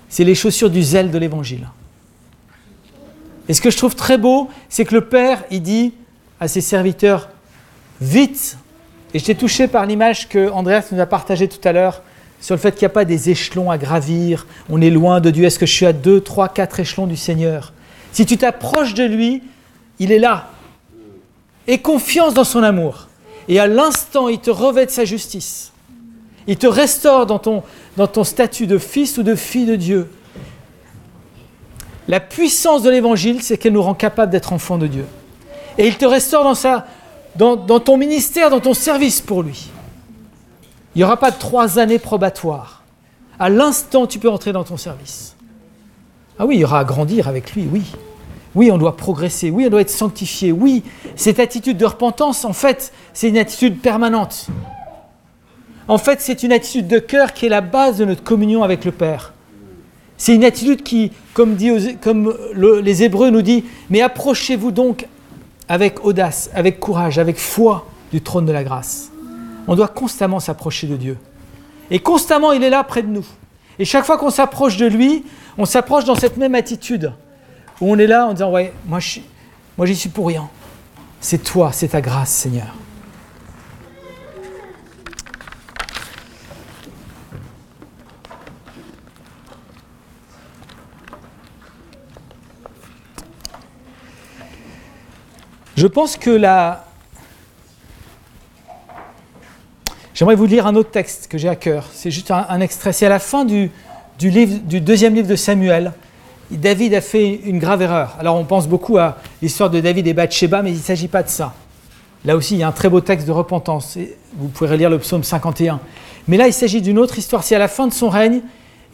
C'est 0.09 0.25
les 0.25 0.35
chaussures 0.35 0.71
du 0.71 0.83
zèle 0.83 1.11
de 1.11 1.19
l'évangile. 1.19 1.69
Et 3.49 3.55
ce 3.55 3.61
que 3.61 3.71
je 3.71 3.77
trouve 3.77 3.95
très 3.95 4.17
beau, 4.17 4.49
c'est 4.69 4.85
que 4.85 4.95
le 4.95 5.03
Père, 5.03 5.45
il 5.51 5.63
dit 5.63 5.93
à 6.41 6.49
ses 6.49 6.61
serviteurs, 6.61 7.29
vite 8.01 8.57
Et 9.15 9.21
j'étais 9.21 9.37
touché 9.37 9.69
par 9.69 9.87
l'image 9.87 10.29
que 10.29 10.51
Andreas 10.51 10.89
nous 10.91 11.01
a 11.01 11.07
partagée 11.07 11.49
tout 11.49 11.67
à 11.67 11.73
l'heure 11.73 12.03
sur 12.41 12.55
le 12.55 12.61
fait 12.61 12.73
qu'il 12.73 12.83
n'y 12.83 12.87
a 12.87 12.91
pas 12.91 13.05
des 13.05 13.31
échelons 13.31 13.71
à 13.71 13.79
gravir, 13.79 14.47
on 14.69 14.83
est 14.83 14.91
loin 14.91 15.21
de 15.21 15.31
Dieu, 15.31 15.45
est-ce 15.45 15.59
que 15.59 15.65
je 15.65 15.73
suis 15.73 15.87
à 15.87 15.95
deux, 15.95 16.21
trois, 16.21 16.49
quatre 16.49 16.79
échelons 16.79 17.07
du 17.07 17.17
Seigneur? 17.17 17.73
Si 18.13 18.27
tu 18.27 18.37
t'approches 18.37 18.93
de 18.93 19.05
lui, 19.05 19.43
il 19.99 20.13
est 20.13 20.19
là. 20.19 20.51
Et 21.67 21.79
confiance 21.79 22.35
dans 22.35 22.45
son 22.45 22.63
amour. 22.63 23.09
Et 23.49 23.61
à 23.61 23.67
l'instant, 23.67 24.29
il 24.29 24.41
te 24.41 24.51
revêt 24.51 24.85
de 24.85 24.91
sa 24.91 25.07
justice. 25.07 25.73
Il 26.47 26.59
te 26.59 26.67
restaure 26.67 27.25
dans 27.25 27.39
ton, 27.39 27.63
dans 27.97 28.09
ton 28.09 28.25
statut 28.25 28.67
de 28.67 28.77
fils 28.77 29.17
ou 29.17 29.23
de 29.23 29.35
fille 29.35 29.65
de 29.65 29.77
Dieu. 29.77 30.11
La 32.09 32.21
puissance 32.21 32.83
de 32.83 32.91
l'évangile, 32.91 33.43
c'est 33.43 33.57
qu'elle 33.57 33.73
nous 33.73 33.83
rend 33.83 33.95
capable 33.95 34.31
d'être 34.31 34.53
enfants 34.53 34.77
de 34.77 34.87
Dieu. 34.87 35.07
Et 35.79 35.87
il 35.87 35.97
te 35.97 36.05
restaure 36.05 36.45
dans, 36.45 36.55
sa, 36.55 36.87
dans, 37.37 37.57
ton 37.81 37.97
ministère, 37.97 38.51
dans 38.51 38.61
ton 38.61 38.75
service 38.75 39.21
pour 39.21 39.43
lui. 39.43 39.71
Il 40.95 40.99
n'y 40.99 41.05
aura 41.05 41.17
pas 41.17 41.31
de 41.31 41.39
trois 41.39 41.79
années 41.79 41.99
probatoires. 41.99 42.83
À 43.39 43.49
l'instant, 43.49 44.07
tu 44.07 44.19
peux 44.19 44.31
entrer 44.31 44.53
dans 44.53 44.65
ton 44.65 44.77
service. 44.77 45.35
Ah 46.39 46.47
oui, 46.47 46.57
il 46.57 46.61
y 46.61 46.65
aura 46.65 46.81
à 46.81 46.85
grandir 46.85 47.29
avec 47.29 47.53
lui, 47.55 47.69
oui. 47.71 47.83
Oui, 48.55 48.71
on 48.71 48.79
doit 48.79 48.97
progresser, 48.97 49.51
oui, 49.51 49.67
on 49.67 49.71
doit 49.71 49.81
être 49.81 49.91
sanctifié, 49.91 50.53
oui. 50.53 50.85
Cette 51.17 51.41
attitude 51.41 51.77
de 51.77 51.85
repentance, 51.85 52.45
en 52.45 52.53
fait, 52.53 52.93
c'est 53.13 53.29
une 53.29 53.39
attitude 53.39 53.81
permanente. 53.81 54.47
En 55.89 55.99
fait, 55.99 56.21
c'est 56.21 56.45
une 56.45 56.53
attitude 56.53 56.87
de 56.87 57.01
cœur 57.01 57.33
qui 57.33 57.47
est 57.47 57.51
la 57.51 57.61
base 57.61 57.99
de 57.99 58.05
notre 58.05 58.23
communion 58.23 58.63
avec 58.63 58.85
le 58.85 58.93
Père. 58.93 59.33
C'est 60.17 60.35
une 60.35 60.45
attitude 60.45 60.85
qui, 60.85 61.11
comme, 61.35 61.57
les 62.55 63.03
Hébreux 63.03 63.31
nous 63.31 63.43
dit, 63.43 63.65
mais 63.91 64.01
approchez-vous 64.01 64.71
donc 64.71 65.09
avec 65.69 66.05
audace, 66.05 66.51
avec 66.55 66.81
courage, 66.81 67.19
avec 67.19 67.39
foi 67.39 67.87
du 68.13 68.21
trône 68.21 68.47
de 68.47 68.53
la 68.53 68.65
grâce. 68.65 69.11
On 69.67 69.75
doit 69.75 69.89
constamment 69.89 70.41
s'approcher 70.41 70.87
de 70.87 70.97
Dieu. 70.97 71.19
Et 71.91 71.99
constamment, 71.99 72.53
il 72.53 72.63
est 72.63 72.71
là 72.71 72.85
près 72.85 73.03
de 73.03 73.09
nous. 73.09 73.27
Et 73.79 73.85
chaque 73.85 74.05
fois 74.05 74.19
qu'on 74.19 74.31
s'approche 74.31 74.77
de 74.77 74.87
lui, 74.87 75.25
on 75.59 75.65
s'approche 75.65 76.05
dans 76.05 76.15
cette 76.15 76.37
même 76.37 76.55
attitude, 76.55 77.13
où 77.81 77.91
on 77.91 77.99
est 77.99 78.07
là 78.07 78.27
en 78.27 78.33
disant, 78.33 78.51
ouais, 78.51 78.73
moi, 78.87 79.01
j'y 79.01 79.97
suis 79.97 80.09
pour 80.09 80.29
rien. 80.29 80.49
C'est 81.21 81.43
toi, 81.43 81.71
c'est 81.73 81.89
ta 81.89 82.01
grâce, 82.01 82.31
Seigneur. 82.31 82.75
Je 95.77 95.89
pense 95.89 96.17
que 96.17 96.31
la... 96.31 96.85
J'aimerais 100.15 100.37
vous 100.37 100.47
lire 100.47 100.69
un 100.69 100.77
autre 100.77 100.91
texte 100.91 101.27
que 101.27 101.39
j'ai 101.39 101.49
à 101.49 101.57
cœur. 101.57 101.89
C'est 101.93 102.13
juste 102.13 102.31
un, 102.31 102.61
extrait. 102.61 102.93
C'est 102.93 103.07
à 103.07 103.09
la 103.09 103.19
fin 103.19 103.45
du, 103.45 103.71
deuxième 104.21 105.15
livre 105.17 105.27
de 105.27 105.35
Samuel. 105.35 105.93
David 106.53 106.95
a 106.95 107.01
fait 107.01 107.41
une 107.45 107.59
grave 107.59 107.83
erreur. 107.83 108.15
Alors 108.21 108.37
on 108.37 108.45
pense 108.45 108.69
beaucoup 108.69 108.99
à 108.99 109.17
l'histoire 109.43 109.71
de 109.71 109.81
David 109.81 110.07
et 110.07 110.13
Bathsheba, 110.13 110.63
mais 110.63 110.71
il 110.71 110.77
ne 110.77 110.83
s'agit 110.83 111.09
pas 111.09 111.25
de 111.25 111.29
ça. 111.29 111.53
Là 112.25 112.37
aussi, 112.37 112.55
il 112.55 112.59
y 112.59 112.63
a 112.63 112.69
un 112.69 112.73
très 112.73 112.89
beau 112.89 113.01
texte 113.01 113.27
de 113.27 113.33
repentance. 113.33 113.99
Vous 114.37 114.49
pourrez 114.49 114.71
relire 114.71 114.91
le 114.91 115.01
psaume 115.01 115.25
51. 115.25 115.81
Mais 116.29 116.37
là, 116.37 116.47
il 116.47 116.53
s'agit 116.53 116.81
d'une 116.81 116.99
autre 116.99 117.19
histoire. 117.19 117.43
C'est 117.43 117.57
à 117.57 117.59
la 117.59 117.69
fin 117.69 117.89
de 117.89 117.93
son 117.93 118.09
règne, 118.09 118.43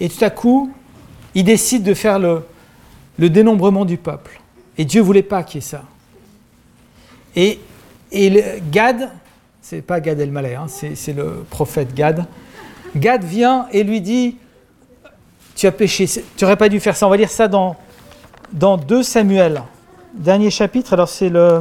et 0.01 0.09
tout 0.09 0.25
à 0.25 0.31
coup, 0.31 0.73
il 1.35 1.45
décide 1.45 1.83
de 1.83 1.93
faire 1.93 2.19
le, 2.19 2.45
le 3.19 3.29
dénombrement 3.29 3.85
du 3.85 3.99
peuple. 3.99 4.41
Et 4.79 4.87
Dieu 4.87 5.03
ne 5.03 5.07
voulait 5.07 5.23
pas 5.23 5.43
qu'il 5.43 5.57
y 5.57 5.59
ait 5.59 5.69
ça. 5.69 5.83
Et, 7.37 7.61
et 8.13 8.43
Gad, 8.71 9.11
c'est 9.61 9.83
pas 9.83 10.01
Gad 10.01 10.19
El-Maleh, 10.19 10.55
hein, 10.55 10.67
c'est 10.69 11.13
le 11.13 11.45
prophète 11.49 11.95
Gad. 11.95 12.27
Gad 12.97 13.25
vient 13.25 13.67
et 13.73 13.85
lui 13.85 14.01
dit 14.01 14.37
Tu 15.55 15.67
as 15.67 15.73
péché, 15.73 16.07
tu 16.07 16.45
n'aurais 16.45 16.57
pas 16.57 16.69
dû 16.69 16.81
faire 16.81 16.97
ça. 16.97 17.07
On 17.07 17.11
va 17.11 17.17
lire 17.17 17.31
ça 17.31 17.47
dans, 17.47 17.77
dans 18.53 18.77
2 18.77 19.03
Samuel, 19.03 19.63
dernier 20.15 20.51
chapitre. 20.51 20.93
Alors 20.93 21.09
c'est 21.09 21.29
le 21.29 21.59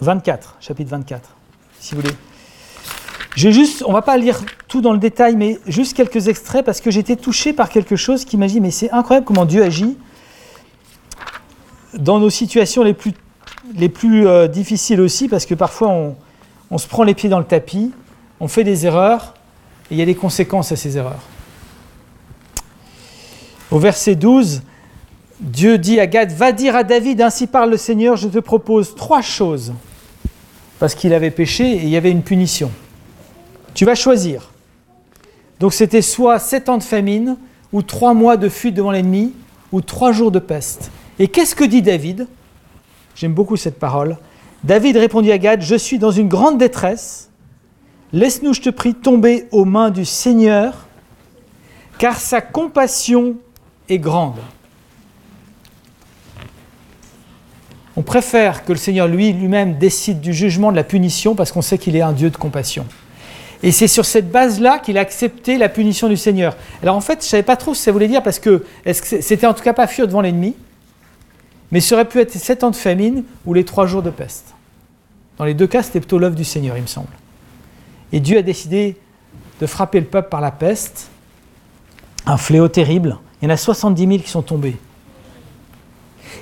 24, 0.00 0.56
chapitre 0.60 0.90
24, 0.90 1.36
si 1.78 1.94
vous 1.94 2.00
voulez. 2.00 2.14
J'ai 3.36 3.52
juste, 3.52 3.84
on 3.86 3.92
va 3.92 4.00
pas 4.00 4.16
lire 4.16 4.40
tout 4.66 4.80
dans 4.80 4.92
le 4.92 4.98
détail, 4.98 5.36
mais 5.36 5.58
juste 5.66 5.94
quelques 5.94 6.28
extraits 6.28 6.64
parce 6.64 6.80
que 6.80 6.88
été 6.96 7.16
touché 7.16 7.52
par 7.52 7.68
quelque 7.68 7.94
chose 7.94 8.24
qui 8.24 8.36
m'a 8.38 8.46
dit 8.46 8.60
mais 8.60 8.70
c'est 8.70 8.90
incroyable 8.90 9.26
comment 9.26 9.44
Dieu 9.44 9.62
agit 9.62 9.96
dans 11.94 12.18
nos 12.18 12.30
situations 12.30 12.82
les 12.82 12.94
plus 12.94 13.12
les 13.74 13.88
plus 13.88 14.26
euh, 14.26 14.48
difficiles 14.48 15.00
aussi, 15.00 15.28
parce 15.28 15.46
que 15.46 15.54
parfois 15.54 16.14
on, 16.70 16.78
se 16.78 16.86
prend 16.86 17.02
les 17.02 17.14
pieds 17.14 17.28
dans 17.28 17.38
le 17.38 17.44
tapis, 17.44 17.92
on 18.40 18.48
fait 18.48 18.64
des 18.64 18.86
erreurs, 18.86 19.34
et 19.90 19.94
il 19.94 19.98
y 19.98 20.02
a 20.02 20.06
des 20.06 20.14
conséquences 20.14 20.72
à 20.72 20.76
ces 20.76 20.96
erreurs. 20.96 21.22
Au 23.70 23.78
verset 23.78 24.14
12, 24.14 24.62
Dieu 25.40 25.78
dit 25.78 26.00
à 26.00 26.06
Gad, 26.06 26.32
va 26.32 26.52
dire 26.52 26.76
à 26.76 26.84
David, 26.84 27.20
ainsi 27.20 27.46
parle 27.46 27.70
le 27.70 27.76
Seigneur, 27.76 28.16
je 28.16 28.28
te 28.28 28.38
propose 28.38 28.94
trois 28.94 29.22
choses, 29.22 29.72
parce 30.78 30.94
qu'il 30.94 31.12
avait 31.12 31.30
péché 31.30 31.64
et 31.72 31.82
il 31.82 31.88
y 31.88 31.96
avait 31.96 32.10
une 32.10 32.22
punition. 32.22 32.70
Tu 33.74 33.84
vas 33.84 33.94
choisir. 33.94 34.50
Donc 35.60 35.72
c'était 35.72 36.02
soit 36.02 36.38
sept 36.38 36.68
ans 36.68 36.78
de 36.78 36.82
famine, 36.82 37.36
ou 37.72 37.82
trois 37.82 38.14
mois 38.14 38.36
de 38.36 38.48
fuite 38.48 38.74
devant 38.74 38.90
l'ennemi, 38.90 39.32
ou 39.72 39.80
trois 39.80 40.12
jours 40.12 40.30
de 40.30 40.38
peste. 40.38 40.90
Et 41.18 41.28
qu'est-ce 41.28 41.54
que 41.54 41.64
dit 41.64 41.82
David? 41.82 42.26
J'aime 43.16 43.32
beaucoup 43.32 43.56
cette 43.56 43.78
parole. 43.78 44.18
David 44.62 44.98
répondit 44.98 45.32
à 45.32 45.38
Gad, 45.38 45.62
Je 45.62 45.74
suis 45.74 45.98
dans 45.98 46.10
une 46.10 46.28
grande 46.28 46.58
détresse. 46.58 47.30
Laisse-nous, 48.12 48.52
je 48.52 48.60
te 48.60 48.70
prie, 48.70 48.94
tomber 48.94 49.46
aux 49.50 49.64
mains 49.64 49.90
du 49.90 50.04
Seigneur, 50.04 50.86
car 51.98 52.20
sa 52.20 52.40
compassion 52.40 53.36
est 53.88 53.98
grande. 53.98 54.36
On 57.96 58.02
préfère 58.02 58.64
que 58.64 58.72
le 58.72 58.78
Seigneur 58.78 59.08
lui, 59.08 59.32
lui-même 59.32 59.78
décide 59.78 60.20
du 60.20 60.34
jugement, 60.34 60.70
de 60.70 60.76
la 60.76 60.84
punition, 60.84 61.34
parce 61.34 61.50
qu'on 61.50 61.62
sait 61.62 61.78
qu'il 61.78 61.96
est 61.96 62.02
un 62.02 62.12
Dieu 62.12 62.28
de 62.28 62.36
compassion. 62.36 62.86
Et 63.62 63.72
c'est 63.72 63.88
sur 63.88 64.04
cette 64.04 64.30
base-là 64.30 64.78
qu'il 64.78 64.98
a 64.98 65.00
accepté 65.00 65.56
la 65.56 65.70
punition 65.70 66.08
du 66.08 66.18
Seigneur. 66.18 66.54
Alors 66.82 66.94
en 66.94 67.00
fait, 67.00 67.20
je 67.20 67.26
ne 67.26 67.30
savais 67.30 67.42
pas 67.42 67.56
trop 67.56 67.72
ce 67.72 67.80
que 67.80 67.84
ça 67.86 67.92
voulait 67.92 68.08
dire, 68.08 68.22
parce 68.22 68.38
que 68.38 68.64
c'était 68.84 69.46
en 69.46 69.54
tout 69.54 69.64
cas 69.64 69.72
pas 69.72 69.86
fuir 69.86 70.06
devant 70.06 70.20
l'ennemi, 70.20 70.54
mais 71.76 71.80
ça 71.80 71.94
aurait 71.94 72.08
pu 72.08 72.20
être 72.20 72.32
sept 72.32 72.64
ans 72.64 72.70
de 72.70 72.74
famine 72.74 73.22
ou 73.44 73.52
les 73.52 73.62
trois 73.62 73.84
jours 73.84 74.02
de 74.02 74.08
peste. 74.08 74.54
Dans 75.36 75.44
les 75.44 75.52
deux 75.52 75.66
cas, 75.66 75.82
c'était 75.82 76.00
plutôt 76.00 76.18
l'œuvre 76.18 76.34
du 76.34 76.42
Seigneur, 76.42 76.74
il 76.78 76.80
me 76.80 76.86
semble. 76.86 77.10
Et 78.12 78.20
Dieu 78.20 78.38
a 78.38 78.42
décidé 78.42 78.96
de 79.60 79.66
frapper 79.66 80.00
le 80.00 80.06
peuple 80.06 80.30
par 80.30 80.40
la 80.40 80.50
peste, 80.50 81.10
un 82.24 82.38
fléau 82.38 82.68
terrible. 82.68 83.18
Il 83.42 83.44
y 83.44 83.48
en 83.48 83.52
a 83.52 83.58
70 83.58 84.06
000 84.06 84.18
qui 84.20 84.30
sont 84.30 84.40
tombés. 84.40 84.78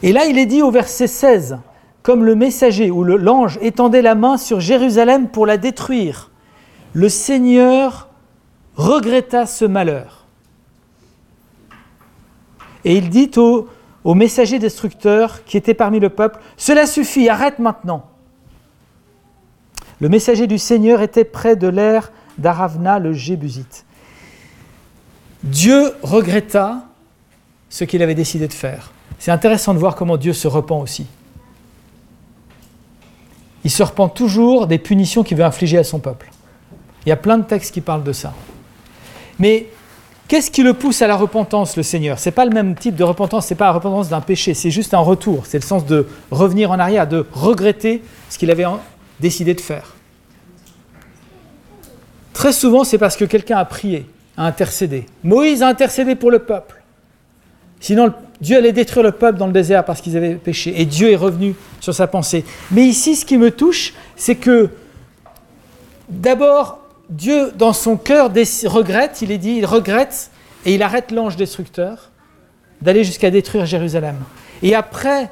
Et 0.05 0.13
là, 0.13 0.27
il 0.27 0.39
est 0.39 0.47
dit 0.47 0.63
au 0.63 0.71
verset 0.71 1.09
16, 1.09 1.59
comme 2.05 2.25
le 2.25 2.37
messager 2.37 2.93
ou 2.93 3.03
l'ange 3.03 3.59
étendait 3.61 4.03
la 4.03 4.15
main 4.15 4.37
sur 4.37 4.61
Jérusalem 4.61 5.27
pour 5.27 5.47
la 5.47 5.57
détruire, 5.57 6.31
le 6.93 7.09
Seigneur 7.09 8.09
regretta 8.77 9.47
ce 9.47 9.65
malheur. 9.65 10.27
Et 12.85 12.97
il 12.97 13.11
dit 13.11 13.33
au, 13.37 13.69
au 14.05 14.15
messager 14.15 14.59
destructeur 14.59 15.45
qui 15.45 15.57
était 15.57 15.75
parmi 15.75 15.99
le 15.99 16.11
peuple, 16.11 16.39
Cela 16.57 16.87
suffit, 16.87 17.29
arrête 17.29 17.59
maintenant. 17.59 18.05
Le 20.01 20.09
messager 20.09 20.47
du 20.47 20.59
Seigneur 20.59 21.01
était 21.01 21.25
près 21.25 21.57
de 21.57 21.69
l'air 21.69 22.13
d'Aravna 22.37 22.99
le 22.99 23.13
Jébusite. 23.13 23.87
Dieu 25.43 25.93
regretta 26.03 26.85
ce 27.71 27.85
qu'il 27.85 28.03
avait 28.03 28.15
décidé 28.15 28.47
de 28.47 28.53
faire. 28.53 28.93
C'est 29.19 29.31
intéressant 29.31 29.73
de 29.73 29.79
voir 29.79 29.95
comment 29.95 30.17
Dieu 30.17 30.33
se 30.33 30.49
repent 30.49 30.81
aussi. 30.83 31.07
il 33.63 33.71
se 33.71 33.83
repent 33.83 34.13
toujours 34.15 34.67
des 34.67 34.79
punitions 34.79 35.23
qu'il 35.23 35.39
veut 35.39 35.45
infliger 35.45 35.79
à 35.79 35.85
son 35.85 35.99
peuple. 35.99 36.31
Il 37.07 37.09
y 37.09 37.13
a 37.13 37.17
plein 37.17 37.39
de 37.39 37.45
textes 37.45 37.73
qui 37.73 37.81
parlent 37.81 38.05
de 38.05 38.13
ça. 38.13 38.35
Mais 39.39 39.69
qu'est-ce 40.29 40.51
qui 40.51 40.63
le 40.63 40.75
pousse 40.75 41.03
à 41.03 41.07
la 41.07 41.17
repentance, 41.17 41.77
le 41.77 41.83
Seigneur? 41.83 42.19
C'est 42.19 42.31
pas 42.31 42.45
le 42.45 42.51
même 42.51 42.75
type 42.75 42.97
de 42.97 43.05
repentance, 43.05 43.47
c'est 43.47 43.55
pas 43.55 43.67
la 43.67 43.73
repentance 43.73 44.09
d'un 44.09 44.21
péché, 44.21 44.55
c'est 44.55 44.71
juste 44.71 44.95
un 44.95 44.99
retour. 44.99 45.47
C'est 45.47 45.59
le 45.59 45.65
sens 45.65 45.87
de 45.87 46.07
revenir 46.31 46.71
en 46.71 46.79
arrière, 46.79 47.07
de 47.07 47.27
regretter 47.33 48.03
ce 48.31 48.39
qu'il 48.39 48.51
avait 48.51 48.67
décidé 49.21 49.55
de 49.55 49.61
faire. 49.61 49.95
Très 52.33 52.53
souvent, 52.53 52.85
c'est 52.85 52.99
parce 52.99 53.17
que 53.17 53.25
quelqu'un 53.25 53.59
a 53.59 53.65
prié, 53.65 54.07
a 54.37 54.47
intercédé. 54.47 55.07
Moïse 55.23 55.63
a 55.63 55.69
intercédé 55.69 56.15
pour 56.17 56.31
le 56.31 56.41
peuple. 56.41 56.83
Sinon, 57.81 58.13
Dieu 58.41 58.57
allait 58.57 58.73
détruire 58.73 59.05
le 59.05 59.13
peuple 59.13 59.39
dans 59.39 59.47
le 59.47 59.53
désert 59.53 59.85
parce 59.85 60.01
qu'ils 60.01 60.17
avaient 60.17 60.35
péché. 60.35 60.81
Et 60.81 60.85
Dieu 60.85 61.11
est 61.11 61.17
revenu 61.17 61.55
sur 61.81 61.95
sa 61.95 62.07
pensée. 62.07 62.45
Mais 62.71 62.85
ici, 62.85 63.15
ce 63.15 63.25
qui 63.25 63.39
me 63.39 63.51
touche, 63.51 63.95
c'est 64.17 64.35
que 64.35 64.71
d'abord, 66.09 66.81
Dieu, 67.11 67.53
dans 67.53 67.73
son 67.73 67.97
cœur, 67.97 68.31
regrette, 68.67 69.23
il 69.23 69.31
est 69.31 69.39
dit, 69.39 69.57
il 69.57 69.67
regrette 69.67 70.31
et 70.65 70.75
il 70.75 70.83
arrête 70.83 71.11
l'ange 71.11 71.37
destructeur 71.37 72.11
d'aller 72.81 73.05
jusqu'à 73.05 73.31
détruire 73.31 73.67
Jérusalem. 73.67 74.17
Et 74.63 74.75
après, 74.75 75.31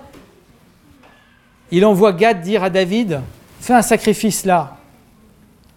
il 1.71 1.85
envoie 1.85 2.13
Gad 2.13 2.43
dire 2.43 2.63
à 2.63 2.71
David, 2.71 3.21
fais 3.61 3.75
un 3.75 3.83
sacrifice 3.83 4.45
là, 4.45 4.77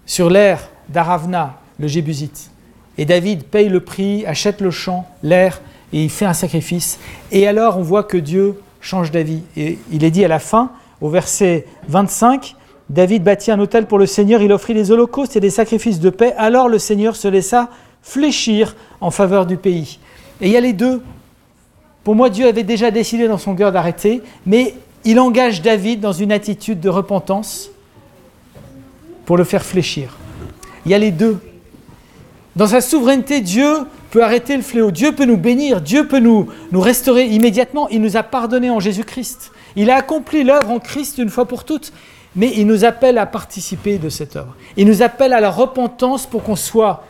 sur 0.06 0.30
l'air 0.30 0.70
d'Aravna, 0.90 1.60
le 1.80 1.88
Jébusite. 1.88 2.52
Et 2.98 3.06
David 3.06 3.44
paye 3.46 3.70
le 3.70 3.80
prix, 3.80 4.26
achète 4.26 4.62
le 4.62 4.72
champ, 4.72 5.08
l'air, 5.24 5.62
et 5.94 6.04
il 6.04 6.10
fait 6.10 6.26
un 6.26 6.34
sacrifice. 6.34 7.00
Et 7.32 7.48
alors 7.48 7.78
on 7.78 7.82
voit 7.82 8.04
que 8.04 8.18
Dieu 8.18 8.62
change 8.82 9.12
d'avis. 9.12 9.44
Et 9.58 9.80
il 9.92 10.04
est 10.04 10.12
dit 10.12 10.24
à 10.24 10.28
la 10.28 10.40
fin, 10.40 10.72
au 11.02 11.10
verset 11.10 11.66
25, 11.88 12.56
David 12.90 13.24
bâtit 13.24 13.52
un 13.52 13.60
autel 13.60 13.88
pour 13.88 13.98
le 13.98 14.06
Seigneur, 14.06 14.42
il 14.42 14.52
offrit 14.52 14.74
des 14.74 14.92
holocaustes 14.92 15.36
et 15.36 15.40
des 15.40 15.50
sacrifices 15.50 16.00
de 16.00 16.10
paix. 16.10 16.34
Alors 16.38 16.70
le 16.70 16.78
Seigneur 16.78 17.16
se 17.16 17.28
laissa 17.28 17.70
fléchir 18.02 18.76
en 19.02 19.12
faveur 19.12 19.46
du 19.46 19.58
pays. 19.58 20.00
Et 20.42 20.48
il 20.48 20.52
y 20.52 20.58
a 20.58 20.62
les 20.62 20.74
deux. 20.74 21.02
Pour 22.04 22.14
moi, 22.14 22.30
Dieu 22.30 22.48
avait 22.48 22.64
déjà 22.64 22.92
décidé 22.92 23.28
dans 23.28 23.40
son 23.40 23.56
cœur 23.56 23.72
d'arrêter, 23.72 24.22
mais 24.46 24.76
il 25.04 25.20
engage 25.20 25.62
David 25.62 26.00
dans 26.00 26.12
une 26.12 26.32
attitude 26.32 26.80
de 26.80 26.90
repentance 26.90 27.72
pour 29.26 29.38
le 29.38 29.44
faire 29.44 29.64
fléchir. 29.64 30.16
Il 30.86 30.92
y 30.92 30.96
a 30.96 31.00
les 31.00 31.12
deux. 31.12 31.40
Dans 32.56 32.68
sa 32.68 32.80
souveraineté, 32.80 33.42
Dieu 33.42 33.68
peut 34.12 34.24
arrêter 34.24 34.56
le 34.56 34.62
fléau, 34.62 34.92
Dieu 34.92 35.12
peut 35.14 35.26
nous 35.26 35.36
bénir, 35.36 35.82
Dieu 35.82 36.08
peut 36.08 36.20
nous, 36.20 36.48
nous 36.72 36.80
restaurer 36.80 37.26
immédiatement. 37.26 37.90
Il 37.90 38.02
nous 38.02 38.18
a 38.18 38.24
pardonné 38.24 38.70
en 38.70 38.80
Jésus-Christ. 38.80 39.52
Il 39.76 39.90
a 39.90 39.96
accompli 39.96 40.44
l'œuvre 40.44 40.70
en 40.70 40.80
Christ 40.80 41.18
une 41.18 41.30
fois 41.30 41.46
pour 41.46 41.66
toutes, 41.66 41.92
mais 42.36 42.52
il 42.56 42.68
nous 42.68 42.84
appelle 42.84 43.18
à 43.18 43.26
participer 43.26 43.98
de 43.98 44.10
cette 44.10 44.36
œuvre. 44.36 44.56
Il 44.78 44.88
nous 44.88 45.02
appelle 45.02 45.34
à 45.34 45.40
la 45.40 45.50
repentance 45.50 46.26
pour 46.26 46.44
qu'on 46.44 46.56
soit 46.56 47.04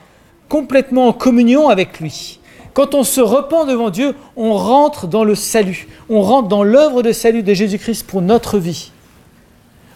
complètement 0.50 1.08
en 1.08 1.14
communion 1.14 1.70
avec 1.70 2.00
lui. 2.00 2.40
Quand 2.74 2.94
on 2.94 3.04
se 3.04 3.22
repent 3.22 3.66
devant 3.66 3.90
Dieu, 3.90 4.16
on 4.36 4.54
rentre 4.54 5.08
dans 5.08 5.24
le 5.24 5.34
salut, 5.34 5.88
on 6.10 6.22
rentre 6.22 6.50
dans 6.50 6.64
l'œuvre 6.64 7.02
de 7.02 7.12
salut 7.12 7.42
de 7.42 7.54
Jésus-Christ 7.54 8.06
pour 8.06 8.22
notre 8.22 8.60
vie. 8.60 8.92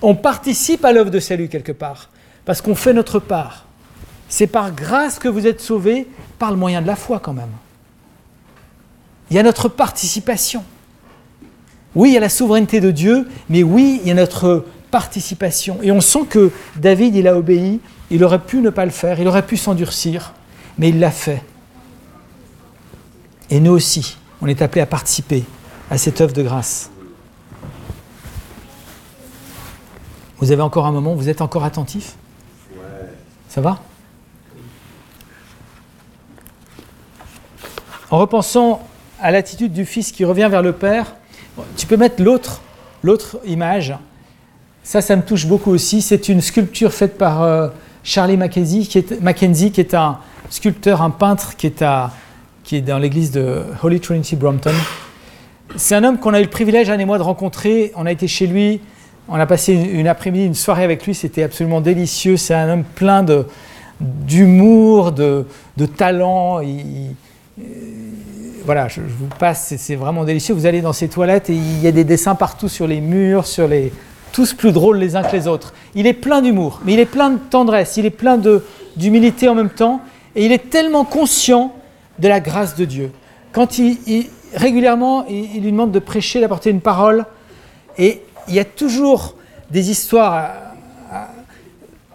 On 0.02 0.16
participe 0.16 0.86
à 0.86 0.94
l'œuvre 0.94 1.12
de 1.12 1.20
salut 1.20 1.50
quelque 1.50 1.74
part, 1.74 2.10
parce 2.46 2.62
qu'on 2.62 2.76
fait 2.76 2.94
notre 2.94 3.20
part. 3.20 3.66
C'est 4.30 4.48
par 4.48 4.72
grâce 4.72 5.20
que 5.20 5.28
vous 5.28 5.46
êtes 5.46 5.60
sauvés, 5.60 6.08
par 6.38 6.52
le 6.52 6.58
moyen 6.58 6.82
de 6.82 6.88
la 6.88 6.96
foi 6.96 7.20
quand 7.20 7.34
même. 7.34 7.52
Il 9.30 9.36
y 9.36 9.40
a 9.40 9.44
notre 9.44 9.68
participation. 9.68 10.64
Oui, 11.96 12.12
il 12.12 12.14
y 12.14 12.18
a 12.18 12.22
la 12.22 12.30
souveraineté 12.30 12.80
de 12.80 12.92
Dieu, 12.92 13.28
mais 13.50 13.62
oui, 13.62 14.00
il 14.04 14.08
y 14.08 14.12
a 14.12 14.16
notre 14.16 14.66
participation. 14.92 15.80
Et 15.82 15.92
on 15.92 16.02
sent 16.02 16.26
que 16.30 16.52
David, 16.76 17.16
il 17.16 17.28
a 17.28 17.38
obéi, 17.38 17.80
il 18.10 18.24
aurait 18.24 18.40
pu 18.40 18.58
ne 18.58 18.70
pas 18.70 18.86
le 18.86 18.92
faire, 18.92 19.20
il 19.20 19.28
aurait 19.28 19.46
pu 19.46 19.58
s'endurcir, 19.58 20.34
mais 20.78 20.90
il 20.90 21.00
l'a 21.00 21.12
fait. 21.12 21.44
Et 23.50 23.60
nous 23.60 23.72
aussi, 23.72 24.18
on 24.42 24.48
est 24.48 24.62
appelés 24.62 24.82
à 24.82 24.86
participer 24.86 25.44
à 25.90 25.98
cette 25.98 26.22
œuvre 26.22 26.34
de 26.34 26.44
grâce. 26.44 26.92
Vous 30.38 30.52
avez 30.52 30.62
encore 30.62 30.86
un 30.86 30.92
moment, 30.92 31.16
vous 31.16 31.30
êtes 31.30 31.42
encore 31.42 31.64
attentif? 31.64 32.16
Ça 33.50 33.62
va? 33.62 33.82
En 38.12 38.18
repensant 38.18 38.88
à 39.22 39.32
l'attitude 39.32 39.74
du 39.74 39.86
fils 39.86 40.12
qui 40.12 40.24
revient 40.24 40.48
vers 40.50 40.62
le 40.62 40.74
père, 40.74 41.16
tu 41.76 41.86
peux 41.86 41.98
mettre 41.98 42.24
l'autre, 42.24 42.62
l'autre 43.04 43.40
image. 43.46 43.94
Ça, 44.84 45.02
ça 45.02 45.16
me 45.16 45.22
touche 45.22 45.46
beaucoup 45.46 45.72
aussi. 45.72 46.02
C'est 46.02 46.30
une 46.30 46.42
sculpture 46.42 46.94
faite 46.94 47.18
par 47.18 47.44
euh, 47.44 47.68
Charlie 48.04 48.38
Mackenzie 48.38 48.88
qui, 48.88 48.98
est, 48.98 49.94
un 49.94 50.18
sculpteur, 50.50 51.02
un 51.02 51.10
peintre 51.10 51.56
qui 51.58 51.68
est, 51.68 52.82
dans 52.82 52.98
l'église 52.98 53.32
de 53.32 53.64
Holy 53.84 54.00
Trinity 54.00 54.36
Brompton. 54.36 54.74
C'est 55.76 55.96
un 55.96 56.04
homme 56.04 56.18
qu'on 56.18 56.34
a 56.34 56.40
eu 56.40 56.44
le 56.44 56.50
privilège, 56.50 56.90
Anne 56.90 57.02
et 57.02 57.06
moi, 57.06 57.18
de 57.18 57.24
rencontrer. 57.24 57.92
On 57.96 58.06
a 58.06 58.12
été 58.12 58.28
chez 58.28 58.48
lui, 58.48 58.82
on 59.28 59.36
a 59.36 59.46
passé 59.46 59.74
une, 59.74 60.08
après-midi, 60.08 60.46
une 60.46 60.56
soirée 60.56 60.84
avec 60.84 61.06
lui. 61.06 61.14
C'était 61.14 61.44
absolument 61.44 61.82
délicieux. 61.82 62.38
C'est 62.38 62.56
un 62.56 62.70
homme 62.70 62.84
plein 62.84 63.24
d'humour, 64.00 65.12
de, 65.12 65.46
talent. 65.98 66.62
Il, 66.62 67.16
voilà, 68.66 68.88
je, 68.88 69.02
vous 69.02 69.28
passe, 69.40 69.74
c'est 69.78 69.96
vraiment 69.96 70.24
délicieux. 70.24 70.54
Vous 70.54 70.66
allez 70.66 70.82
dans 70.82 70.94
ces 70.94 71.08
toilettes 71.08 71.50
et 71.50 71.56
il 71.56 71.82
y 71.82 71.88
a 71.88 71.92
des 71.92 72.04
dessins 72.04 72.36
partout 72.36 72.70
sur 72.70 72.88
les 72.88 73.02
murs, 73.02 73.46
sur 73.46 73.68
les, 73.68 73.92
tous 74.32 74.54
plus 74.54 74.72
drôles 74.72 74.98
les 74.98 75.16
uns 75.16 75.24
que 75.24 75.36
les 75.36 75.48
autres. 75.48 75.74
Il 75.96 76.08
est 76.08 76.14
plein 76.14 76.42
d'humour, 76.42 76.82
mais 76.84 76.94
il 76.94 77.00
est 77.00 77.06
plein 77.06 77.32
de 77.32 77.38
tendresse, 77.38 77.98
il 77.98 78.06
est 78.06 78.10
plein 78.12 78.40
d'humilité 78.96 79.48
en 79.50 79.56
même 79.56 79.70
temps, 79.70 80.02
et 80.36 80.46
il 80.46 80.52
est 80.52 80.70
tellement 80.70 81.06
conscient 81.06 81.74
de 82.20 82.28
la 82.28 82.40
grâce 82.40 82.76
de 82.76 82.86
Dieu. 82.86 83.12
Quand 83.52 83.78
il, 83.80 83.98
régulièrement, 84.54 85.26
il, 85.28 85.62
lui 85.62 85.72
demande 85.72 85.92
de 85.92 86.00
prêcher, 86.00 86.42
d'apporter 86.42 86.70
une 86.70 86.82
parole, 86.82 87.26
et 87.98 88.22
il 88.48 88.56
y 88.56 88.60
a 88.60 88.66
toujours 88.66 89.36
des 89.72 89.92
histoires 89.92 90.50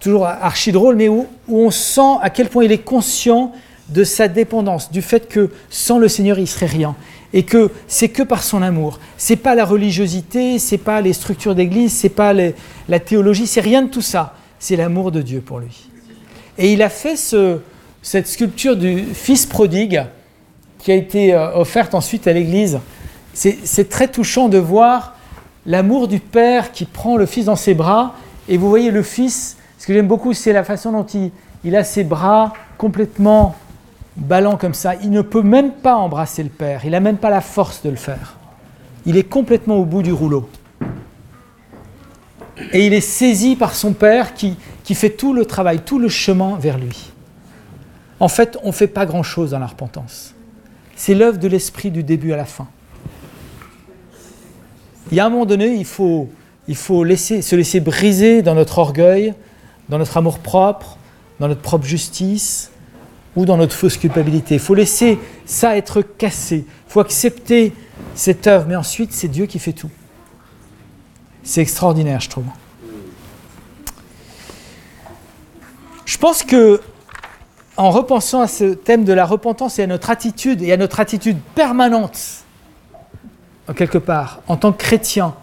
toujours 0.01 0.27
archi 0.27 0.71
drôles, 0.71 0.97
mais 0.97 1.09
où, 1.09 1.27
où 1.49 1.61
on 1.61 1.71
sent 1.71 2.19
à 2.21 2.29
quel 2.29 2.51
point 2.51 2.65
il 2.65 2.73
est 2.73 2.85
conscient 2.85 3.53
de 3.89 4.05
sa 4.05 4.29
dépendance, 4.29 4.91
du 4.91 5.03
fait 5.03 5.29
que 5.29 5.51
sans 5.71 5.99
le 5.99 6.09
Seigneur, 6.09 6.39
il 6.39 6.47
serait 6.47 6.67
rien. 6.67 6.95
Et 7.35 7.43
que 7.43 7.71
c'est 7.89 8.09
que 8.09 8.23
par 8.23 8.43
son 8.43 8.63
amour. 8.63 9.01
C'est 9.19 9.37
pas 9.37 9.55
la 9.55 9.67
religiosité, 9.67 10.59
c'est 10.59 10.79
pas 10.79 11.03
les 11.03 11.13
structures 11.13 11.55
d'église, 11.55 11.93
c'est 11.93 12.09
pas 12.09 12.33
la 12.33 13.01
théologie, 13.01 13.47
c'est 13.47 13.61
rien 13.61 13.83
de 13.83 13.89
tout 13.89 14.01
ça. 14.01 14.35
C'est 14.59 14.77
l'amour 14.77 15.13
de 15.13 15.21
Dieu 15.21 15.43
pour 15.43 15.59
lui. 15.59 15.91
Et 16.57 16.73
il 16.73 16.81
a 16.81 16.89
fait 16.89 17.17
cette 18.03 18.29
sculpture 18.29 18.77
du 18.77 19.05
fils 19.13 19.45
prodigue 19.45 20.07
qui 20.79 20.93
a 20.93 20.95
été 20.95 21.35
euh, 21.35 21.57
offerte 21.57 21.95
ensuite 21.95 22.27
à 22.27 22.33
l'église. 22.33 22.79
C'est 23.33 23.89
très 23.89 24.07
touchant 24.07 24.49
de 24.49 24.59
voir 24.59 25.17
l'amour 25.67 26.07
du 26.07 26.21
père 26.21 26.71
qui 26.71 26.85
prend 26.85 27.17
le 27.17 27.27
fils 27.27 27.47
dans 27.47 27.57
ses 27.57 27.75
bras. 27.75 28.15
Et 28.49 28.59
vous 28.59 28.69
voyez 28.69 28.93
le 28.93 29.03
fils, 29.03 29.57
ce 29.79 29.87
que 29.87 29.93
j'aime 29.93 30.07
beaucoup, 30.07 30.35
c'est 30.35 30.53
la 30.53 30.63
façon 30.63 30.93
dont 30.93 31.05
il, 31.05 31.33
il 31.65 31.75
a 31.75 31.83
ses 31.83 32.05
bras 32.05 32.53
complètement 32.79 33.57
ballant 34.17 34.57
comme 34.57 34.75
ça, 34.75 34.95
il 34.97 35.11
ne 35.11 35.23
peut 35.23 35.43
même 35.43 35.73
pas 35.73 35.97
embrasser 35.97 36.43
le 36.43 36.49
Père, 36.49 36.83
il 36.85 36.91
n'a 36.93 37.01
même 37.01 37.17
pas 37.19 37.31
la 37.31 37.41
force 37.41 37.83
de 37.83 37.91
le 37.91 37.97
faire. 37.97 38.37
Il 39.07 39.17
est 39.17 39.29
complètement 39.29 39.77
au 39.77 39.85
bout 39.85 40.03
du 40.03 40.13
rouleau. 40.13 40.49
Et 42.73 42.87
il 42.87 42.95
est 42.95 43.01
saisi 43.01 43.57
par 43.57 43.75
son 43.75 43.93
Père 43.93 44.35
qui, 44.35 44.57
qui 44.85 44.95
fait 44.95 45.11
tout 45.11 45.35
le 45.35 45.45
travail, 45.45 45.81
tout 45.81 45.99
le 45.99 46.09
chemin 46.09 46.57
vers 46.59 46.79
lui. 46.79 47.13
En 48.21 48.29
fait, 48.29 48.59
on 48.63 48.69
ne 48.69 48.73
fait 48.73 48.87
pas 48.87 49.07
grand-chose 49.07 49.51
dans 49.51 49.59
la 49.59 49.67
repentance. 49.67 50.35
C'est 50.97 51.15
l'œuvre 51.15 51.39
de 51.39 51.49
l'Esprit 51.49 51.91
du 51.91 52.05
début 52.05 52.33
à 52.33 52.37
la 52.37 52.45
fin. 52.45 52.69
Il 55.11 55.17
y 55.17 55.21
a 55.21 55.27
un 55.27 55.31
moment 55.31 55.45
donné, 55.45 55.75
il 55.75 55.85
faut, 55.85 56.31
il 56.69 56.77
faut 56.77 57.05
laisser, 57.05 57.43
se 57.43 57.57
laisser 57.57 57.81
briser 57.81 58.43
dans 58.43 58.55
notre 58.55 58.79
orgueil, 58.79 59.35
dans 59.89 59.99
notre 59.99 60.17
amour 60.17 60.39
propre, 60.39 60.97
dans 61.41 61.49
notre 61.49 61.61
propre 61.61 61.85
justice, 61.85 62.71
ou 63.37 63.45
dans 63.45 63.57
notre 63.57 63.75
fausse 63.75 63.97
culpabilité. 63.97 64.55
Il 64.55 64.61
faut 64.61 64.75
laisser 64.75 65.19
ça 65.45 65.77
être 65.77 66.03
cassé. 66.03 66.65
Il 66.67 66.93
faut 66.93 67.01
accepter 67.01 67.73
cette 68.15 68.47
œuvre, 68.47 68.67
mais 68.69 68.77
ensuite 68.77 69.13
c'est 69.13 69.29
Dieu 69.29 69.47
qui 69.47 69.59
fait 69.59 69.73
tout. 69.73 69.91
C'est 71.43 71.61
extraordinaire, 71.61 72.21
je 72.21 72.31
trouve. 72.31 72.45
Je 76.05 76.19
pense 76.19 76.43
que 76.43 76.81
en 77.77 77.91
repensant 77.91 78.41
à 78.41 78.47
ce 78.47 78.75
thème 78.75 79.05
de 79.05 79.13
la 79.13 79.25
repentance 79.25 79.79
et 79.79 79.83
à 79.83 79.87
notre 79.87 80.11
attitude, 80.11 80.63
et 80.63 80.73
à 80.73 80.77
notre 80.77 81.01
attitude 81.01 81.39
permanente, 81.55 82.45
en 83.69 83.73
quelque 83.73 83.99
part, 83.99 84.41
en 84.47 84.57
tant 84.57 84.73
que 84.73 84.79
chrétien, 84.79 85.35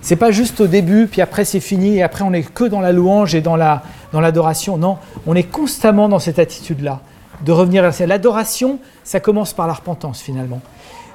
c'est 0.00 0.16
pas 0.16 0.30
juste 0.30 0.60
au 0.60 0.68
début, 0.68 1.08
puis 1.08 1.20
après 1.20 1.44
c'est 1.44 1.60
fini, 1.60 1.96
et 1.96 2.02
après 2.02 2.22
on 2.22 2.30
n'est 2.30 2.42
que 2.42 2.64
dans 2.64 2.80
la 2.80 2.92
louange 2.92 3.34
et 3.34 3.40
dans 3.40 3.56
l'adoration. 3.56 4.74
La, 4.74 4.80
dans 4.80 4.88
non, 4.88 4.98
on 5.26 5.34
est 5.34 5.42
constamment 5.42 6.08
dans 6.08 6.20
cette 6.20 6.38
attitude-là 6.38 7.00
de 7.44 7.52
revenir 7.52 7.84
à 7.84 8.06
l'adoration, 8.06 8.78
ça 9.04 9.20
commence 9.20 9.52
par 9.52 9.66
la 9.66 9.74
repentance 9.74 10.20
finalement. 10.20 10.60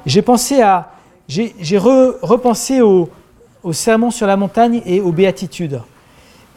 J'ai 0.05 0.21
pensé 0.21 0.61
à, 0.61 0.91
j'ai 1.27 1.77
repensé 1.77 2.81
au, 2.81 3.09
sermon 3.71 4.11
sur 4.11 4.27
la 4.27 4.35
montagne 4.35 4.81
et 4.85 4.99
aux 4.99 5.11
béatitudes. 5.11 5.81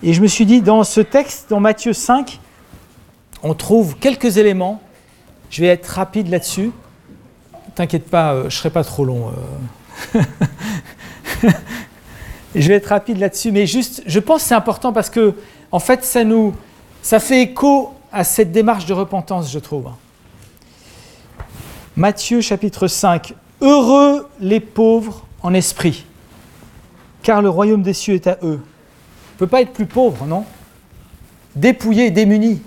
Et 0.02 0.12
je 0.12 0.20
me 0.20 0.26
suis 0.26 0.44
dit, 0.44 0.60
dans 0.60 0.82
ce 0.84 1.00
texte, 1.00 1.46
dans 1.48 1.60
Matthieu 1.60 1.92
5, 1.92 2.40
on 3.42 3.54
trouve 3.54 3.96
quelques 3.96 4.36
éléments. 4.38 4.82
Je 5.50 5.62
vais 5.62 5.68
être 5.68 5.86
rapide 5.86 6.28
là-dessus. 6.28 6.72
T'inquiète 7.74 8.10
pas, 8.10 8.32
euh, 8.32 8.50
je 8.50 8.56
serai 8.56 8.70
pas 8.70 8.82
trop 8.82 9.04
long. 9.04 9.30
Euh. 10.14 10.20
je 12.54 12.68
vais 12.68 12.74
être 12.74 12.88
rapide 12.88 13.18
là-dessus, 13.18 13.52
mais 13.52 13.66
juste, 13.66 14.02
je 14.06 14.18
pense 14.18 14.42
que 14.42 14.48
c'est 14.48 14.54
important 14.54 14.92
parce 14.92 15.10
que, 15.10 15.34
en 15.70 15.78
fait, 15.78 16.04
ça 16.04 16.24
nous, 16.24 16.54
ça 17.02 17.20
fait 17.20 17.42
écho 17.42 17.95
à 18.16 18.24
cette 18.24 18.50
démarche 18.50 18.86
de 18.86 18.94
repentance, 18.94 19.52
je 19.52 19.58
trouve. 19.58 19.90
Matthieu 21.96 22.40
chapitre 22.40 22.88
5. 22.88 23.34
Heureux 23.60 24.26
les 24.40 24.60
pauvres 24.60 25.26
en 25.42 25.52
esprit, 25.52 26.06
car 27.22 27.42
le 27.42 27.50
royaume 27.50 27.82
des 27.82 27.92
cieux 27.92 28.14
est 28.14 28.26
à 28.26 28.38
eux. 28.42 28.58
On 28.62 29.34
ne 29.34 29.38
peut 29.38 29.46
pas 29.46 29.60
être 29.60 29.74
plus 29.74 29.84
pauvre, 29.84 30.24
non? 30.24 30.46
Dépouillé, 31.56 32.10
démuni. 32.10 32.62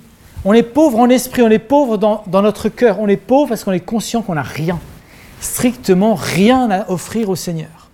On 0.46 0.54
est 0.54 0.62
pauvre 0.62 1.00
en 1.00 1.10
esprit, 1.10 1.42
on 1.42 1.50
est 1.50 1.58
pauvre 1.58 1.98
dans, 1.98 2.24
notre 2.28 2.70
cœur, 2.70 3.00
on 3.00 3.08
est 3.08 3.18
pauvre 3.18 3.50
parce 3.50 3.64
qu'on 3.64 3.72
est 3.72 3.80
conscient 3.80 4.22
qu'on 4.22 4.36
n'a 4.36 4.44
rien, 4.44 4.80
strictement 5.42 6.14
rien 6.14 6.70
à 6.70 6.92
offrir 6.92 7.28
au 7.28 7.36
Seigneur. 7.36 7.90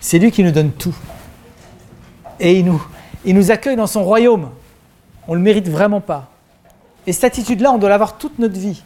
C'est 0.00 0.18
lui 0.18 0.30
qui 0.32 0.44
nous 0.44 0.52
donne 0.52 0.70
tout. 0.70 0.94
Et 2.38 2.62
il 3.24 3.34
nous 3.34 3.50
accueille 3.50 3.76
dans 3.76 3.86
son 3.86 4.04
royaume. 4.04 4.50
On 5.28 5.32
ne 5.32 5.38
le 5.38 5.42
mérite 5.42 5.68
vraiment 5.68 6.00
pas. 6.00 6.30
Et 7.06 7.12
cette 7.12 7.24
attitude-là, 7.24 7.72
on 7.72 7.78
doit 7.78 7.88
l'avoir 7.88 8.18
toute 8.18 8.38
notre 8.38 8.58
vie. 8.58 8.82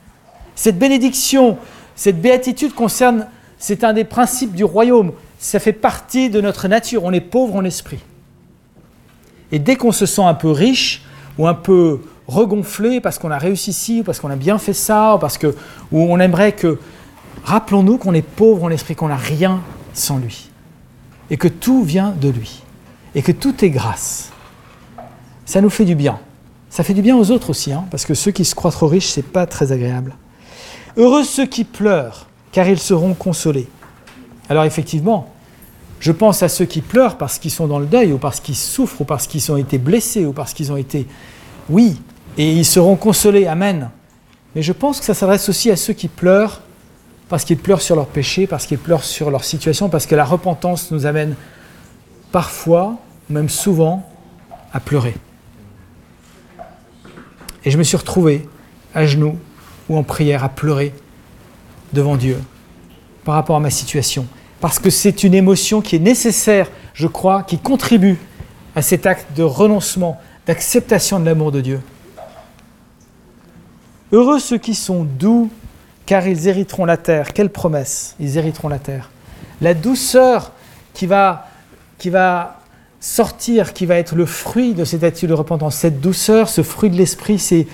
Cette 0.54 0.78
bénédiction, 0.78 1.58
cette 1.94 2.20
béatitude 2.20 2.74
concerne, 2.74 3.26
c'est 3.58 3.84
un 3.84 3.92
des 3.92 4.04
principes 4.04 4.54
du 4.54 4.64
royaume. 4.64 5.12
Ça 5.38 5.58
fait 5.58 5.72
partie 5.72 6.30
de 6.30 6.40
notre 6.40 6.68
nature. 6.68 7.04
On 7.04 7.12
est 7.12 7.20
pauvre 7.20 7.56
en 7.56 7.64
esprit. 7.64 8.00
Et 9.52 9.58
dès 9.58 9.76
qu'on 9.76 9.92
se 9.92 10.06
sent 10.06 10.22
un 10.22 10.34
peu 10.34 10.50
riche 10.50 11.02
ou 11.38 11.46
un 11.46 11.54
peu 11.54 12.00
regonflé 12.26 13.00
parce 13.00 13.18
qu'on 13.18 13.30
a 13.30 13.38
réussi 13.38 13.70
ici, 13.70 14.00
ou 14.00 14.02
parce 14.02 14.18
qu'on 14.18 14.30
a 14.30 14.36
bien 14.36 14.58
fait 14.58 14.72
ça, 14.72 15.14
ou 15.14 15.18
parce 15.18 15.38
que 15.38 15.54
ou 15.92 16.00
on 16.00 16.18
aimerait 16.18 16.52
que. 16.52 16.78
Rappelons-nous 17.44 17.98
qu'on 17.98 18.14
est 18.14 18.26
pauvre 18.26 18.64
en 18.64 18.70
esprit, 18.70 18.96
qu'on 18.96 19.08
n'a 19.08 19.16
rien 19.16 19.62
sans 19.92 20.18
lui. 20.18 20.50
Et 21.30 21.36
que 21.36 21.48
tout 21.48 21.84
vient 21.84 22.12
de 22.20 22.28
lui. 22.28 22.62
Et 23.14 23.22
que 23.22 23.30
tout 23.30 23.64
est 23.64 23.70
grâce. 23.70 24.32
Ça 25.44 25.60
nous 25.60 25.70
fait 25.70 25.84
du 25.84 25.94
bien. 25.94 26.18
Ça 26.76 26.84
fait 26.84 26.92
du 26.92 27.00
bien 27.00 27.16
aux 27.16 27.30
autres 27.30 27.48
aussi, 27.48 27.72
hein, 27.72 27.86
parce 27.90 28.04
que 28.04 28.12
ceux 28.12 28.32
qui 28.32 28.44
se 28.44 28.54
croient 28.54 28.70
trop 28.70 28.86
riches, 28.86 29.06
c'est 29.06 29.22
pas 29.22 29.46
très 29.46 29.72
agréable. 29.72 30.14
Heureux 30.98 31.24
ceux 31.24 31.46
qui 31.46 31.64
pleurent, 31.64 32.26
car 32.52 32.68
ils 32.68 32.78
seront 32.78 33.14
consolés. 33.14 33.66
Alors 34.50 34.64
effectivement, 34.64 35.32
je 36.00 36.12
pense 36.12 36.42
à 36.42 36.50
ceux 36.50 36.66
qui 36.66 36.82
pleurent 36.82 37.16
parce 37.16 37.38
qu'ils 37.38 37.50
sont 37.50 37.66
dans 37.66 37.78
le 37.78 37.86
deuil, 37.86 38.12
ou 38.12 38.18
parce 38.18 38.40
qu'ils 38.40 38.56
souffrent, 38.56 39.00
ou 39.00 39.04
parce 39.04 39.26
qu'ils 39.26 39.50
ont 39.50 39.56
été 39.56 39.78
blessés, 39.78 40.26
ou 40.26 40.34
parce 40.34 40.52
qu'ils 40.52 40.70
ont 40.70 40.76
été... 40.76 41.06
Oui, 41.70 41.98
et 42.36 42.52
ils 42.52 42.66
seront 42.66 42.96
consolés, 42.96 43.46
Amen. 43.46 43.88
Mais 44.54 44.60
je 44.60 44.74
pense 44.74 44.98
que 44.98 45.06
ça 45.06 45.14
s'adresse 45.14 45.48
aussi 45.48 45.70
à 45.70 45.76
ceux 45.76 45.94
qui 45.94 46.08
pleurent 46.08 46.60
parce 47.30 47.46
qu'ils 47.46 47.56
pleurent 47.56 47.80
sur 47.80 47.96
leur 47.96 48.06
péché, 48.06 48.46
parce 48.46 48.66
qu'ils 48.66 48.76
pleurent 48.76 49.02
sur 49.02 49.30
leur 49.30 49.44
situation, 49.44 49.88
parce 49.88 50.04
que 50.04 50.14
la 50.14 50.26
repentance 50.26 50.90
nous 50.90 51.06
amène 51.06 51.36
parfois, 52.32 52.98
même 53.30 53.48
souvent, 53.48 54.06
à 54.74 54.80
pleurer. 54.80 55.14
Et 57.66 57.70
je 57.70 57.76
me 57.76 57.82
suis 57.82 57.96
retrouvé 57.96 58.48
à 58.94 59.04
genoux 59.04 59.36
ou 59.88 59.98
en 59.98 60.04
prière 60.04 60.44
à 60.44 60.48
pleurer 60.48 60.94
devant 61.92 62.16
Dieu 62.16 62.40
par 63.24 63.34
rapport 63.34 63.56
à 63.56 63.60
ma 63.60 63.70
situation. 63.70 64.26
Parce 64.60 64.78
que 64.78 64.88
c'est 64.88 65.24
une 65.24 65.34
émotion 65.34 65.82
qui 65.82 65.96
est 65.96 66.00
nécessaire, 66.00 66.70
je 66.94 67.08
crois, 67.08 67.42
qui 67.42 67.58
contribue 67.58 68.18
à 68.76 68.82
cet 68.82 69.04
acte 69.04 69.36
de 69.36 69.42
renoncement, 69.42 70.18
d'acceptation 70.46 71.18
de 71.18 71.24
l'amour 71.26 71.50
de 71.50 71.60
Dieu. 71.60 71.80
Heureux 74.12 74.38
ceux 74.38 74.58
qui 74.58 74.76
sont 74.76 75.02
doux, 75.02 75.50
car 76.06 76.28
ils 76.28 76.46
hériteront 76.46 76.84
la 76.84 76.96
terre. 76.96 77.32
Quelle 77.32 77.50
promesse 77.50 78.14
Ils 78.20 78.38
hériteront 78.38 78.68
la 78.68 78.78
terre. 78.78 79.10
La 79.60 79.74
douceur 79.74 80.52
qui 80.94 81.06
va, 81.06 81.48
qui 81.98 82.10
va 82.10 82.60
sortir, 83.00 83.72
qui 83.72 83.86
va 83.86 83.96
être 83.96 84.14
le 84.14 84.26
fruit 84.26 84.74
de 84.74 84.84
cette 84.84 85.04
attitude 85.04 85.30
de 85.30 85.34
repentance, 85.34 85.76
cette 85.76 86.00
douceur, 86.00 86.48
ce 86.48 86.62
fruit 86.62 86.90
de 86.90 86.96
l'esprit, 86.96 87.38
c'est 87.38 87.66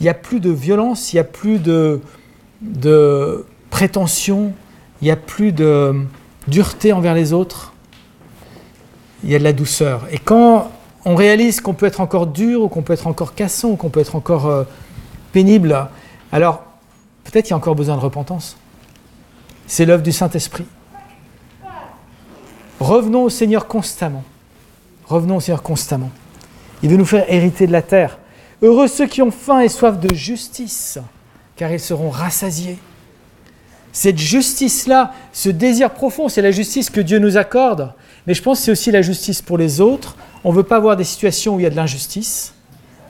il 0.00 0.04
n'y 0.04 0.08
a 0.08 0.14
plus 0.14 0.40
de 0.40 0.50
violence, 0.50 1.12
il 1.12 1.16
n'y 1.16 1.20
a 1.20 1.24
plus 1.24 1.58
de, 1.58 2.00
prétention, 3.68 4.52
il 5.00 5.04
n'y 5.04 5.10
a 5.10 5.16
plus 5.16 5.52
de 5.52 5.94
dureté 6.48 6.92
envers 6.92 7.14
les 7.14 7.32
autres, 7.34 7.74
il 9.22 9.30
y 9.30 9.34
a 9.34 9.38
de 9.38 9.44
la 9.44 9.52
douceur. 9.52 10.06
Et 10.10 10.18
quand 10.18 10.70
on 11.04 11.14
réalise 11.14 11.60
qu'on 11.60 11.74
peut 11.74 11.86
être 11.86 12.00
encore 12.00 12.26
dur, 12.26 12.62
ou 12.62 12.68
qu'on 12.68 12.82
peut 12.82 12.94
être 12.94 13.06
encore 13.06 13.34
cassant, 13.34 13.70
ou 13.70 13.76
qu'on 13.76 13.90
peut 13.90 14.00
être 14.00 14.16
encore 14.16 14.46
euh, 14.46 14.64
pénible, 15.32 15.88
alors 16.32 16.62
peut-être 17.24 17.44
qu'il 17.44 17.50
y 17.50 17.54
a 17.54 17.58
encore 17.58 17.74
besoin 17.74 17.96
de 17.96 18.00
repentance. 18.00 18.56
C'est 19.66 19.84
l'œuvre 19.84 20.02
du 20.02 20.12
Saint-Esprit. 20.12 20.66
Revenons 22.80 23.24
au 23.24 23.28
Seigneur 23.28 23.66
constamment. 23.66 24.24
Revenons 25.10 25.38
au 25.38 25.40
Seigneur 25.40 25.64
constamment. 25.64 26.10
Il 26.84 26.88
veut 26.88 26.96
nous 26.96 27.04
faire 27.04 27.24
hériter 27.28 27.66
de 27.66 27.72
la 27.72 27.82
terre. 27.82 28.18
Heureux 28.62 28.86
ceux 28.86 29.08
qui 29.08 29.22
ont 29.22 29.32
faim 29.32 29.58
et 29.58 29.68
soif 29.68 29.98
de 29.98 30.14
justice, 30.14 30.98
car 31.56 31.72
ils 31.72 31.80
seront 31.80 32.10
rassasiés. 32.10 32.78
Cette 33.92 34.18
justice-là, 34.18 35.12
ce 35.32 35.48
désir 35.48 35.90
profond, 35.90 36.28
c'est 36.28 36.42
la 36.42 36.52
justice 36.52 36.90
que 36.90 37.00
Dieu 37.00 37.18
nous 37.18 37.36
accorde, 37.36 37.92
mais 38.26 38.34
je 38.34 38.42
pense 38.42 38.60
que 38.60 38.66
c'est 38.66 38.70
aussi 38.70 38.92
la 38.92 39.02
justice 39.02 39.42
pour 39.42 39.58
les 39.58 39.80
autres. 39.80 40.16
On 40.44 40.52
ne 40.52 40.56
veut 40.56 40.62
pas 40.62 40.76
avoir 40.76 40.96
des 40.96 41.02
situations 41.02 41.56
où 41.56 41.60
il 41.60 41.64
y 41.64 41.66
a 41.66 41.70
de 41.70 41.76
l'injustice, 41.76 42.54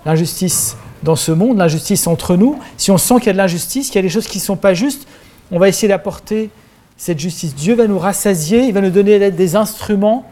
l'injustice 0.07 0.79
dans 1.03 1.17
ce 1.17 1.33
monde, 1.33 1.59
l'injustice 1.59 2.07
entre 2.07 2.35
nous. 2.35 2.59
Si 2.79 2.91
on 2.91 2.97
sent 2.97 3.17
qu'il 3.17 3.27
y 3.27 3.31
a 3.31 3.33
de 3.35 3.39
l'injustice, 3.39 3.89
qu'il 3.89 3.97
y 3.97 3.99
a 3.99 4.03
des 4.03 4.09
choses 4.09 4.27
qui 4.27 4.39
ne 4.39 4.43
sont 4.43 4.57
pas 4.57 4.73
justes, 4.73 5.07
on 5.51 5.59
va 5.59 5.69
essayer 5.69 5.89
d'apporter 5.89 6.49
cette 6.97 7.19
justice. 7.19 7.55
Dieu 7.55 7.75
va 7.75 7.87
nous 7.87 7.99
rassasier, 7.99 8.63
il 8.63 8.73
va 8.73 8.81
nous 8.81 8.91
donner 8.91 9.31
des 9.31 9.57
instruments 9.57 10.25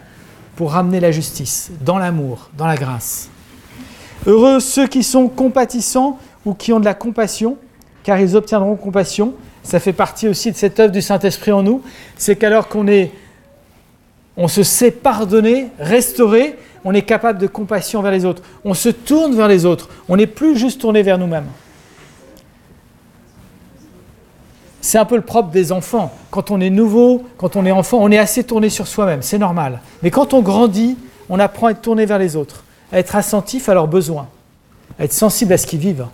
pour 0.59 0.73
ramener 0.73 0.99
la 0.99 1.13
justice, 1.13 1.71
dans 1.83 1.99
l'amour, 1.99 2.51
dans 2.59 2.67
la 2.67 2.75
grâce. 2.75 3.29
Heureux 4.27 4.59
ceux 4.59 4.89
qui 4.89 5.05
sont 5.05 5.29
compatissants 5.29 6.19
ou 6.45 6.53
qui 6.53 6.73
ont 6.73 6.81
de 6.81 6.85
la 6.85 6.95
compassion, 6.95 7.57
car 8.03 8.19
ils 8.19 8.35
obtiendront 8.35 8.75
compassion. 8.75 9.35
Ça 9.63 9.79
fait 9.79 9.93
partie 9.93 10.27
aussi 10.27 10.51
de 10.51 10.57
cette 10.57 10.81
œuvre 10.81 10.91
du 10.91 11.01
Saint-Esprit 11.01 11.53
en 11.53 11.63
nous. 11.63 11.81
C'est 12.17 12.35
qu'alors 12.35 12.67
qu'on 12.67 12.89
est, 12.89 13.13
on 14.37 14.49
se 14.49 14.65
sait 14.65 14.91
pardonner, 14.91 15.69
restaurer, 15.79 16.57
on 16.85 16.93
est 16.93 17.03
capable 17.03 17.39
de 17.39 17.47
compassion 17.47 18.03
vers 18.03 18.11
les 18.11 18.25
autres. 18.25 18.43
On 18.65 18.75
se 18.75 18.89
tourne 18.89 19.37
vers 19.37 19.47
les 19.47 19.65
autres. 19.65 19.89
On 20.09 20.17
n'est 20.17 20.27
plus 20.27 20.59
juste 20.59 20.81
tourné 20.81 21.05
vers 21.05 21.19
nous-mêmes. 21.19 21.47
C'est 24.89 24.97
un 24.97 25.05
peu 25.05 25.17
le 25.17 25.23
propre 25.23 25.51
des 25.51 25.71
enfants. 25.71 26.11
Quand 26.31 26.51
on 26.51 26.63
est 26.63 26.71
nouveau, 26.71 27.27
quand 27.37 27.57
on 27.57 27.67
est 27.67 27.71
enfant, 27.71 27.99
on 28.01 28.11
est 28.11 28.17
assez 28.17 28.43
tourné 28.43 28.71
sur 28.71 28.87
soi-même, 28.87 29.21
c'est 29.21 29.37
normal. 29.37 29.83
Mais 30.03 30.11
quand 30.11 30.33
on 30.33 30.41
grandit, 30.41 30.97
on 31.29 31.39
apprend 31.39 31.67
à 31.67 31.73
être 31.73 31.83
tourné 31.83 32.07
vers 32.07 32.19
les 32.19 32.37
autres 32.37 32.65
à 32.91 32.99
être 32.99 33.15
attentif 33.15 33.69
à 33.69 33.75
leurs 33.75 33.87
besoins, 33.87 34.29
à 34.99 35.05
être 35.05 35.13
sensible 35.13 35.53
à 35.53 35.59
ce 35.59 35.67
qu'ils 35.67 35.79
vivent. 35.79 36.07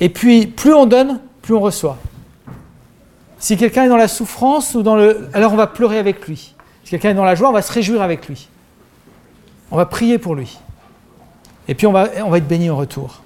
Et 0.00 0.10
puis, 0.10 0.48
plus 0.48 0.74
on 0.74 0.84
donne, 0.84 1.18
plus 1.40 1.54
on 1.54 1.60
reçoit. 1.60 1.96
Si 3.38 3.56
quelqu'un 3.56 3.84
est 3.84 3.88
dans 3.88 3.96
la 3.96 4.06
souffrance 4.06 4.74
ou 4.74 4.82
dans 4.82 4.94
le, 4.94 5.30
alors 5.32 5.54
on 5.54 5.56
va 5.56 5.66
pleurer 5.66 5.96
avec 5.96 6.28
lui. 6.28 6.54
Si 6.84 6.90
quelqu'un 6.90 7.12
est 7.12 7.14
dans 7.14 7.24
la 7.24 7.36
joie, 7.36 7.48
on 7.48 7.54
va 7.54 7.62
se 7.62 7.72
réjouir 7.72 8.02
avec 8.02 8.28
lui. 8.28 8.50
On 9.70 9.78
va 9.78 9.86
prier 9.86 10.18
pour 10.18 10.34
lui. 10.34 10.58
Et 11.68 11.74
puis 11.74 11.86
on 11.86 11.92
va, 11.92 12.08
on 12.22 12.28
va 12.28 12.36
être 12.36 12.46
béni 12.46 12.68
en 12.68 12.76
retour. 12.76 13.22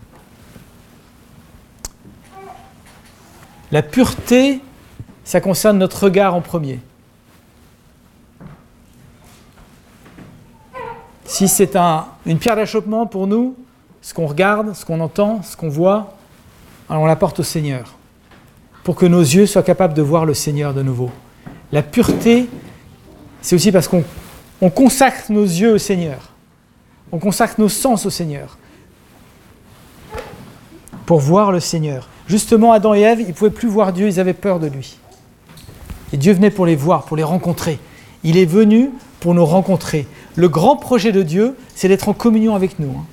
La 3.72 3.82
pureté, 3.82 4.60
ça 5.24 5.40
concerne 5.40 5.78
notre 5.78 6.04
regard 6.04 6.34
en 6.34 6.42
premier. 6.42 6.78
Si 11.24 11.48
c'est 11.48 11.74
une 12.26 12.38
pierre 12.38 12.56
d'achoppement 12.56 13.06
pour 13.06 13.26
nous, 13.26 13.56
ce 14.02 14.12
qu'on 14.12 14.26
regarde, 14.26 14.74
ce 14.74 14.84
qu'on 14.84 15.00
entend, 15.00 15.42
ce 15.42 15.56
qu'on 15.56 15.70
voit, 15.70 16.14
alors 16.90 17.04
on 17.04 17.06
l'apporte 17.06 17.40
au 17.40 17.42
Seigneur, 17.42 17.94
pour 18.84 18.94
que 18.94 19.06
nos 19.06 19.22
yeux 19.22 19.46
soient 19.46 19.62
capables 19.62 19.94
de 19.94 20.02
voir 20.02 20.26
le 20.26 20.34
Seigneur 20.34 20.74
de 20.74 20.82
nouveau. 20.82 21.10
La 21.70 21.82
pureté, 21.82 22.50
c'est 23.40 23.56
aussi 23.56 23.72
parce 23.72 23.88
qu'on 23.88 24.70
consacre 24.70 25.32
nos 25.32 25.44
yeux 25.44 25.72
au 25.72 25.78
Seigneur, 25.78 26.32
on 27.10 27.18
consacre 27.18 27.54
nos 27.58 27.70
sens 27.70 28.04
au 28.04 28.10
Seigneur, 28.10 28.58
pour 31.06 31.20
voir 31.20 31.52
le 31.52 31.60
Seigneur. 31.60 32.10
Justement, 32.32 32.72
Adam 32.72 32.94
et 32.94 33.02
Ève, 33.02 33.20
ils 33.20 33.26
ne 33.26 33.32
pouvaient 33.34 33.50
plus 33.50 33.68
voir 33.68 33.92
Dieu, 33.92 34.06
ils 34.06 34.18
avaient 34.18 34.32
peur 34.32 34.58
de 34.58 34.66
lui. 34.66 34.96
Et 36.14 36.16
Dieu 36.16 36.32
venait 36.32 36.48
pour 36.48 36.64
les 36.64 36.76
voir, 36.76 37.04
pour 37.04 37.14
les 37.14 37.22
rencontrer. 37.22 37.78
Il 38.24 38.38
est 38.38 38.46
venu 38.46 38.88
pour 39.20 39.34
nous 39.34 39.44
rencontrer. 39.44 40.06
Le 40.34 40.48
grand 40.48 40.76
projet 40.76 41.12
de 41.12 41.20
Dieu, 41.20 41.54
c'est 41.74 41.88
d'être 41.88 42.08
en 42.08 42.14
communion 42.14 42.54
avec 42.54 42.78
nous. 42.78 42.88
Hein. 42.88 43.04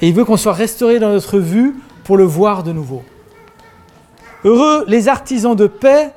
Et 0.00 0.08
il 0.08 0.14
veut 0.14 0.24
qu'on 0.24 0.36
soit 0.36 0.52
restauré 0.52 0.98
dans 0.98 1.10
notre 1.10 1.38
vue 1.38 1.76
pour 2.02 2.16
le 2.16 2.24
voir 2.24 2.64
de 2.64 2.72
nouveau. 2.72 3.04
Heureux 4.42 4.84
les 4.88 5.06
artisans 5.06 5.54
de 5.54 5.68
paix, 5.68 6.10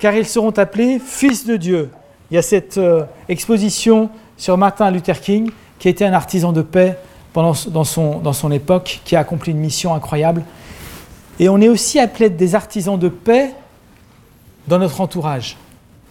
car 0.00 0.16
ils 0.16 0.26
seront 0.26 0.50
appelés 0.50 0.98
fils 0.98 1.46
de 1.46 1.56
Dieu. 1.56 1.90
il 2.32 2.34
y 2.34 2.38
a 2.38 2.42
cette 2.42 2.78
euh, 2.78 3.04
exposition 3.28 4.10
sur 4.36 4.58
Martin 4.58 4.90
Luther 4.90 5.20
King, 5.20 5.52
qui 5.78 5.88
était 5.88 6.04
un 6.04 6.12
artisan 6.12 6.50
de 6.50 6.62
paix 6.62 6.98
pendant, 7.34 7.52
dans, 7.66 7.84
son, 7.84 8.20
dans 8.20 8.32
son 8.32 8.50
époque, 8.52 9.02
qui 9.04 9.16
a 9.16 9.18
accompli 9.18 9.50
une 9.50 9.58
mission 9.58 9.92
incroyable. 9.92 10.44
Et 11.38 11.50
on 11.50 11.60
est 11.60 11.68
aussi 11.68 11.98
appelé 11.98 12.30
des 12.30 12.54
artisans 12.54 12.98
de 12.98 13.08
paix 13.08 13.52
dans 14.68 14.78
notre 14.78 15.00
entourage. 15.00 15.58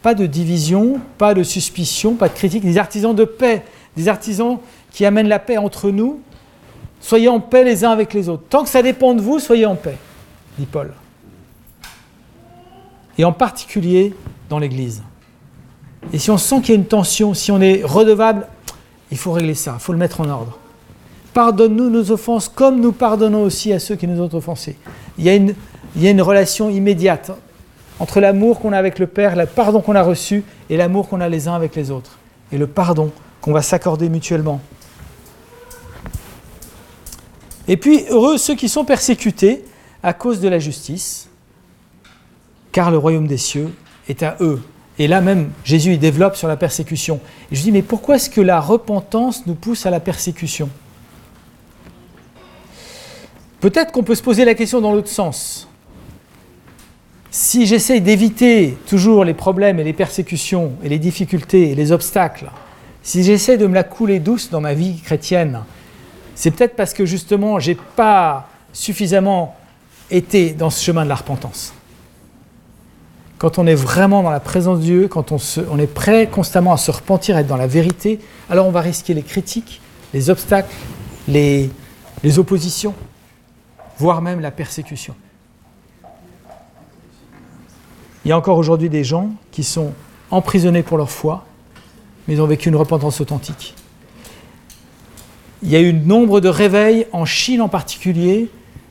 Pas 0.01 0.13
de 0.13 0.25
division, 0.25 0.99
pas 1.17 1.33
de 1.33 1.41
suspicion, 1.41 2.15
pas 2.15 2.27
de 2.27 2.33
critique, 2.33 2.63
des 2.63 2.77
artisans 2.77 3.15
de 3.15 3.23
paix, 3.23 3.63
des 3.95 4.09
artisans 4.09 4.59
qui 4.91 5.05
amènent 5.05 5.29
la 5.29 5.39
paix 5.39 5.57
entre 5.57 5.89
nous. 5.91 6.19
Soyez 6.99 7.29
en 7.29 7.39
paix 7.39 7.63
les 7.63 7.85
uns 7.85 7.91
avec 7.91 8.13
les 8.13 8.27
autres. 8.27 8.43
Tant 8.49 8.63
que 8.63 8.69
ça 8.69 8.81
dépend 8.81 9.13
de 9.13 9.21
vous, 9.21 9.39
soyez 9.39 9.65
en 9.65 9.75
paix, 9.75 9.97
dit 10.59 10.65
Paul. 10.65 10.93
Et 13.17 13.23
en 13.23 13.31
particulier 13.31 14.13
dans 14.49 14.59
l'Église. 14.59 15.03
Et 16.11 16.19
si 16.19 16.29
on 16.31 16.37
sent 16.37 16.59
qu'il 16.59 16.69
y 16.69 16.77
a 16.77 16.81
une 16.81 16.85
tension, 16.85 17.33
si 17.33 17.49
on 17.49 17.61
est 17.61 17.81
redevable, 17.85 18.47
il 19.09 19.17
faut 19.17 19.31
régler 19.31 19.55
ça, 19.55 19.75
il 19.79 19.81
faut 19.81 19.93
le 19.93 19.99
mettre 19.99 20.19
en 20.19 20.27
ordre. 20.27 20.59
Pardonne-nous 21.33 21.89
nos 21.89 22.11
offenses 22.11 22.47
comme 22.47 22.79
nous 22.79 22.91
pardonnons 22.91 23.41
aussi 23.41 23.73
à 23.73 23.79
ceux 23.79 23.95
qui 23.95 24.07
nous 24.07 24.21
ont 24.21 24.33
offensés. 24.33 24.77
Il 25.17 25.23
y 25.23 25.29
a 25.29 25.35
une, 25.35 26.21
relation 26.21 26.69
immédiate 26.69 27.31
entre 27.99 28.19
l'amour 28.19 28.59
qu'on 28.59 28.71
a 28.71 28.77
avec 28.77 28.99
le 28.99 29.07
Père, 29.07 29.35
le 29.35 29.45
pardon 29.45 29.81
qu'on 29.81 29.95
a 29.95 30.03
reçu 30.03 30.43
et 30.69 30.77
l'amour 30.77 31.09
qu'on 31.09 31.21
a 31.21 31.29
les 31.29 31.47
uns 31.47 31.55
avec 31.55 31.75
les 31.75 31.89
autres. 31.89 32.17
Et 32.51 32.57
le 32.57 32.67
pardon 32.67 33.11
qu'on 33.41 33.51
va 33.51 33.61
s'accorder 33.61 34.09
mutuellement. 34.09 34.61
Et 37.67 37.77
puis, 37.77 38.05
heureux 38.09 38.37
ceux 38.37 38.55
qui 38.55 38.69
sont 38.69 38.85
persécutés 38.85 39.65
à 40.03 40.13
cause 40.13 40.39
de 40.39 40.49
la 40.49 40.59
justice, 40.59 41.29
car 42.71 42.91
le 42.91 42.97
royaume 42.97 43.27
des 43.27 43.37
cieux 43.37 43.73
est 44.07 44.21
à 44.21 44.35
eux. 44.41 44.61
Et 44.99 45.07
là 45.07 45.21
même, 45.21 45.49
Jésus 45.63 45.93
il 45.93 45.99
développe 45.99 46.35
sur 46.35 46.47
la 46.47 46.57
persécution. 46.57 47.19
Et 47.51 47.55
je 47.55 47.61
dis, 47.61 47.71
mais 47.71 47.81
pourquoi 47.81 48.17
est-ce 48.17 48.29
que 48.29 48.41
la 48.41 48.59
repentance 48.59 49.47
nous 49.47 49.55
pousse 49.55 49.85
à 49.85 49.89
la 49.89 49.99
persécution? 49.99 50.69
Peut-être 53.63 53.93
qu'on 53.93 54.03
peut 54.03 54.13
se 54.13 54.21
poser 54.21 54.43
la 54.43 54.55
question 54.55 54.81
dans 54.81 54.91
l'autre 54.91 55.07
sens. 55.07 55.69
Si 57.31 57.65
j'essaye 57.65 58.01
d'éviter 58.01 58.77
toujours 58.87 59.23
les 59.23 59.33
problèmes 59.33 59.79
et 59.79 59.85
les 59.85 59.93
persécutions 59.93 60.73
et 60.83 60.89
les 60.89 60.99
difficultés 60.99 61.71
et 61.71 61.73
les 61.73 61.93
obstacles, 61.93 62.51
si 63.03 63.23
j'essaie 63.23 63.55
de 63.55 63.65
me 63.65 63.73
la 63.73 63.83
couler 63.83 64.19
douce 64.19 64.49
dans 64.49 64.59
ma 64.59 64.73
vie 64.73 64.99
chrétienne, 64.99 65.61
c'est 66.35 66.51
peut-être 66.51 66.75
parce 66.75 66.93
que 66.93 67.05
justement, 67.05 67.61
je 67.61 67.71
n'ai 67.71 67.77
pas 67.95 68.49
suffisamment 68.73 69.55
été 70.11 70.51
dans 70.51 70.69
ce 70.69 70.83
chemin 70.83 71.05
de 71.05 71.09
la 71.09 71.15
repentance 71.15 71.73
quand 73.37 73.59
on 73.59 73.67
est 73.67 73.75
vraiment 73.75 74.23
dans 74.23 74.29
la 74.29 74.39
présence 74.39 74.79
de 74.79 74.83
Dieu, 74.83 75.07
quand 75.09 75.33
on, 75.33 75.77
est 75.77 75.93
prêt 75.93 76.27
constamment 76.27 76.71
à 76.71 76.77
se 76.77 76.91
repentir, 76.91 77.35
à 77.35 77.41
être 77.41 77.47
dans 77.47 77.57
la 77.57 77.67
vérité, 77.67 78.19
alors 78.49 78.67
on 78.67 78.71
va 78.71 78.79
risquer 78.79 79.13
les 79.13 79.21
critiques, 79.21 79.81
les 80.13 80.29
obstacles, 80.29 80.73
les, 81.27 81.69
les 82.23 82.39
oppositions, 82.39 82.93
voire 83.97 84.21
même 84.21 84.39
la 84.39 84.51
persécution. 84.51 85.15
Il 88.25 88.29
y 88.29 88.31
a 88.31 88.37
encore 88.37 88.57
aujourd'hui 88.57 88.89
des 88.89 89.03
gens 89.03 89.31
qui 89.51 89.63
sont 89.63 89.93
emprisonnés 90.31 90.83
pour 90.83 90.97
leur 90.97 91.11
foi, 91.11 91.45
mais 92.27 92.35
ils 92.35 92.41
ont 92.41 92.47
vécu 92.47 92.69
une 92.69 92.75
repentance 92.75 93.19
authentique. 93.19 93.75
Il 95.61 95.69
y 95.69 95.75
a 95.75 95.81
eu 95.81 95.93
nombre 95.93 96.41
de 96.41 96.49
réveils 96.49 97.07
en 97.11 97.25
Chine 97.25 97.61
en 97.61 97.69
particulier, 97.69 98.49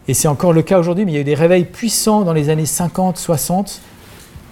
et 0.09 0.14
c'est 0.14 0.28
encore 0.28 0.53
le 0.53 0.62
cas 0.62 0.78
aujourd'hui, 0.78 1.05
mais 1.05 1.12
il 1.12 1.14
y 1.14 1.18
a 1.18 1.22
eu 1.22 1.24
des 1.24 1.34
réveils 1.34 1.64
puissants 1.64 2.22
dans 2.22 2.32
les 2.32 2.48
années 2.48 2.66
50, 2.66 3.16
60, 3.16 3.80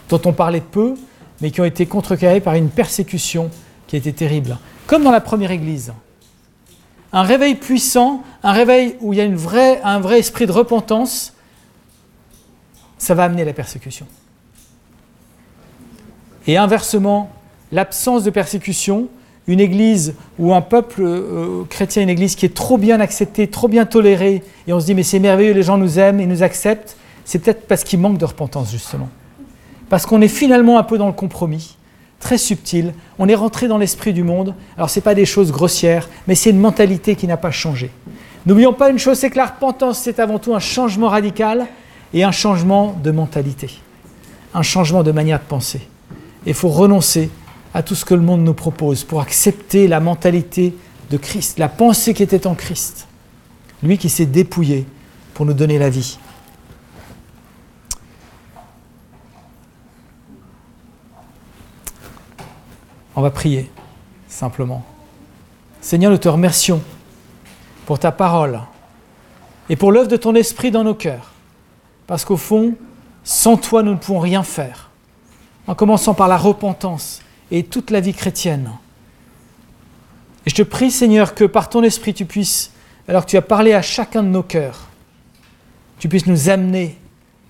dont 0.08 0.20
on 0.24 0.32
parlait 0.32 0.60
peu, 0.60 0.94
mais 1.40 1.50
qui 1.50 1.60
ont 1.60 1.64
été 1.64 1.86
contrecarrés 1.86 2.40
par 2.40 2.54
une 2.54 2.68
persécution 2.68 3.50
qui 3.86 3.96
a 3.96 4.12
terrible. 4.12 4.58
Comme 4.86 5.02
dans 5.02 5.10
la 5.10 5.20
première 5.20 5.50
Église. 5.50 5.92
Un 7.12 7.22
réveil 7.22 7.56
puissant, 7.56 8.22
un 8.42 8.52
réveil 8.52 8.96
où 9.00 9.12
il 9.12 9.18
y 9.18 9.22
a 9.22 9.24
un 9.24 10.00
vrai 10.00 10.18
esprit 10.18 10.46
de 10.46 10.52
repentance, 10.52 11.32
ça 12.98 13.14
va 13.14 13.24
amener 13.24 13.44
la 13.44 13.52
persécution. 13.52 14.06
Et 16.46 16.56
inversement, 16.56 17.30
l'absence 17.72 18.24
de 18.24 18.30
persécution, 18.30 19.08
une 19.46 19.60
église 19.60 20.14
ou 20.38 20.54
un 20.54 20.60
peuple 20.60 21.02
euh, 21.02 21.64
chrétien, 21.68 22.02
une 22.02 22.08
église 22.08 22.36
qui 22.36 22.46
est 22.46 22.54
trop 22.54 22.78
bien 22.78 23.00
acceptée, 23.00 23.48
trop 23.48 23.68
bien 23.68 23.86
tolérée, 23.86 24.42
et 24.66 24.72
on 24.72 24.80
se 24.80 24.86
dit 24.86 24.94
mais 24.94 25.02
c'est 25.02 25.18
merveilleux, 25.18 25.52
les 25.52 25.62
gens 25.62 25.78
nous 25.78 25.98
aiment 25.98 26.20
et 26.20 26.26
nous 26.26 26.42
acceptent, 26.42 26.96
c'est 27.24 27.40
peut-être 27.40 27.66
parce 27.66 27.84
qu'il 27.84 27.98
manque 27.98 28.18
de 28.18 28.24
repentance 28.24 28.70
justement 28.70 29.08
parce 29.90 30.06
qu'on 30.06 30.22
est 30.22 30.28
finalement 30.28 30.78
un 30.78 30.84
peu 30.84 30.96
dans 30.96 31.08
le 31.08 31.12
compromis, 31.12 31.76
très 32.20 32.38
subtil. 32.38 32.94
On 33.18 33.28
est 33.28 33.34
rentré 33.34 33.66
dans 33.66 33.78
l'esprit 33.78 34.12
du 34.12 34.22
monde. 34.22 34.54
Alors, 34.76 34.88
ce 34.88 34.98
n'est 34.98 35.02
pas 35.02 35.14
des 35.14 35.26
choses 35.26 35.50
grossières, 35.50 36.08
mais 36.28 36.36
c'est 36.36 36.50
une 36.50 36.60
mentalité 36.60 37.16
qui 37.16 37.26
n'a 37.26 37.36
pas 37.36 37.50
changé. 37.50 37.90
N'oublions 38.46 38.72
pas 38.72 38.90
une 38.90 38.98
chose, 38.98 39.18
c'est 39.18 39.30
que 39.30 39.36
la 39.36 39.46
repentance, 39.46 39.98
c'est 39.98 40.20
avant 40.20 40.38
tout 40.38 40.54
un 40.54 40.60
changement 40.60 41.08
radical 41.08 41.66
et 42.14 42.24
un 42.24 42.30
changement 42.30 42.96
de 43.02 43.10
mentalité, 43.10 43.70
un 44.54 44.62
changement 44.62 45.02
de 45.02 45.12
manière 45.12 45.38
de 45.38 45.44
penser. 45.44 45.80
Il 46.46 46.54
faut 46.54 46.68
renoncer 46.68 47.30
à 47.74 47.82
tout 47.82 47.94
ce 47.94 48.04
que 48.04 48.14
le 48.14 48.22
monde 48.22 48.42
nous 48.42 48.54
propose 48.54 49.04
pour 49.04 49.20
accepter 49.20 49.88
la 49.88 50.00
mentalité 50.00 50.74
de 51.10 51.16
Christ, 51.16 51.58
la 51.58 51.68
pensée 51.68 52.14
qui 52.14 52.22
était 52.22 52.46
en 52.46 52.54
Christ, 52.54 53.06
lui 53.82 53.98
qui 53.98 54.08
s'est 54.08 54.26
dépouillé 54.26 54.86
pour 55.34 55.44
nous 55.44 55.54
donner 55.54 55.78
la 55.78 55.90
vie. 55.90 56.18
On 63.20 63.22
va 63.22 63.30
prier, 63.30 63.70
simplement. 64.28 64.82
Seigneur, 65.82 66.10
nous 66.10 66.16
te 66.16 66.30
remercions 66.30 66.80
pour 67.84 67.98
ta 67.98 68.12
parole 68.12 68.60
et 69.68 69.76
pour 69.76 69.92
l'œuvre 69.92 70.08
de 70.08 70.16
ton 70.16 70.34
esprit 70.34 70.70
dans 70.70 70.84
nos 70.84 70.94
cœurs. 70.94 71.30
Parce 72.06 72.24
qu'au 72.24 72.38
fond, 72.38 72.76
sans 73.22 73.58
toi, 73.58 73.82
nous 73.82 73.92
ne 73.92 73.98
pouvons 73.98 74.20
rien 74.20 74.42
faire. 74.42 74.88
En 75.66 75.74
commençant 75.74 76.14
par 76.14 76.28
la 76.28 76.38
repentance 76.38 77.20
et 77.50 77.62
toute 77.62 77.90
la 77.90 78.00
vie 78.00 78.14
chrétienne. 78.14 78.70
Et 80.46 80.50
je 80.50 80.54
te 80.54 80.62
prie, 80.62 80.90
Seigneur, 80.90 81.34
que 81.34 81.44
par 81.44 81.68
ton 81.68 81.82
esprit, 81.82 82.14
tu 82.14 82.24
puisses, 82.24 82.70
alors 83.06 83.26
que 83.26 83.32
tu 83.32 83.36
as 83.36 83.42
parlé 83.42 83.74
à 83.74 83.82
chacun 83.82 84.22
de 84.22 84.28
nos 84.28 84.42
cœurs, 84.42 84.88
tu 85.98 86.08
puisses 86.08 86.26
nous 86.26 86.48
amener 86.48 86.96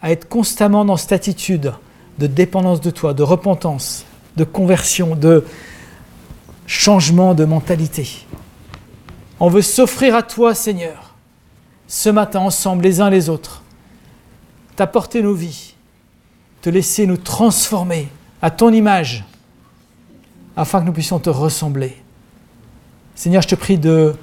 à 0.02 0.10
être 0.10 0.28
constamment 0.28 0.84
dans 0.84 0.96
cette 0.96 1.12
attitude 1.12 1.72
de 2.18 2.26
dépendance 2.26 2.80
de 2.80 2.90
toi, 2.90 3.14
de 3.14 3.22
repentance, 3.22 4.04
de 4.40 4.44
conversion, 4.44 5.14
de 5.14 5.44
changement 6.66 7.34
de 7.34 7.44
mentalité. 7.44 8.24
On 9.38 9.50
veut 9.50 9.60
s'offrir 9.60 10.14
à 10.14 10.22
toi, 10.22 10.54
Seigneur, 10.54 11.14
ce 11.86 12.08
matin 12.08 12.40
ensemble, 12.40 12.84
les 12.84 13.02
uns 13.02 13.10
les 13.10 13.28
autres, 13.28 13.62
t'apporter 14.76 15.22
nos 15.22 15.34
vies, 15.34 15.74
te 16.62 16.70
laisser 16.70 17.06
nous 17.06 17.18
transformer 17.18 18.08
à 18.40 18.50
ton 18.50 18.72
image, 18.72 19.26
afin 20.56 20.80
que 20.80 20.86
nous 20.86 20.92
puissions 20.92 21.18
te 21.18 21.28
ressembler. 21.28 21.96
Seigneur, 23.14 23.42
je 23.42 23.48
te 23.48 23.54
prie 23.54 23.76
de 23.76 24.14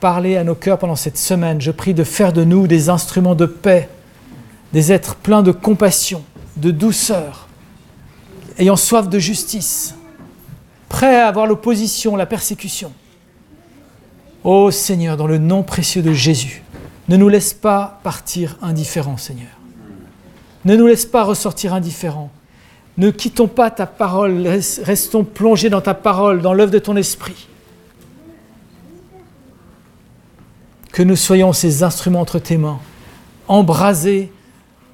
parler 0.00 0.36
à 0.36 0.42
nos 0.42 0.56
cœurs 0.56 0.78
pendant 0.78 0.96
cette 0.96 1.18
semaine. 1.18 1.60
Je 1.60 1.70
prie 1.70 1.94
de 1.94 2.02
faire 2.02 2.32
de 2.32 2.42
nous 2.42 2.66
des 2.66 2.88
instruments 2.88 3.36
de 3.36 3.46
paix, 3.46 3.88
des 4.72 4.90
êtres 4.90 5.14
pleins 5.14 5.44
de 5.44 5.52
compassion, 5.52 6.24
de 6.56 6.72
douceur, 6.72 7.46
ayant 8.58 8.76
soif 8.76 9.08
de 9.08 9.18
justice, 9.18 9.94
prêt 10.88 11.20
à 11.20 11.28
avoir 11.28 11.46
l'opposition, 11.46 12.16
la 12.16 12.26
persécution. 12.26 12.92
Ô 14.44 14.70
Seigneur, 14.70 15.16
dans 15.16 15.26
le 15.26 15.38
nom 15.38 15.62
précieux 15.62 16.02
de 16.02 16.12
Jésus, 16.12 16.62
ne 17.08 17.16
nous 17.16 17.28
laisse 17.28 17.54
pas 17.54 18.00
partir 18.02 18.56
indifférents, 18.62 19.16
Seigneur. 19.16 19.50
Ne 20.64 20.76
nous 20.76 20.86
laisse 20.86 21.06
pas 21.06 21.24
ressortir 21.24 21.74
indifférents. 21.74 22.30
Ne 22.98 23.10
quittons 23.10 23.48
pas 23.48 23.70
ta 23.70 23.86
parole, 23.86 24.46
restons 24.82 25.24
plongés 25.24 25.70
dans 25.70 25.80
ta 25.80 25.94
parole, 25.94 26.42
dans 26.42 26.52
l'œuvre 26.52 26.72
de 26.72 26.78
ton 26.78 26.96
esprit. 26.96 27.48
Que 30.92 31.02
nous 31.02 31.16
soyons 31.16 31.52
ces 31.52 31.82
instruments 31.82 32.20
entre 32.20 32.38
tes 32.38 32.58
mains, 32.58 32.80
embrasés 33.48 34.30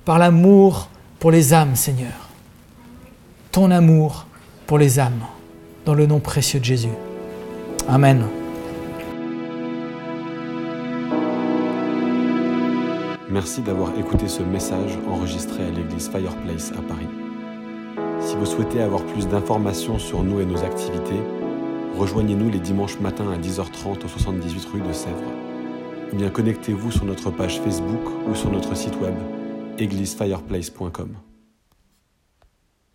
par 0.05 0.19
l'amour 0.19 0.89
pour 1.19 1.33
les 1.33 1.53
âmes, 1.53 1.75
Seigneur 1.75 2.28
ton 3.53 3.71
amour 3.71 4.27
pour 4.67 4.79
les 4.79 4.99
âmes, 4.99 5.21
dans 5.85 5.95
le 5.95 6.07
nom 6.07 6.21
précieux 6.21 6.61
de 6.61 6.65
Jésus. 6.65 6.89
Amen. 7.89 8.25
Merci 13.31 13.61
d'avoir 13.61 13.97
écouté 13.99 14.27
ce 14.27 14.43
message 14.43 14.99
enregistré 15.07 15.63
à 15.65 15.71
l'église 15.71 16.09
Fireplace 16.09 16.73
à 16.73 16.83
Paris. 16.83 17.09
Si 18.21 18.37
vous 18.37 18.47
souhaitez 18.47 18.81
avoir 18.81 19.03
plus 19.05 19.29
d'informations 19.29 19.99
sur 19.99 20.23
nous 20.23 20.41
et 20.41 20.47
nos 20.47 20.65
activités, 20.65 21.21
rejoignez-nous 21.97 22.51
les 22.51 22.59
dimanches 22.59 22.99
matins 23.01 23.31
à 23.31 23.39
10h30 23.39 24.05
au 24.05 24.09
78 24.09 24.69
rue 24.73 24.81
de 24.81 24.93
Sèvres. 24.93 25.33
Ou 26.13 26.17
bien 26.17 26.31
connectez-vous 26.31 26.91
sur 26.91 27.05
notre 27.05 27.31
page 27.31 27.61
Facebook 27.61 28.01
ou 28.29 28.35
sur 28.35 28.51
notre 28.51 28.75
site 28.75 28.99
web 29.01 29.15
églisefireplace.com. 29.79 31.28